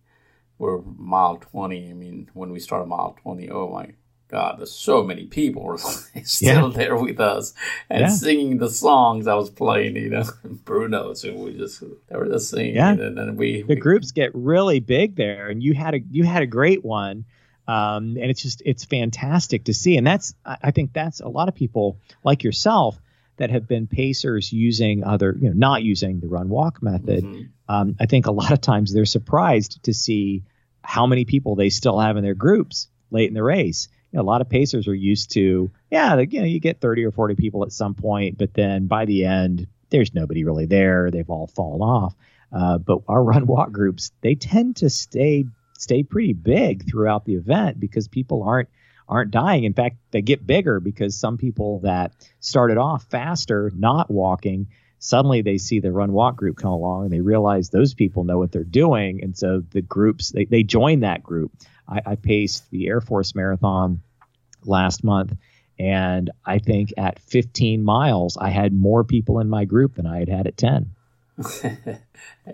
we're 0.57 0.81
mile 0.81 1.37
20. 1.37 1.91
I 1.91 1.93
mean, 1.93 2.29
when 2.33 2.51
we 2.51 2.59
started 2.59 2.87
mile 2.87 3.15
20, 3.21 3.51
oh 3.51 3.69
my, 3.69 3.93
God, 4.27 4.57
there's 4.57 4.71
so 4.71 5.03
many 5.03 5.25
people 5.27 5.77
still 6.23 6.71
yeah. 6.71 6.75
there 6.75 6.95
with 6.95 7.19
us 7.19 7.53
and 7.87 8.01
yeah. 8.01 8.07
singing 8.09 8.57
the 8.57 8.69
songs 8.69 9.27
I 9.27 9.35
was 9.35 9.51
playing, 9.51 9.95
you 9.95 10.09
know, 10.09 10.23
Bruno's, 10.43 11.23
and 11.23 11.39
we 11.39 11.55
just 11.55 11.83
they 12.07 12.17
were 12.17 12.27
just 12.27 12.49
singing, 12.49 12.75
yeah. 12.75 12.89
and 12.89 13.15
then 13.15 13.37
we 13.37 13.61
the 13.61 13.75
we, 13.75 13.79
groups 13.79 14.11
get 14.11 14.31
really 14.33 14.79
big 14.79 15.15
there, 15.15 15.49
and 15.49 15.61
you 15.61 15.75
had 15.75 15.93
a 15.93 15.99
you 16.09 16.23
had 16.23 16.41
a 16.41 16.47
great 16.47 16.83
one, 16.83 17.25
um, 17.67 18.17
and 18.19 18.31
it's 18.31 18.41
just 18.41 18.63
it's 18.65 18.83
fantastic 18.83 19.65
to 19.65 19.75
see, 19.75 19.95
and 19.95 20.07
that's 20.07 20.33
I 20.43 20.71
think 20.71 20.91
that's 20.91 21.19
a 21.19 21.27
lot 21.27 21.47
of 21.47 21.53
people 21.53 21.99
like 22.23 22.43
yourself 22.43 22.99
that 23.37 23.49
have 23.49 23.67
been 23.67 23.87
pacers 23.87 24.51
using 24.51 25.03
other, 25.03 25.35
you 25.39 25.49
know, 25.49 25.55
not 25.55 25.83
using 25.83 26.19
the 26.19 26.27
run 26.27 26.49
walk 26.49 26.81
method. 26.81 27.23
Mm-hmm. 27.23 27.43
Um, 27.67 27.95
I 27.99 28.05
think 28.05 28.27
a 28.27 28.31
lot 28.31 28.51
of 28.51 28.61
times 28.61 28.93
they're 28.93 29.05
surprised 29.05 29.83
to 29.83 29.93
see 29.93 30.43
how 30.83 31.05
many 31.05 31.25
people 31.25 31.55
they 31.55 31.69
still 31.69 31.99
have 31.99 32.15
in 32.15 32.23
their 32.23 32.35
groups 32.35 32.87
late 33.11 33.27
in 33.27 33.33
the 33.33 33.43
race 33.43 33.89
know, 34.15 34.21
a 34.21 34.23
lot 34.23 34.41
of 34.41 34.49
pacers 34.49 34.87
are 34.87 34.95
used 34.95 35.31
to, 35.31 35.71
yeah, 35.91 36.17
you 36.17 36.39
know, 36.39 36.45
you 36.45 36.59
get 36.59 36.81
30 36.81 37.05
or 37.05 37.11
40 37.11 37.35
people 37.35 37.63
at 37.63 37.71
some 37.71 37.93
point, 37.93 38.37
but 38.37 38.53
then 38.53 38.87
by 38.87 39.05
the 39.05 39.25
end, 39.25 39.67
there's 39.89 40.13
nobody 40.13 40.43
really 40.43 40.65
there. 40.65 41.11
They've 41.11 41.29
all 41.29 41.47
fallen 41.47 41.81
off. 41.81 42.15
Uh, 42.51 42.77
but 42.77 42.99
our 43.07 43.23
run 43.23 43.45
walk 43.45 43.71
groups, 43.71 44.11
they 44.21 44.35
tend 44.35 44.77
to 44.77 44.89
stay 44.89 45.45
stay 45.77 46.03
pretty 46.03 46.31
big 46.31 46.89
throughout 46.89 47.25
the 47.25 47.35
event 47.35 47.77
because 47.79 48.07
people 48.07 48.43
aren't 48.43 48.69
aren't 49.07 49.31
dying. 49.31 49.63
In 49.63 49.73
fact, 49.73 49.97
they 50.11 50.21
get 50.21 50.45
bigger 50.45 50.79
because 50.79 51.17
some 51.17 51.37
people 51.37 51.79
that 51.79 52.13
started 52.39 52.77
off 52.77 53.05
faster, 53.09 53.71
not 53.75 54.09
walking, 54.09 54.67
suddenly 54.99 55.41
they 55.41 55.57
see 55.57 55.79
the 55.79 55.91
run 55.91 56.11
walk 56.11 56.35
group 56.35 56.57
come 56.57 56.71
along 56.71 57.05
and 57.05 57.13
they 57.13 57.21
realize 57.21 57.69
those 57.69 57.93
people 57.93 58.23
know 58.23 58.37
what 58.37 58.51
they're 58.51 58.63
doing. 58.63 59.23
And 59.23 59.37
so 59.37 59.63
the 59.71 59.81
groups, 59.81 60.31
they, 60.31 60.45
they 60.45 60.63
join 60.63 61.01
that 61.01 61.21
group. 61.21 61.51
I, 61.87 62.01
I 62.05 62.15
paced 62.15 62.69
the 62.71 62.87
Air 62.87 63.01
Force 63.01 63.35
Marathon 63.35 64.01
last 64.63 65.03
month. 65.03 65.35
And 65.77 66.31
I 66.45 66.59
think 66.59 66.93
at 66.97 67.19
15 67.19 67.83
miles, 67.83 68.37
I 68.37 68.49
had 68.49 68.73
more 68.73 69.03
people 69.03 69.39
in 69.39 69.49
my 69.49 69.65
group 69.65 69.95
than 69.95 70.07
I 70.07 70.19
had 70.19 70.29
had 70.29 70.47
at 70.47 70.57
10. 70.57 70.91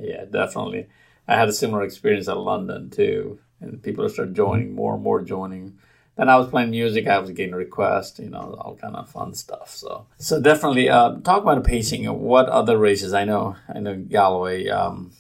yeah, 0.01 0.25
definitely. 0.29 0.87
I 1.27 1.35
had 1.35 1.47
a 1.47 1.53
similar 1.53 1.83
experience 1.83 2.27
at 2.27 2.37
London 2.37 2.89
too. 2.89 3.39
And 3.59 3.81
people 3.81 4.07
started 4.09 4.35
joining, 4.35 4.73
more 4.73 4.95
and 4.95 5.03
more 5.03 5.21
joining. 5.21 5.77
Then 6.17 6.29
I 6.29 6.35
was 6.35 6.49
playing 6.49 6.71
music. 6.71 7.07
I 7.07 7.19
was 7.19 7.31
getting 7.31 7.55
requests, 7.55 8.19
you 8.19 8.29
know, 8.29 8.55
all 8.59 8.75
kind 8.75 8.95
of 8.95 9.09
fun 9.09 9.33
stuff. 9.33 9.69
So, 9.69 10.05
so 10.17 10.41
definitely 10.41 10.89
uh, 10.89 11.15
talk 11.23 11.41
about 11.41 11.63
the 11.63 11.67
pacing. 11.67 12.05
What 12.05 12.49
other 12.49 12.77
races? 12.77 13.13
I 13.13 13.23
know, 13.23 13.55
I 13.73 13.79
know 13.79 13.95
Galloway 13.95 14.67
um, 14.67 15.13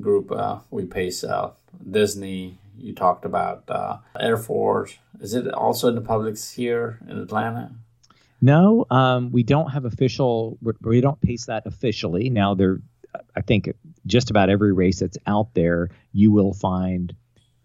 group. 0.00 0.30
Uh, 0.30 0.58
we 0.70 0.84
pace 0.84 1.24
uh, 1.24 1.52
Disney, 1.90 2.58
you 2.78 2.94
talked 2.94 3.24
about 3.24 3.64
uh, 3.68 3.98
Air 4.18 4.36
Force. 4.36 4.98
Is 5.20 5.34
it 5.34 5.52
also 5.52 5.88
in 5.88 5.94
the 5.94 6.02
Publix 6.02 6.54
here 6.54 6.98
in 7.08 7.18
Atlanta? 7.18 7.72
No, 8.40 8.86
um, 8.90 9.30
we 9.30 9.44
don't 9.44 9.70
have 9.70 9.84
official. 9.84 10.58
We 10.82 11.00
don't 11.00 11.20
pace 11.20 11.46
that 11.46 11.64
officially. 11.64 12.28
Now, 12.28 12.54
there, 12.54 12.80
I 13.36 13.40
think 13.40 13.72
just 14.06 14.30
about 14.30 14.50
every 14.50 14.72
race 14.72 14.98
that's 14.98 15.18
out 15.26 15.54
there, 15.54 15.90
you 16.12 16.32
will 16.32 16.52
find 16.52 17.14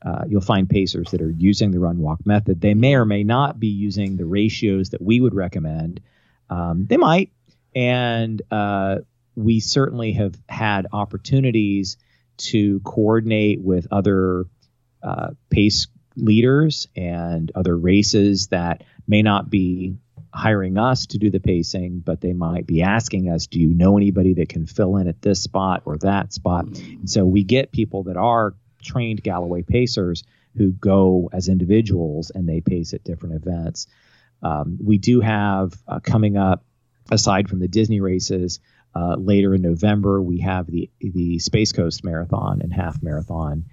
uh, 0.01 0.25
you'll 0.27 0.41
find 0.41 0.69
pacers 0.69 1.11
that 1.11 1.21
are 1.21 1.31
using 1.31 1.71
the 1.71 1.79
run 1.79 1.97
walk 1.97 2.25
method. 2.25 2.61
They 2.61 2.73
may 2.73 2.95
or 2.95 3.05
may 3.05 3.23
not 3.23 3.59
be 3.59 3.67
using 3.67 4.17
the 4.17 4.25
ratios 4.25 4.91
that 4.91 5.01
we 5.01 5.19
would 5.19 5.33
recommend. 5.33 6.01
Um, 6.49 6.85
they 6.87 6.97
might, 6.97 7.31
and 7.75 8.41
uh, 8.51 8.97
we 9.35 9.59
certainly 9.59 10.13
have 10.13 10.35
had 10.47 10.87
opportunities 10.91 11.97
to 12.37 12.79
coordinate 12.81 13.61
with 13.61 13.87
other 13.91 14.45
uh, 15.03 15.29
pace 15.49 15.87
leaders 16.15 16.87
and 16.95 17.51
other 17.55 17.77
races 17.77 18.47
that 18.47 18.83
may 19.07 19.21
not 19.21 19.49
be 19.49 19.97
hiring 20.33 20.77
us 20.77 21.07
to 21.07 21.17
do 21.17 21.29
the 21.29 21.39
pacing, 21.39 21.99
but 21.99 22.21
they 22.21 22.33
might 22.33 22.67
be 22.67 22.83
asking 22.83 23.29
us, 23.29 23.47
do 23.47 23.59
you 23.59 23.73
know 23.73 23.97
anybody 23.97 24.35
that 24.35 24.49
can 24.49 24.65
fill 24.65 24.97
in 24.97 25.07
at 25.07 25.21
this 25.21 25.41
spot 25.41 25.81
or 25.85 25.97
that 25.97 26.33
spot? 26.33 26.65
And 26.65 27.09
so 27.09 27.25
we 27.25 27.43
get 27.43 27.71
people 27.71 28.03
that 28.03 28.17
are 28.17 28.53
trained 28.81 29.23
Galloway 29.23 29.63
pacers 29.63 30.23
who 30.55 30.71
go 30.71 31.29
as 31.31 31.49
individuals 31.49 32.31
and 32.33 32.47
they 32.47 32.61
pace 32.61 32.93
at 32.93 33.03
different 33.03 33.35
events. 33.35 33.87
Um, 34.41 34.77
we 34.83 34.97
do 34.97 35.19
have 35.21 35.73
uh, 35.87 35.99
coming 35.99 36.37
up, 36.37 36.63
aside 37.11 37.49
from 37.49 37.59
the 37.59 37.67
Disney 37.67 37.99
races, 37.99 38.59
uh, 38.95 39.15
later 39.15 39.53
in 39.53 39.61
November, 39.61 40.21
we 40.21 40.39
have 40.39 40.65
the 40.65 40.89
the 40.99 41.37
Space 41.39 41.71
Coast 41.71 42.03
Marathon 42.03 42.61
and 42.61 42.73
Half 42.73 43.03
Marathon 43.03 43.65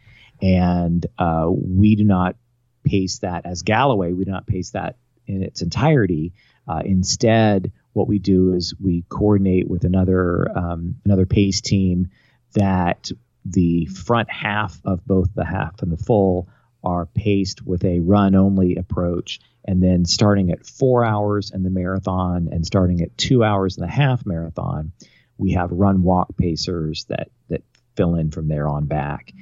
and 0.42 1.06
uh, 1.18 1.48
we 1.50 1.96
do 1.96 2.04
not 2.04 2.36
pace 2.84 3.20
that 3.20 3.46
as 3.46 3.62
Galloway. 3.62 4.12
We 4.12 4.24
do 4.24 4.30
not 4.30 4.46
pace 4.46 4.70
that 4.70 4.96
in 5.26 5.42
its 5.42 5.62
entirety. 5.62 6.34
Uh, 6.68 6.82
instead, 6.84 7.72
what 7.92 8.08
we 8.08 8.18
do 8.18 8.52
is 8.52 8.74
we 8.78 9.04
coordinate 9.08 9.68
with 9.68 9.84
another 9.84 10.50
um, 10.56 10.96
another 11.04 11.26
pace 11.26 11.60
team 11.60 12.10
that 12.54 13.10
the 13.44 13.86
front 13.86 14.30
half 14.30 14.80
of 14.84 15.04
both 15.06 15.34
the 15.34 15.44
half 15.44 15.82
and 15.82 15.92
the 15.92 16.02
full 16.02 16.48
are 16.82 17.06
paced 17.06 17.66
with 17.66 17.84
a 17.84 18.00
run 18.00 18.34
only 18.34 18.76
approach 18.76 19.40
and 19.64 19.82
then 19.82 20.04
starting 20.04 20.50
at 20.50 20.66
four 20.66 21.04
hours 21.04 21.50
in 21.50 21.62
the 21.62 21.70
marathon 21.70 22.48
and 22.52 22.66
starting 22.66 23.00
at 23.00 23.16
two 23.16 23.42
hours 23.42 23.76
in 23.76 23.82
the 23.82 23.90
half 23.90 24.26
marathon 24.26 24.92
we 25.38 25.52
have 25.52 25.70
run 25.72 26.02
walk 26.02 26.36
pacers 26.36 27.04
that 27.06 27.30
that 27.48 27.62
fill 27.96 28.14
in 28.16 28.30
from 28.30 28.48
there 28.48 28.68
on 28.68 28.86
back 28.86 29.32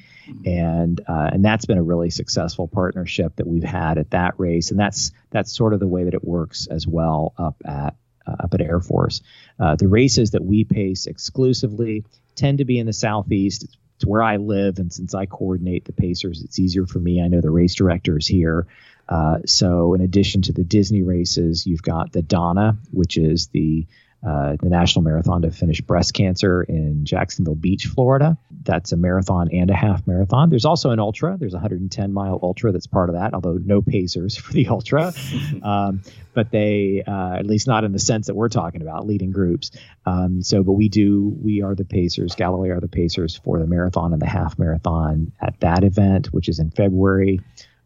and 0.44 1.00
uh, 1.09 1.30
and 1.32 1.44
that's 1.44 1.64
been 1.64 1.78
a 1.78 1.82
really 1.82 2.11
successful 2.11 2.68
partnership 2.68 3.36
that 3.36 3.46
we've 3.46 3.64
had 3.64 3.98
at 3.98 4.11
that 4.11 4.34
race, 4.38 4.70
and 4.70 4.78
that's 4.78 5.12
that's 5.30 5.55
sort 5.55 5.74
of 5.74 5.80
the 5.80 5.88
way 5.88 6.05
that 6.05 6.14
it 6.14 6.24
works 6.24 6.66
as 6.70 6.86
well 6.86 7.34
up 7.36 7.57
at 7.64 7.94
uh, 8.26 8.36
up 8.40 8.55
at 8.55 8.61
Air 8.61 8.80
Force. 8.80 9.22
Uh, 9.59 9.76
the 9.76 9.88
races 9.88 10.32
that 10.32 10.44
we 10.44 10.64
pace 10.64 11.07
exclusively 11.07 12.05
tend 12.34 12.59
to 12.59 12.64
be 12.64 12.78
in 12.78 12.86
the 12.86 12.92
southeast. 12.92 13.64
It's 13.64 13.76
where 14.05 14.22
I 14.22 14.36
live, 14.36 14.78
and 14.78 14.92
since 14.92 15.14
I 15.14 15.26
coordinate 15.26 15.84
the 15.84 15.92
pacers, 15.92 16.42
it's 16.42 16.59
easier 16.59 16.86
for 16.86 16.98
me. 16.98 17.22
I 17.22 17.28
know 17.28 17.40
the 17.40 17.50
race 17.50 17.74
directors 17.74 18.26
here. 18.26 18.66
Uh, 19.09 19.38
so, 19.46 19.94
in 19.94 20.00
addition 20.00 20.42
to 20.42 20.53
the 20.53 20.64
Disney 20.64 21.03
races, 21.03 21.66
you've 21.66 21.82
got 21.82 22.12
the 22.12 22.22
Donna, 22.22 22.78
which 22.92 23.16
is 23.16 23.48
the 23.48 23.86
uh, 24.25 24.57
the 24.61 24.68
National 24.68 25.03
Marathon 25.03 25.43
to 25.43 25.51
finish 25.51 25.81
breast 25.81 26.14
cancer 26.14 26.62
in 26.62 27.05
Jacksonville 27.05 27.57
Beach, 27.57 27.87
Florida. 27.87 28.39
That's 28.62 28.93
a 28.93 28.97
marathon 28.97 29.49
and 29.53 29.68
a 29.68 29.75
half 29.75 30.07
marathon. 30.07 30.49
There's 30.49 30.64
also 30.64 30.91
an 30.91 31.01
ultra. 31.01 31.37
There's 31.37 31.55
a 31.55 31.57
110 31.57 32.12
mile 32.12 32.39
ultra 32.41 32.70
that's 32.70 32.87
part 32.87 33.09
of 33.09 33.16
that, 33.16 33.35
although 33.35 33.59
no 33.59 33.83
pacers 33.83 34.37
for 34.39 34.53
the 34.53 34.68
ultra. 34.68 35.12
um, 35.62 36.03
but 36.35 36.53
they, 36.53 37.03
uh, 37.05 37.35
at 37.35 37.47
least 37.47 37.66
not 37.66 37.83
in 37.83 37.91
the 37.91 37.99
sense 37.99 38.29
that 38.29 38.35
we're 38.35 38.49
talking 38.49 38.81
about, 38.81 39.07
leading 39.07 39.33
groups. 39.33 39.73
Um, 40.07 40.43
so, 40.43 40.62
but 40.62 40.73
we 40.73 40.89
do, 40.89 41.37
we 41.43 41.62
are 41.62 41.75
the 41.75 41.85
pacers. 41.85 42.37
Galloway 42.37 42.70
are 42.70 42.81
the 42.81 42.89
pacers 42.89 43.37
for 43.37 43.59
the 43.59 43.66
marathon 43.66 44.12
and 44.12 44.23
the 44.23 44.27
half 44.27 44.57
marathon 44.59 45.33
at 45.41 45.59
that 45.61 45.83
event, 45.83 46.29
which 46.29 46.49
is 46.49 46.61
in 46.61 46.70
February. 46.70 47.41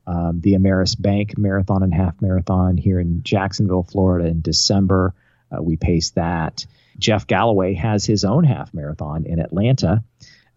Um, 0.06 0.40
the 0.40 0.52
Ameris 0.52 1.00
Bank 1.00 1.36
Marathon 1.36 1.82
and 1.82 1.92
Half 1.92 2.22
Marathon 2.22 2.76
here 2.76 3.00
in 3.00 3.22
Jacksonville, 3.24 3.82
Florida 3.82 4.28
in 4.28 4.40
December. 4.40 5.14
Uh, 5.50 5.62
we 5.62 5.76
pace 5.76 6.10
that. 6.10 6.66
Jeff 6.98 7.26
Galloway 7.26 7.74
has 7.74 8.04
his 8.04 8.24
own 8.24 8.44
half 8.44 8.72
marathon 8.72 9.26
in 9.26 9.38
Atlanta. 9.38 10.02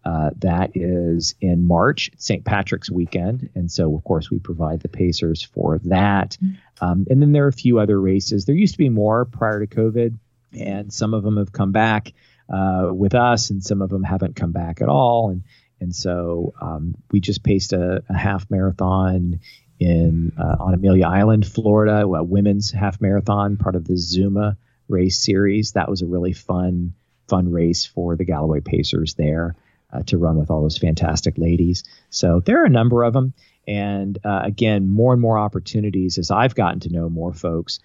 Uh, 0.02 0.30
that 0.38 0.70
is 0.74 1.34
in 1.42 1.66
March, 1.66 2.10
St. 2.16 2.42
Patrick's 2.44 2.90
weekend. 2.90 3.50
And 3.54 3.70
so, 3.70 3.94
of 3.94 4.02
course, 4.02 4.30
we 4.30 4.38
provide 4.38 4.80
the 4.80 4.88
Pacers 4.88 5.42
for 5.42 5.78
that. 5.84 6.38
Um, 6.80 7.06
and 7.10 7.20
then 7.20 7.32
there 7.32 7.44
are 7.44 7.48
a 7.48 7.52
few 7.52 7.78
other 7.78 8.00
races. 8.00 8.46
There 8.46 8.54
used 8.54 8.74
to 8.74 8.78
be 8.78 8.88
more 8.88 9.26
prior 9.26 9.64
to 9.64 9.66
COVID, 9.66 10.16
and 10.58 10.90
some 10.90 11.12
of 11.12 11.22
them 11.22 11.36
have 11.36 11.52
come 11.52 11.72
back 11.72 12.14
uh, 12.48 12.88
with 12.90 13.14
us, 13.14 13.50
and 13.50 13.62
some 13.62 13.82
of 13.82 13.90
them 13.90 14.02
haven't 14.02 14.36
come 14.36 14.52
back 14.52 14.80
at 14.80 14.88
all. 14.88 15.30
And 15.30 15.42
and 15.82 15.94
so 15.94 16.52
um, 16.60 16.94
we 17.10 17.20
just 17.20 17.42
paced 17.42 17.72
a, 17.72 18.02
a 18.08 18.16
half 18.16 18.50
marathon 18.50 19.40
in 19.78 20.32
uh, 20.38 20.56
on 20.60 20.74
Amelia 20.74 21.06
Island, 21.06 21.46
Florida, 21.46 22.06
a 22.06 22.22
women's 22.22 22.70
half 22.70 23.00
marathon, 23.00 23.56
part 23.56 23.76
of 23.76 23.86
the 23.86 23.94
Zooma 23.94 24.56
race 24.90 25.18
series. 25.18 25.72
That 25.72 25.88
was 25.88 26.02
a 26.02 26.06
really 26.06 26.32
fun, 26.32 26.94
fun 27.28 27.50
race 27.50 27.86
for 27.86 28.16
the 28.16 28.24
Galloway 28.24 28.60
Pacers 28.60 29.14
there 29.14 29.56
uh, 29.92 30.02
to 30.04 30.18
run 30.18 30.36
with 30.36 30.50
all 30.50 30.62
those 30.62 30.78
fantastic 30.78 31.38
ladies. 31.38 31.84
So 32.10 32.40
there 32.40 32.62
are 32.62 32.66
a 32.66 32.70
number 32.70 33.02
of 33.02 33.12
them. 33.12 33.34
And 33.66 34.18
uh, 34.24 34.40
again, 34.44 34.88
more 34.88 35.12
and 35.12 35.22
more 35.22 35.38
opportunities 35.38 36.18
as 36.18 36.30
I've 36.30 36.54
gotten 36.54 36.80
to 36.80 36.92
know 36.92 37.08
more 37.08 37.32
folks 37.32 37.78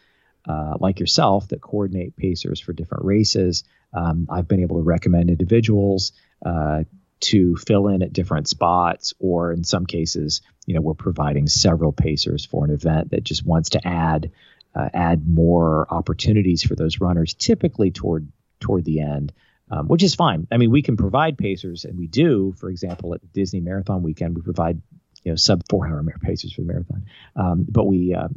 uh, 0.47 0.75
like 0.79 0.99
yourself 0.99 1.47
that 1.49 1.61
coordinate 1.61 2.15
Pacers 2.15 2.59
for 2.59 2.73
different 2.73 3.05
races. 3.05 3.63
Um, 3.93 4.27
I've 4.29 4.47
been 4.47 4.61
able 4.61 4.77
to 4.77 4.83
recommend 4.83 5.29
individuals 5.29 6.11
uh, 6.45 6.83
to 7.21 7.55
fill 7.55 7.87
in 7.87 8.03
at 8.03 8.13
different 8.13 8.47
spots, 8.47 9.13
or 9.19 9.51
in 9.53 9.63
some 9.63 9.85
cases, 9.85 10.41
you 10.65 10.75
know, 10.75 10.81
we're 10.81 10.93
providing 10.93 11.47
several 11.47 11.91
Pacers 11.91 12.45
for 12.45 12.65
an 12.65 12.71
event 12.71 13.11
that 13.11 13.23
just 13.23 13.45
wants 13.45 13.71
to 13.71 13.87
add 13.87 14.31
uh, 14.75 14.89
add 14.93 15.27
more 15.27 15.87
opportunities 15.89 16.63
for 16.63 16.75
those 16.75 16.99
runners, 16.99 17.33
typically 17.33 17.91
toward 17.91 18.27
toward 18.59 18.85
the 18.85 19.01
end, 19.01 19.31
um, 19.71 19.87
which 19.87 20.03
is 20.03 20.15
fine. 20.15 20.47
I 20.51 20.57
mean, 20.57 20.71
we 20.71 20.81
can 20.81 20.97
provide 20.97 21.37
pacers, 21.37 21.85
and 21.85 21.97
we 21.97 22.07
do. 22.07 22.53
For 22.57 22.69
example, 22.69 23.13
at 23.13 23.31
Disney 23.31 23.61
Marathon 23.61 24.03
Weekend, 24.03 24.35
we 24.35 24.41
provide 24.41 24.81
you 25.23 25.31
know 25.31 25.35
sub 25.35 25.63
four 25.69 25.87
hour 25.87 26.03
pacers 26.21 26.53
for 26.53 26.61
the 26.61 26.67
marathon, 26.67 27.05
um, 27.35 27.65
but 27.69 27.85
we 27.85 28.13
uh, 28.13 28.27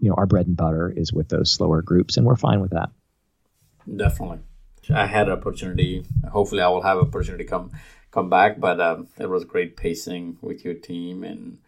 you 0.00 0.08
know 0.08 0.14
our 0.16 0.26
bread 0.26 0.46
and 0.46 0.56
butter 0.56 0.92
is 0.94 1.12
with 1.12 1.28
those 1.28 1.50
slower 1.50 1.80
groups, 1.82 2.16
and 2.16 2.26
we're 2.26 2.36
fine 2.36 2.60
with 2.60 2.72
that. 2.72 2.90
Definitely, 3.94 4.40
I 4.92 5.06
had 5.06 5.28
an 5.28 5.34
opportunity. 5.34 6.04
Hopefully, 6.30 6.62
I 6.62 6.68
will 6.68 6.82
have 6.82 6.98
an 6.98 7.06
opportunity 7.06 7.44
to 7.44 7.50
come 7.50 7.70
come 8.10 8.28
back. 8.28 8.58
But 8.58 8.80
um, 8.80 9.08
it 9.18 9.28
was 9.28 9.44
great 9.44 9.76
pacing 9.76 10.38
with 10.40 10.64
your 10.64 10.74
team 10.74 11.22
and 11.22 11.58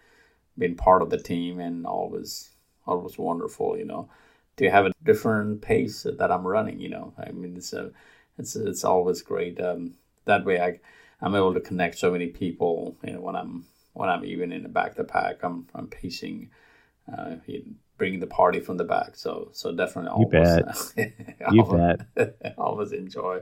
being 0.59 0.75
part 0.75 1.03
of 1.03 1.11
the 1.11 1.19
team, 1.19 1.61
and 1.61 1.87
always 1.87 2.51
always 2.87 3.19
wonderful. 3.19 3.77
You 3.77 3.85
know, 3.85 4.09
to 4.57 4.71
have 4.71 4.87
a 4.87 4.93
different 5.05 5.63
pace 5.63 6.07
that 6.19 6.31
I'm 6.31 6.47
running. 6.47 6.81
You 6.81 6.91
know, 6.91 7.13
I 7.19 7.31
mean, 7.31 7.57
it's 7.57 7.73
a, 7.73 7.91
it's 8.39 8.57
it's 8.57 8.85
always 8.85 9.23
great. 9.23 9.61
Um, 9.61 9.95
that 10.25 10.45
way, 10.45 10.61
I 10.61 10.81
I'm 11.21 11.35
able 11.35 11.55
to 11.55 11.61
connect 11.61 11.99
so 11.99 12.11
many 12.11 12.29
people. 12.29 12.97
You 13.05 13.15
know, 13.15 13.21
when 13.21 13.37
I'm 13.37 13.67
when 13.93 14.09
I'm 14.09 14.25
even 14.25 14.53
in 14.53 14.63
the 14.63 14.69
back 14.69 14.93
of 14.93 14.97
the 14.97 15.05
pack, 15.05 15.43
I'm 15.43 15.67
I'm 15.75 15.89
pacing, 15.89 16.51
uh, 17.13 17.37
bringing 17.99 18.21
the 18.21 18.27
party 18.27 18.61
from 18.61 18.77
the 18.77 18.85
back. 18.85 19.17
So 19.17 19.49
so 19.53 19.73
definitely 19.73 20.11
always, 20.11 20.93
you 20.97 21.65
bet. 21.65 22.07
you 22.17 22.17
bet. 22.17 22.55
always 22.59 22.93
enjoy. 22.93 23.41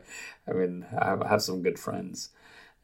I 0.49 0.53
mean, 0.53 0.87
I 0.99 1.07
have, 1.07 1.23
I 1.23 1.29
have 1.29 1.43
some 1.43 1.63
good 1.63 1.79
friends 1.79 2.31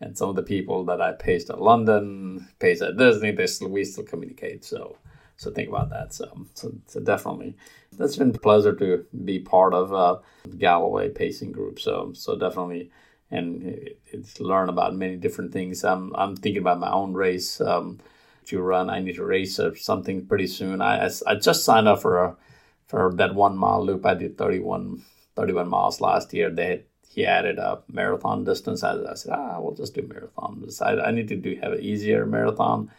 and 0.00 0.16
some 0.16 0.30
of 0.30 0.36
the 0.36 0.42
people 0.42 0.84
that 0.86 1.00
I 1.00 1.12
paced 1.12 1.50
at 1.50 1.61
London, 1.61 2.48
paced 2.58 2.82
at 2.82 2.96
Disney, 2.96 3.32
they 3.32 3.46
still 3.46 3.68
we 3.68 3.84
still 3.84 4.04
communicate. 4.04 4.64
So 4.64 4.96
so 5.41 5.51
think 5.51 5.70
about 5.70 5.88
that. 5.88 6.12
So 6.12 6.26
so, 6.55 6.72
so 6.86 7.01
definitely, 7.01 7.57
that's 7.97 8.16
been 8.16 8.34
a 8.34 8.38
pleasure 8.38 8.74
to 8.74 9.07
be 9.24 9.38
part 9.38 9.72
of 9.72 9.93
uh, 9.95 10.18
Galloway 10.59 11.09
pacing 11.09 11.53
group. 11.53 11.80
So 11.80 12.12
so 12.14 12.36
definitely, 12.36 12.91
and 13.30 13.88
it's 14.07 14.38
learn 14.38 14.68
about 14.68 14.95
many 14.95 15.16
different 15.16 15.53
things. 15.53 15.82
I'm 15.82 16.14
I'm 16.14 16.36
thinking 16.36 16.61
about 16.61 16.78
my 16.78 16.93
own 16.93 17.14
race. 17.14 17.59
Um, 17.61 18.01
to 18.47 18.61
run, 18.61 18.91
I 18.91 19.01
need 19.01 19.16
to 19.16 19.24
race 19.24 19.61
something 19.76 20.26
pretty 20.26 20.47
soon. 20.47 20.80
I, 20.80 21.07
I, 21.07 21.11
I 21.26 21.34
just 21.36 21.64
signed 21.64 21.86
up 21.86 22.03
for 22.03 22.24
a 22.24 22.36
for 22.86 23.12
that 23.14 23.34
one 23.34 23.57
mile 23.57 23.84
loop. 23.84 24.05
I 24.05 24.14
did 24.14 24.36
31, 24.36 25.03
31 25.36 25.68
miles 25.68 26.01
last 26.01 26.34
year. 26.34 26.51
They 26.51 26.84
he 27.09 27.26
added 27.26 27.59
a 27.59 27.82
marathon 27.88 28.45
distance. 28.45 28.82
I, 28.82 28.95
I 29.05 29.14
said, 29.14 29.32
ah, 29.32 29.61
we'll 29.61 29.74
just 29.74 29.95
do 29.95 30.03
marathon. 30.03 30.66
I, 30.80 31.09
I 31.09 31.11
need 31.12 31.28
to 31.28 31.36
do 31.36 31.59
have 31.62 31.72
an 31.72 31.80
easier 31.80 32.26
marathon, 32.26 32.91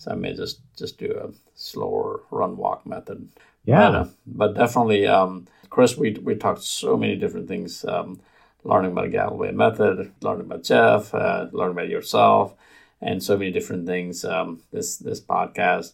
so 0.00 0.12
I 0.12 0.14
may 0.14 0.32
just 0.32 0.60
just 0.78 0.98
do 0.98 1.12
a 1.12 1.28
slower 1.54 2.22
run 2.30 2.56
walk 2.56 2.86
method. 2.86 3.28
Yeah, 3.66 3.90
but, 3.90 3.96
uh, 3.96 4.08
but 4.26 4.54
definitely, 4.54 5.06
um, 5.06 5.46
Chris, 5.68 5.94
we 5.98 6.12
we 6.12 6.34
talked 6.36 6.62
so 6.62 6.96
many 6.96 7.16
different 7.16 7.48
things. 7.48 7.84
Um, 7.84 8.20
learning 8.64 8.92
about 8.92 9.04
the 9.04 9.10
Galloway 9.10 9.52
method, 9.52 10.12
learning 10.22 10.46
about 10.46 10.64
Jeff, 10.64 11.14
uh, 11.14 11.48
learning 11.52 11.76
about 11.76 11.88
yourself, 11.90 12.54
and 13.02 13.22
so 13.22 13.36
many 13.36 13.50
different 13.50 13.86
things. 13.86 14.24
Um, 14.24 14.62
this 14.72 14.96
this 14.96 15.20
podcast, 15.20 15.92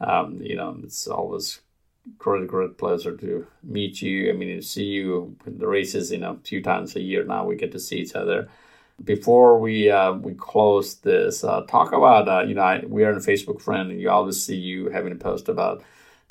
um, 0.00 0.40
you 0.40 0.54
know, 0.54 0.78
it's 0.84 1.08
always 1.08 1.60
great, 2.16 2.46
great 2.46 2.78
pleasure 2.78 3.16
to 3.16 3.48
meet 3.64 4.00
you. 4.02 4.30
I 4.30 4.34
mean, 4.34 4.54
to 4.56 4.62
see 4.62 4.84
you 4.84 5.36
in 5.46 5.58
the 5.58 5.66
races, 5.66 6.12
you 6.12 6.18
know, 6.18 6.38
two 6.44 6.62
times 6.62 6.94
a 6.94 7.00
year 7.00 7.24
now. 7.24 7.44
We 7.44 7.56
get 7.56 7.72
to 7.72 7.80
see 7.80 7.98
each 7.98 8.14
other. 8.14 8.48
Before 9.02 9.58
we 9.60 9.90
uh, 9.90 10.12
we 10.12 10.34
close 10.34 10.96
this, 10.96 11.44
uh, 11.44 11.62
talk 11.62 11.92
about 11.92 12.28
uh, 12.28 12.46
you 12.46 12.54
know 12.54 12.62
I, 12.62 12.84
we 12.86 13.04
are 13.04 13.12
a 13.12 13.20
Facebook 13.20 13.60
friend, 13.60 13.90
and 13.90 14.00
you 14.00 14.10
always 14.10 14.42
see 14.42 14.56
you 14.56 14.90
having 14.90 15.12
a 15.12 15.16
post 15.16 15.48
about 15.48 15.82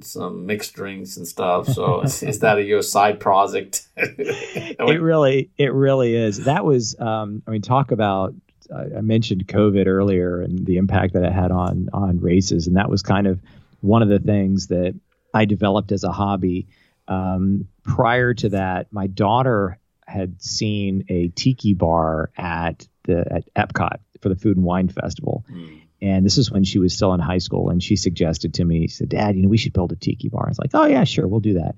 some 0.02 0.46
mixed 0.46 0.74
drinks 0.74 1.18
and 1.18 1.28
stuff. 1.28 1.68
So 1.68 2.02
is 2.02 2.40
that 2.40 2.58
a, 2.58 2.64
your 2.64 2.82
side 2.82 3.20
project? 3.20 3.88
it 3.98 5.02
really 5.02 5.50
it 5.58 5.74
really 5.74 6.16
is. 6.16 6.44
That 6.44 6.66
was 6.66 7.00
um, 7.00 7.42
I 7.48 7.52
mean 7.52 7.62
talk 7.62 7.92
about 7.92 8.36
I 8.76 9.02
mentioned 9.02 9.48
COVID 9.48 9.88
earlier 9.88 10.42
and 10.42 10.66
the 10.66 10.78
impact 10.78 11.14
that 11.14 11.24
it 11.24 11.32
had 11.32 11.52
on 11.52 11.90
on 11.94 12.20
races, 12.20 12.68
and 12.68 12.76
that 12.78 12.90
was 12.90 13.02
kind 13.02 13.28
of 13.28 13.42
one 13.82 14.02
of 14.02 14.10
the 14.10 14.20
things 14.20 14.68
that 14.68 14.94
I 15.34 15.46
developed 15.46 15.92
as 15.92 16.04
a 16.04 16.12
hobby. 16.12 16.68
Um, 17.08 17.68
prior 17.84 18.34
to 18.34 18.50
that, 18.50 18.92
my 18.92 19.08
daughter 19.08 19.80
had 20.08 20.42
seen 20.42 21.06
a 21.10 21.28
tiki 21.30 21.74
bar 21.74 22.32
at 22.38 22.88
the 23.04 23.26
at 23.32 23.54
Epcot 23.54 24.00
for 24.22 24.30
the 24.30 24.36
Food 24.36 24.58
and 24.58 24.66
Wine 24.66 24.88
Festival. 24.88 25.46
Mm. 25.52 25.82
And 26.00 26.26
this 26.26 26.38
is 26.38 26.52
when 26.52 26.64
she 26.64 26.80
was 26.80 26.94
still 26.94 27.14
in 27.14 27.20
high 27.20 27.40
school, 27.40 27.70
and 27.70 27.82
she 27.82 27.96
suggested 27.96 28.56
to 28.56 28.66
me, 28.66 28.88
she 28.88 28.96
said, 28.96 29.10
"Dad, 29.10 29.36
you 29.36 29.42
know, 29.44 29.50
we 29.50 29.58
should 29.58 29.74
build 29.74 29.92
a 29.92 29.96
tiki 29.96 30.30
bar." 30.30 30.46
I 30.46 30.50
was 30.50 30.60
like, 30.60 30.72
"Oh 30.74 30.86
yeah, 30.86 31.04
sure, 31.04 31.28
we'll 31.28 31.40
do 31.40 31.56
that." 31.56 31.76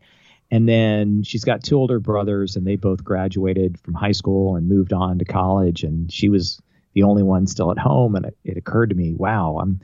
And 0.51 0.67
then 0.67 1.23
she's 1.23 1.43
got 1.43 1.63
two 1.63 1.77
older 1.77 1.99
brothers, 1.99 2.55
and 2.55 2.65
they 2.65 2.75
both 2.75 3.03
graduated 3.03 3.79
from 3.79 3.93
high 3.93 4.13
school 4.13 4.55
and 4.55 4.67
moved 4.67 4.93
on 4.93 5.19
to 5.19 5.25
college. 5.25 5.83
And 5.83 6.11
she 6.11 6.29
was 6.29 6.59
the 6.93 7.03
only 7.03 7.23
one 7.23 7.45
still 7.45 7.71
at 7.71 7.77
home. 7.77 8.15
And 8.15 8.25
it, 8.25 8.37
it 8.43 8.57
occurred 8.57 8.89
to 8.89 8.95
me, 8.95 9.13
wow, 9.13 9.59
I'm 9.61 9.81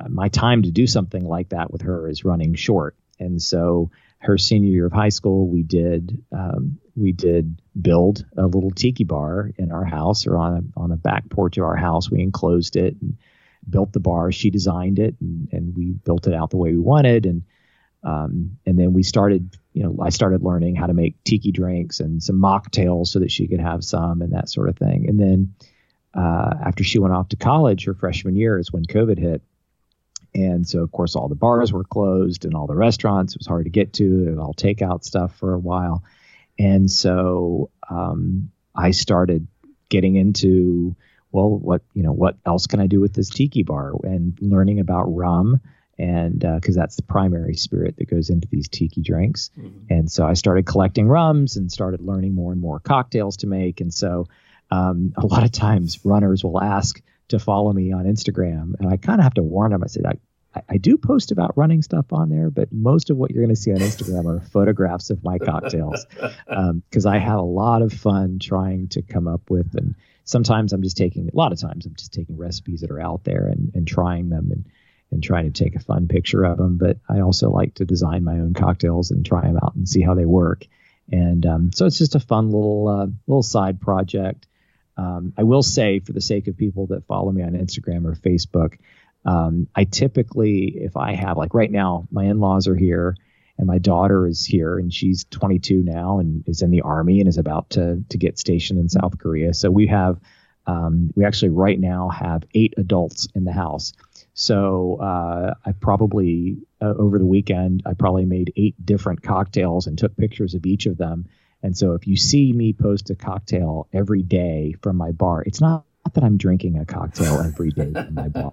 uh, 0.00 0.08
my 0.08 0.28
time 0.28 0.62
to 0.62 0.70
do 0.70 0.86
something 0.86 1.24
like 1.24 1.48
that 1.48 1.72
with 1.72 1.82
her 1.82 2.08
is 2.08 2.24
running 2.24 2.54
short. 2.54 2.96
And 3.18 3.42
so 3.42 3.90
her 4.18 4.38
senior 4.38 4.70
year 4.70 4.86
of 4.86 4.92
high 4.92 5.08
school, 5.08 5.48
we 5.48 5.62
did 5.62 6.22
um, 6.32 6.78
we 6.98 7.12
did 7.12 7.60
build 7.80 8.24
a 8.36 8.46
little 8.46 8.70
tiki 8.70 9.04
bar 9.04 9.50
in 9.56 9.72
our 9.72 9.84
house 9.84 10.26
or 10.26 10.36
on 10.36 10.56
a 10.56 10.80
on 10.80 10.92
a 10.92 10.96
back 10.96 11.28
porch 11.30 11.58
of 11.58 11.64
our 11.64 11.76
house. 11.76 12.10
We 12.10 12.20
enclosed 12.20 12.76
it 12.76 12.96
and 13.00 13.16
built 13.68 13.92
the 13.92 14.00
bar. 14.00 14.32
She 14.32 14.50
designed 14.50 14.98
it 14.98 15.16
and, 15.20 15.48
and 15.52 15.76
we 15.76 15.92
built 15.92 16.26
it 16.26 16.34
out 16.34 16.50
the 16.50 16.56
way 16.56 16.70
we 16.70 16.78
wanted. 16.78 17.26
And 17.26 17.42
um, 18.02 18.58
and 18.64 18.78
then 18.78 18.92
we 18.92 19.02
started, 19.02 19.56
you 19.72 19.82
know, 19.82 19.96
I 20.02 20.10
started 20.10 20.42
learning 20.42 20.76
how 20.76 20.86
to 20.86 20.94
make 20.94 21.22
tiki 21.24 21.50
drinks 21.50 22.00
and 22.00 22.22
some 22.22 22.36
mocktails 22.36 23.08
so 23.08 23.18
that 23.18 23.30
she 23.30 23.48
could 23.48 23.60
have 23.60 23.84
some 23.84 24.22
and 24.22 24.32
that 24.32 24.48
sort 24.48 24.68
of 24.68 24.76
thing. 24.76 25.08
And 25.08 25.18
then 25.18 25.54
uh, 26.14 26.54
after 26.64 26.84
she 26.84 26.98
went 26.98 27.14
off 27.14 27.30
to 27.30 27.36
college, 27.36 27.84
her 27.84 27.94
freshman 27.94 28.36
year 28.36 28.58
is 28.58 28.72
when 28.72 28.84
COVID 28.84 29.18
hit. 29.18 29.42
And 30.34 30.68
so, 30.68 30.82
of 30.82 30.92
course, 30.92 31.16
all 31.16 31.28
the 31.28 31.34
bars 31.34 31.72
were 31.72 31.84
closed 31.84 32.44
and 32.44 32.54
all 32.54 32.66
the 32.66 32.76
restaurants. 32.76 33.34
It 33.34 33.40
was 33.40 33.46
hard 33.46 33.64
to 33.64 33.70
get 33.70 33.94
to. 33.94 34.04
and 34.04 34.38
all 34.38 34.54
takeout 34.54 35.04
stuff 35.04 35.36
for 35.36 35.54
a 35.54 35.58
while. 35.58 36.04
And 36.58 36.90
so 36.90 37.70
um, 37.88 38.50
I 38.74 38.90
started 38.90 39.46
getting 39.88 40.16
into, 40.16 40.96
well, 41.32 41.50
what, 41.50 41.82
you 41.94 42.02
know, 42.02 42.12
what 42.12 42.36
else 42.44 42.66
can 42.66 42.80
I 42.80 42.86
do 42.86 43.00
with 43.00 43.14
this 43.14 43.30
tiki 43.30 43.62
bar 43.62 43.92
and 44.02 44.36
learning 44.40 44.80
about 44.80 45.04
rum 45.04 45.60
and 45.98 46.38
because 46.38 46.76
uh, 46.76 46.80
that's 46.80 46.96
the 46.96 47.02
primary 47.02 47.54
spirit 47.54 47.96
that 47.96 48.08
goes 48.08 48.30
into 48.30 48.46
these 48.48 48.68
tiki 48.68 49.02
drinks. 49.02 49.50
Mm-hmm. 49.58 49.92
And 49.92 50.10
so 50.10 50.24
I 50.24 50.34
started 50.34 50.64
collecting 50.64 51.08
rums 51.08 51.56
and 51.56 51.72
started 51.72 52.00
learning 52.00 52.34
more 52.34 52.52
and 52.52 52.60
more 52.60 52.78
cocktails 52.78 53.38
to 53.38 53.48
make. 53.48 53.80
And 53.80 53.92
so 53.92 54.28
um, 54.70 55.12
a 55.16 55.26
lot 55.26 55.44
of 55.44 55.50
times 55.50 55.98
runners 56.04 56.44
will 56.44 56.62
ask 56.62 57.00
to 57.28 57.38
follow 57.38 57.72
me 57.72 57.92
on 57.92 58.04
Instagram, 58.04 58.74
and 58.78 58.88
I 58.88 58.96
kind 58.96 59.20
of 59.20 59.24
have 59.24 59.34
to 59.34 59.42
warn 59.42 59.72
them. 59.72 59.82
I 59.84 59.88
said, 59.88 60.04
I, 60.58 60.74
I 60.74 60.76
do 60.76 60.98
post 60.98 61.32
about 61.32 61.56
running 61.56 61.82
stuff 61.82 62.12
on 62.12 62.28
there, 62.28 62.50
but 62.50 62.72
most 62.72 63.10
of 63.10 63.16
what 63.16 63.30
you're 63.30 63.42
going 63.42 63.54
to 63.54 63.60
see 63.60 63.72
on 63.72 63.78
Instagram 63.78 64.26
are 64.26 64.40
photographs 64.52 65.10
of 65.10 65.22
my 65.22 65.38
cocktails 65.38 66.06
because 66.06 67.06
um, 67.06 67.12
I 67.12 67.18
have 67.18 67.38
a 67.38 67.42
lot 67.42 67.82
of 67.82 67.92
fun 67.92 68.38
trying 68.40 68.88
to 68.88 69.02
come 69.02 69.28
up 69.28 69.50
with. 69.50 69.74
And 69.74 69.94
sometimes 70.24 70.72
I'm 70.72 70.82
just 70.82 70.96
taking, 70.96 71.28
a 71.28 71.36
lot 71.36 71.52
of 71.52 71.60
times 71.60 71.86
I'm 71.86 71.94
just 71.94 72.12
taking 72.12 72.36
recipes 72.36 72.80
that 72.80 72.90
are 72.90 73.00
out 73.00 73.24
there 73.24 73.46
and, 73.46 73.72
and 73.74 73.86
trying 73.86 74.28
them 74.28 74.50
and, 74.52 74.64
and 75.10 75.22
trying 75.22 75.50
to 75.50 75.64
take 75.64 75.76
a 75.76 75.80
fun 75.80 76.08
picture 76.08 76.44
of 76.44 76.58
them. 76.58 76.78
But 76.78 76.98
I 77.08 77.20
also 77.20 77.50
like 77.50 77.74
to 77.74 77.84
design 77.84 78.24
my 78.24 78.34
own 78.34 78.54
cocktails 78.54 79.10
and 79.10 79.24
try 79.24 79.42
them 79.42 79.58
out 79.62 79.74
and 79.74 79.88
see 79.88 80.02
how 80.02 80.14
they 80.14 80.26
work. 80.26 80.66
And 81.10 81.46
um, 81.46 81.70
so 81.72 81.86
it's 81.86 81.98
just 81.98 82.14
a 82.14 82.20
fun 82.20 82.50
little 82.50 82.88
uh, 82.88 83.06
little 83.26 83.42
side 83.42 83.80
project. 83.80 84.46
Um, 84.98 85.32
I 85.38 85.44
will 85.44 85.62
say, 85.62 86.00
for 86.00 86.12
the 86.12 86.20
sake 86.20 86.48
of 86.48 86.56
people 86.56 86.88
that 86.88 87.06
follow 87.06 87.30
me 87.30 87.42
on 87.42 87.52
Instagram 87.52 88.04
or 88.04 88.14
Facebook, 88.14 88.78
um, 89.28 89.68
I 89.74 89.84
typically, 89.84 90.68
if 90.74 90.96
I 90.96 91.12
have, 91.12 91.36
like 91.36 91.52
right 91.52 91.70
now, 91.70 92.08
my 92.10 92.24
in 92.24 92.40
laws 92.40 92.66
are 92.66 92.74
here 92.74 93.14
and 93.58 93.66
my 93.66 93.76
daughter 93.76 94.26
is 94.26 94.46
here 94.46 94.78
and 94.78 94.92
she's 94.92 95.24
22 95.24 95.82
now 95.82 96.18
and 96.18 96.48
is 96.48 96.62
in 96.62 96.70
the 96.70 96.80
army 96.80 97.20
and 97.20 97.28
is 97.28 97.36
about 97.36 97.68
to, 97.70 98.02
to 98.08 98.16
get 98.16 98.38
stationed 98.38 98.78
in 98.78 98.88
South 98.88 99.18
Korea. 99.18 99.52
So 99.52 99.70
we 99.70 99.88
have, 99.88 100.18
um, 100.66 101.12
we 101.14 101.26
actually 101.26 101.50
right 101.50 101.78
now 101.78 102.08
have 102.08 102.44
eight 102.54 102.72
adults 102.78 103.28
in 103.34 103.44
the 103.44 103.52
house. 103.52 103.92
So 104.32 104.96
uh, 104.96 105.52
I 105.62 105.72
probably, 105.72 106.62
uh, 106.80 106.94
over 106.98 107.18
the 107.18 107.26
weekend, 107.26 107.82
I 107.84 107.92
probably 107.92 108.24
made 108.24 108.54
eight 108.56 108.76
different 108.82 109.22
cocktails 109.22 109.88
and 109.88 109.98
took 109.98 110.16
pictures 110.16 110.54
of 110.54 110.64
each 110.64 110.86
of 110.86 110.96
them 110.96 111.28
and 111.62 111.76
so 111.76 111.94
if 111.94 112.06
you 112.06 112.16
see 112.16 112.52
me 112.52 112.72
post 112.72 113.10
a 113.10 113.16
cocktail 113.16 113.88
every 113.92 114.22
day 114.22 114.76
from 114.80 114.96
my 114.96 115.10
bar, 115.10 115.42
it's 115.42 115.60
not 115.60 115.84
that 116.14 116.24
I'm 116.24 116.36
drinking 116.36 116.78
a 116.78 116.84
cocktail 116.84 117.40
every 117.40 117.70
day 117.70 117.92
from 117.92 118.14
my 118.14 118.28
bar. 118.28 118.52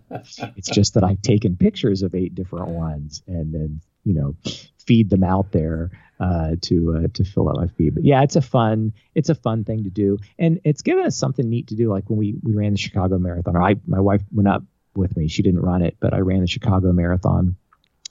It's 0.55 0.69
just 0.69 0.93
that 0.93 1.03
I've 1.03 1.21
taken 1.21 1.55
pictures 1.55 2.01
of 2.01 2.15
eight 2.15 2.35
different 2.35 2.69
ones 2.69 3.23
and 3.27 3.53
then, 3.53 3.81
you 4.03 4.13
know, 4.13 4.35
feed 4.85 5.09
them 5.09 5.23
out 5.23 5.51
there 5.51 5.91
uh, 6.19 6.55
to 6.61 6.97
uh, 6.97 7.07
to 7.13 7.23
fill 7.23 7.49
out 7.49 7.57
my 7.57 7.67
feed. 7.67 7.95
But 7.95 8.05
yeah, 8.05 8.23
it's 8.23 8.35
a 8.35 8.41
fun 8.41 8.93
it's 9.13 9.29
a 9.29 9.35
fun 9.35 9.63
thing 9.63 9.83
to 9.83 9.89
do, 9.89 10.17
and 10.39 10.61
it's 10.63 10.81
given 10.81 11.05
us 11.05 11.17
something 11.17 11.47
neat 11.49 11.67
to 11.67 11.75
do. 11.75 11.89
Like 11.89 12.09
when 12.09 12.17
we 12.17 12.35
we 12.41 12.53
ran 12.53 12.73
the 12.73 12.77
Chicago 12.77 13.17
Marathon, 13.17 13.55
or 13.55 13.63
I 13.63 13.75
my 13.85 13.99
wife 13.99 14.21
went 14.31 14.47
up 14.47 14.63
with 14.95 15.15
me. 15.17 15.27
She 15.27 15.41
didn't 15.41 15.61
run 15.61 15.81
it, 15.81 15.97
but 15.99 16.13
I 16.13 16.19
ran 16.19 16.41
the 16.41 16.47
Chicago 16.47 16.91
Marathon 16.91 17.57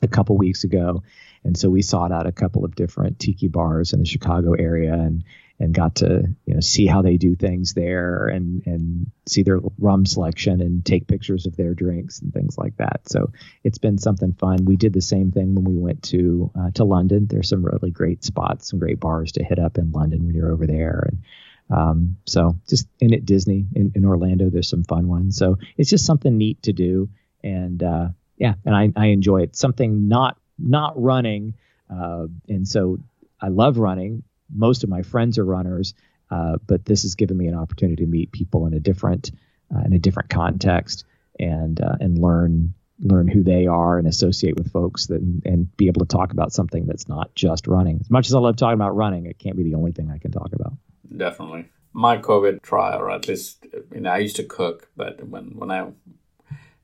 a 0.03 0.09
couple 0.09 0.37
weeks 0.37 0.65
ago, 0.65 1.03
and 1.45 1.57
so 1.57 1.71
we 1.71 1.83
sought 1.83 2.13
out 2.13 2.27
a 2.27 2.33
couple 2.33 2.65
of 2.65 2.75
different 2.75 3.19
tiki 3.19 3.49
bars 3.49 3.93
in 3.93 4.01
the 4.01 4.07
Chicago 4.07 4.53
area 4.53 4.93
and 4.93 5.25
and 5.61 5.73
got 5.73 5.97
to 5.97 6.25
you 6.47 6.55
know 6.55 6.61
see 6.61 6.87
how 6.87 7.03
they 7.03 7.17
do 7.17 7.37
things 7.37 7.75
there 7.75 8.27
and 8.27 8.67
and 8.67 9.11
see 9.27 9.43
their 9.43 9.61
rum 9.79 10.05
selection 10.05 10.61
and 10.61 10.85
take 10.85 11.07
pictures 11.07 11.47
of 11.47 11.57
their 11.57 11.75
drinks 11.75 12.21
and 12.21 12.33
things 12.33 12.59
like 12.59 12.77
that. 12.79 13.03
So 13.07 13.31
it's 13.63 13.79
been 13.79 13.99
something 13.99 14.33
fun. 14.33 14.65
We 14.65 14.77
did 14.77 14.93
the 14.93 15.01
same 15.01 15.31
thing 15.31 15.55
when 15.55 15.65
we 15.65 15.77
went 15.77 16.03
to 16.05 16.51
uh, 16.59 16.71
to 16.73 16.85
London. 16.85 17.27
There's 17.27 17.49
some 17.49 17.65
really 17.65 17.91
great 17.91 18.25
spots, 18.25 18.71
some 18.71 18.79
great 18.79 19.01
bars 19.01 19.33
to 19.33 19.45
hit 19.45 19.59
up 19.59 19.79
in 19.79 19.93
London 19.93 20.27
when 20.27 20.35
you're 20.35 20.53
over 20.53 20.67
there 20.67 21.09
and. 21.09 21.23
Um, 21.71 22.19
so 22.27 22.59
just 22.69 22.87
in 23.01 23.15
at 23.15 23.25
Disney 23.25 23.65
in, 23.75 23.93
in 23.95 24.05
Orlando, 24.05 24.51
there's 24.51 24.69
some 24.69 24.85
fun 24.85 25.09
ones. 25.09 25.39
So 25.39 25.57
it's 25.79 25.89
just 25.89 26.05
something 26.05 26.37
neat 26.37 26.63
to 26.65 26.75
do, 26.75 27.09
and 27.43 27.83
uh, 27.83 28.09
yeah, 28.37 28.55
and 28.67 28.77
I, 28.77 28.93
I 28.95 29.07
enjoy 29.07 29.45
it. 29.45 29.57
Something 29.57 30.07
not 30.07 30.37
not 30.59 31.03
running, 31.03 31.55
uh, 31.89 32.27
and 32.51 32.69
so 32.69 32.99
I 33.41 33.49
love 33.49 33.79
running 33.79 34.25
most 34.53 34.85
of 34.85 34.91
my 34.91 35.03
friends 35.03 35.39
are 35.39 35.45
runners, 35.45 35.95
uh, 36.31 36.57
but 36.67 36.85
this 36.85 37.03
has 37.03 37.15
given 37.15 37.37
me 37.37 37.47
an 37.47 37.55
opportunity 37.55 38.05
to 38.05 38.11
meet 38.11 38.33
people 38.33 38.67
in 38.67 38.75
a 38.75 38.81
different 38.81 39.31
uh, 39.75 39.81
in 39.81 39.93
a 39.93 39.99
different 39.99 40.31
context 40.31 41.05
and 41.39 41.81
uh, 41.81 41.97
and 42.01 42.19
learn 42.19 42.75
learn 43.01 43.27
who 43.27 43.43
they 43.43 43.67
are 43.67 43.99
and 43.99 44.07
associate 44.07 44.57
with 44.57 44.71
folks 44.71 45.07
that 45.07 45.21
and 45.21 45.77
be 45.77 45.89
able 45.89 46.01
to 46.01 46.07
talk 46.07 46.33
about 46.33 46.53
something 46.53 46.87
that's 46.87 47.09
not 47.09 47.35
just 47.35 47.67
running. 47.67 47.99
As 48.01 48.11
much 48.11 48.29
as 48.29 48.35
I 48.35 48.39
love 48.39 48.57
talking 48.57 48.75
about 48.75 48.97
running, 48.97 49.27
it 49.27 49.39
can't 49.39 49.57
be 49.57 49.65
the 49.65 49.75
only 49.75 49.93
thing 49.93 50.11
I 50.11 50.19
can 50.19 50.31
talk 50.31 50.53
about. 50.53 50.75
Definitely. 51.17 51.67
My 51.93 52.19
COVID 52.19 52.63
trial, 52.63 53.01
or 53.01 53.11
at 53.11 53.29
least 53.29 53.67
you 53.93 54.01
know, 54.01 54.11
I 54.11 54.19
used 54.19 54.37
to 54.37 54.45
cook, 54.45 54.89
but 54.97 55.27
when 55.29 55.57
when 55.57 55.71
I, 55.71 55.89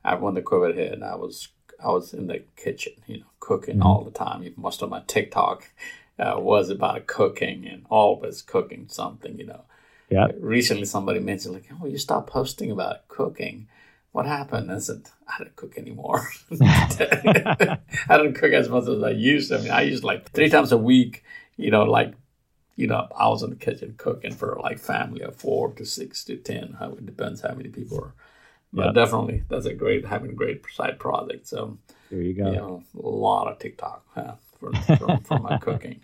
I 0.05 0.15
when 0.15 0.35
the 0.35 0.43
COVID 0.43 0.75
hit, 0.75 1.03
I 1.03 1.17
was 1.17 1.49
I 1.83 1.89
was 1.89 2.13
in 2.13 2.27
the 2.27 2.45
kitchen, 2.57 2.93
you 3.07 3.19
know, 3.19 3.27
cooking 3.41 3.77
mm-hmm. 3.77 3.87
all 3.87 4.05
the 4.05 4.11
time. 4.11 4.43
Even 4.43 4.63
most 4.63 4.83
of 4.83 4.91
my 4.91 5.03
TikTok 5.07 5.65
uh, 6.21 6.39
was 6.39 6.69
about 6.69 7.07
cooking 7.07 7.67
and 7.67 7.87
always 7.89 8.43
cooking 8.43 8.87
something, 8.89 9.39
you 9.39 9.47
know. 9.47 9.63
Yeah. 10.11 10.29
Recently, 10.39 10.85
somebody 10.85 11.21
mentioned 11.21 11.55
like, 11.55 11.69
"Oh, 11.81 11.87
you 11.87 11.97
stopped 11.97 12.31
posting 12.31 12.71
about 12.71 13.09
cooking. 13.09 13.69
What 14.13 14.27
happened?" 14.27 14.71
I 14.71 14.79
said, 14.79 15.09
"I 15.27 15.39
don't 15.39 15.57
cook 15.57 15.79
anymore. 15.79 16.29
I 16.61 17.79
don't 18.09 18.35
cook 18.35 18.53
as 18.53 18.69
much 18.69 18.89
as 18.89 19.03
I 19.03 19.11
used. 19.11 19.49
To. 19.49 19.59
I 19.59 19.63
mean, 19.63 19.71
I 19.71 19.83
used 19.83 20.05
like 20.05 20.31
three 20.33 20.51
times 20.51 20.73
a 20.73 20.79
week. 20.79 21.25
You 21.57 21.71
know, 21.71 21.85
like, 21.85 22.15
you 22.77 22.87
know, 22.87 23.09
I 23.17 23.29
was 23.29 23.43
in 23.43 23.51
the 23.51 23.57
kitchen 23.57 23.95
cooking 23.97 24.33
for 24.33 24.59
like 24.61 24.79
family 24.79 25.23
of 25.23 25.37
four 25.37 25.73
to 25.75 25.87
six 25.87 26.25
to 26.25 26.37
ten. 26.37 26.77
How 26.79 26.93
it 26.93 27.07
depends 27.07 27.41
how 27.41 27.55
many 27.55 27.69
people 27.69 27.99
are. 27.99 28.13
But 28.73 28.87
yeah. 28.87 29.05
definitely, 29.05 29.45
that's 29.49 29.67
a 29.67 29.75
great 29.75 30.05
having 30.07 30.31
a 30.31 30.35
great 30.35 30.65
side 30.75 30.99
project. 30.99 31.47
So 31.47 31.79
there 32.11 32.21
you 32.21 32.35
go. 32.35 32.51
You 32.51 32.57
know, 32.57 32.83
a 32.99 33.09
lot 33.09 33.49
of 33.49 33.59
TikTok 33.61 34.05
from, 34.61 34.75
from, 34.99 35.21
from 35.21 35.43
my 35.43 35.59
cooking, 35.59 36.01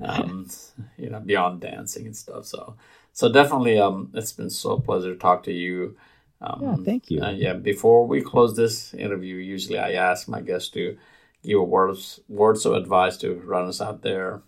um, 0.00 0.48
you 0.96 1.10
know, 1.10 1.20
beyond 1.20 1.60
dancing 1.60 2.06
and 2.06 2.16
stuff. 2.16 2.46
So, 2.46 2.76
so 3.12 3.32
definitely, 3.32 3.78
um, 3.78 4.10
it's 4.14 4.32
been 4.32 4.50
so 4.50 4.78
pleasure 4.78 5.14
to 5.14 5.18
talk 5.18 5.42
to 5.44 5.52
you. 5.52 5.96
Um, 6.40 6.60
yeah, 6.62 6.76
thank 6.84 7.10
you. 7.10 7.22
Uh, 7.22 7.30
yeah, 7.30 7.54
before 7.54 8.06
we 8.06 8.20
close 8.20 8.54
this 8.54 8.92
interview, 8.94 9.36
usually 9.36 9.78
I 9.78 9.92
ask 9.92 10.28
my 10.28 10.42
guests 10.42 10.68
to 10.70 10.96
give 11.42 11.58
a 11.58 11.64
words 11.64 12.20
words 12.28 12.66
of 12.66 12.74
advice 12.74 13.16
to 13.18 13.34
runners 13.34 13.80
out 13.80 14.02
there. 14.02 14.42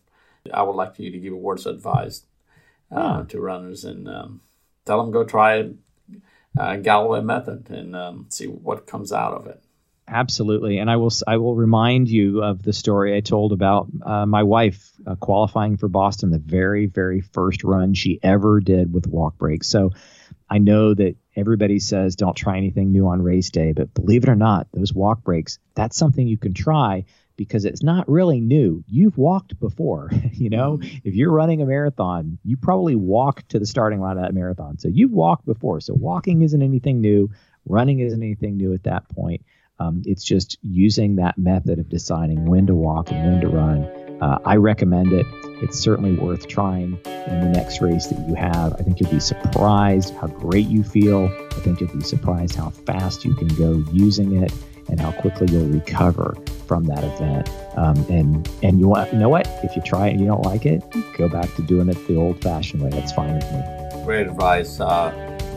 I 0.52 0.62
would 0.62 0.76
like 0.76 0.94
for 0.94 1.02
you 1.02 1.10
to 1.10 1.18
give 1.18 1.32
a 1.32 1.36
words 1.36 1.66
of 1.66 1.76
advice 1.76 2.22
uh, 2.90 3.24
to 3.24 3.40
runners 3.40 3.84
and 3.84 4.08
um, 4.08 4.40
tell 4.84 5.02
them 5.02 5.12
go 5.12 5.24
try 5.24 5.70
uh, 6.58 6.76
Galloway 6.76 7.20
method 7.20 7.70
and 7.70 7.94
um, 7.94 8.26
see 8.28 8.46
what 8.46 8.86
comes 8.86 9.12
out 9.12 9.34
of 9.34 9.46
it. 9.46 9.62
Absolutely, 10.10 10.78
and 10.78 10.90
I 10.90 10.96
will 10.96 11.12
I 11.26 11.36
will 11.36 11.54
remind 11.54 12.08
you 12.08 12.42
of 12.42 12.62
the 12.62 12.72
story 12.72 13.14
I 13.14 13.20
told 13.20 13.52
about 13.52 13.88
uh, 14.02 14.24
my 14.24 14.42
wife 14.42 14.90
uh, 15.06 15.16
qualifying 15.16 15.76
for 15.76 15.88
Boston, 15.88 16.30
the 16.30 16.38
very 16.38 16.86
very 16.86 17.20
first 17.20 17.62
run 17.62 17.92
she 17.94 18.18
ever 18.22 18.60
did 18.60 18.92
with 18.92 19.06
walk 19.06 19.36
breaks. 19.36 19.68
So 19.68 19.92
I 20.48 20.58
know 20.58 20.94
that 20.94 21.16
everybody 21.36 21.78
says 21.78 22.16
don't 22.16 22.36
try 22.36 22.56
anything 22.56 22.90
new 22.90 23.06
on 23.08 23.20
race 23.20 23.50
day, 23.50 23.72
but 23.72 23.92
believe 23.92 24.22
it 24.22 24.30
or 24.30 24.36
not, 24.36 24.68
those 24.72 24.94
walk 24.94 25.24
breaks 25.24 25.58
that's 25.74 25.96
something 25.96 26.26
you 26.26 26.38
can 26.38 26.54
try 26.54 27.04
because 27.36 27.64
it's 27.66 27.82
not 27.82 28.08
really 28.08 28.40
new. 28.40 28.82
You've 28.88 29.16
walked 29.16 29.60
before, 29.60 30.10
you 30.32 30.48
know. 30.50 30.78
Mm-hmm. 30.78 30.96
If 31.04 31.14
you're 31.14 31.30
running 31.30 31.60
a 31.60 31.66
marathon, 31.66 32.38
you 32.44 32.56
probably 32.56 32.96
walked 32.96 33.50
to 33.50 33.58
the 33.58 33.66
starting 33.66 34.00
line 34.00 34.16
of 34.16 34.24
that 34.24 34.34
marathon, 34.34 34.78
so 34.78 34.88
you've 34.88 35.12
walked 35.12 35.44
before. 35.44 35.80
So 35.80 35.92
walking 35.92 36.42
isn't 36.42 36.62
anything 36.62 37.00
new. 37.02 37.30
Running 37.66 38.00
isn't 38.00 38.22
anything 38.22 38.56
new 38.56 38.72
at 38.72 38.84
that 38.84 39.08
point. 39.10 39.44
Um, 39.80 40.02
it's 40.04 40.24
just 40.24 40.58
using 40.62 41.16
that 41.16 41.38
method 41.38 41.78
of 41.78 41.88
deciding 41.88 42.46
when 42.46 42.66
to 42.66 42.74
walk 42.74 43.10
and 43.10 43.24
when 43.24 43.40
to 43.42 43.48
run. 43.48 43.84
Uh, 44.20 44.38
I 44.44 44.56
recommend 44.56 45.12
it. 45.12 45.24
It's 45.62 45.78
certainly 45.78 46.12
worth 46.12 46.48
trying 46.48 46.98
in 47.04 47.40
the 47.40 47.50
next 47.52 47.80
race 47.80 48.06
that 48.06 48.28
you 48.28 48.34
have. 48.34 48.74
I 48.74 48.82
think 48.82 48.98
you'll 48.98 49.10
be 49.10 49.20
surprised 49.20 50.14
how 50.16 50.26
great 50.26 50.66
you 50.66 50.82
feel. 50.82 51.26
I 51.52 51.60
think 51.60 51.80
you'll 51.80 51.94
be 51.94 52.02
surprised 52.02 52.56
how 52.56 52.70
fast 52.70 53.24
you 53.24 53.34
can 53.34 53.48
go 53.48 53.84
using 53.92 54.42
it 54.42 54.52
and 54.88 54.98
how 54.98 55.12
quickly 55.12 55.46
you'll 55.52 55.68
recover 55.68 56.36
from 56.66 56.84
that 56.86 57.04
event. 57.04 57.48
Um, 57.76 58.04
and 58.08 58.50
and 58.62 58.80
you, 58.80 58.88
want, 58.88 59.12
you 59.12 59.18
know 59.18 59.28
what? 59.28 59.46
If 59.62 59.76
you 59.76 59.82
try 59.82 60.08
it 60.08 60.12
and 60.12 60.20
you 60.20 60.26
don't 60.26 60.44
like 60.44 60.66
it, 60.66 60.82
go 61.16 61.28
back 61.28 61.54
to 61.54 61.62
doing 61.62 61.88
it 61.88 62.06
the 62.08 62.16
old-fashioned 62.16 62.82
way. 62.82 62.90
That's 62.90 63.12
fine 63.12 63.34
with 63.34 63.52
me. 63.52 64.04
Great 64.04 64.26
advice. 64.26 64.80
Uh, 64.80 65.12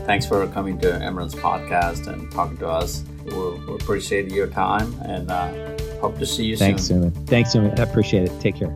thanks 0.06 0.26
for 0.26 0.46
coming 0.48 0.78
to 0.80 0.86
Emirates 0.86 1.34
podcast 1.34 2.06
and 2.06 2.30
talking 2.30 2.58
to 2.58 2.68
us. 2.68 3.02
We'll, 3.26 3.56
we 3.66 3.74
appreciate 3.74 4.30
your 4.30 4.46
time 4.46 4.94
and 5.04 5.30
uh, 5.30 5.48
hope 6.00 6.18
to 6.18 6.26
see 6.26 6.44
you 6.44 6.56
Thanks, 6.56 6.84
soon. 6.84 7.10
Thanks, 7.10 7.18
Sumit. 7.18 7.28
Thanks, 7.28 7.54
Sumit. 7.54 7.78
I 7.78 7.82
appreciate 7.82 8.24
it. 8.24 8.40
Take 8.40 8.56
care. 8.56 8.72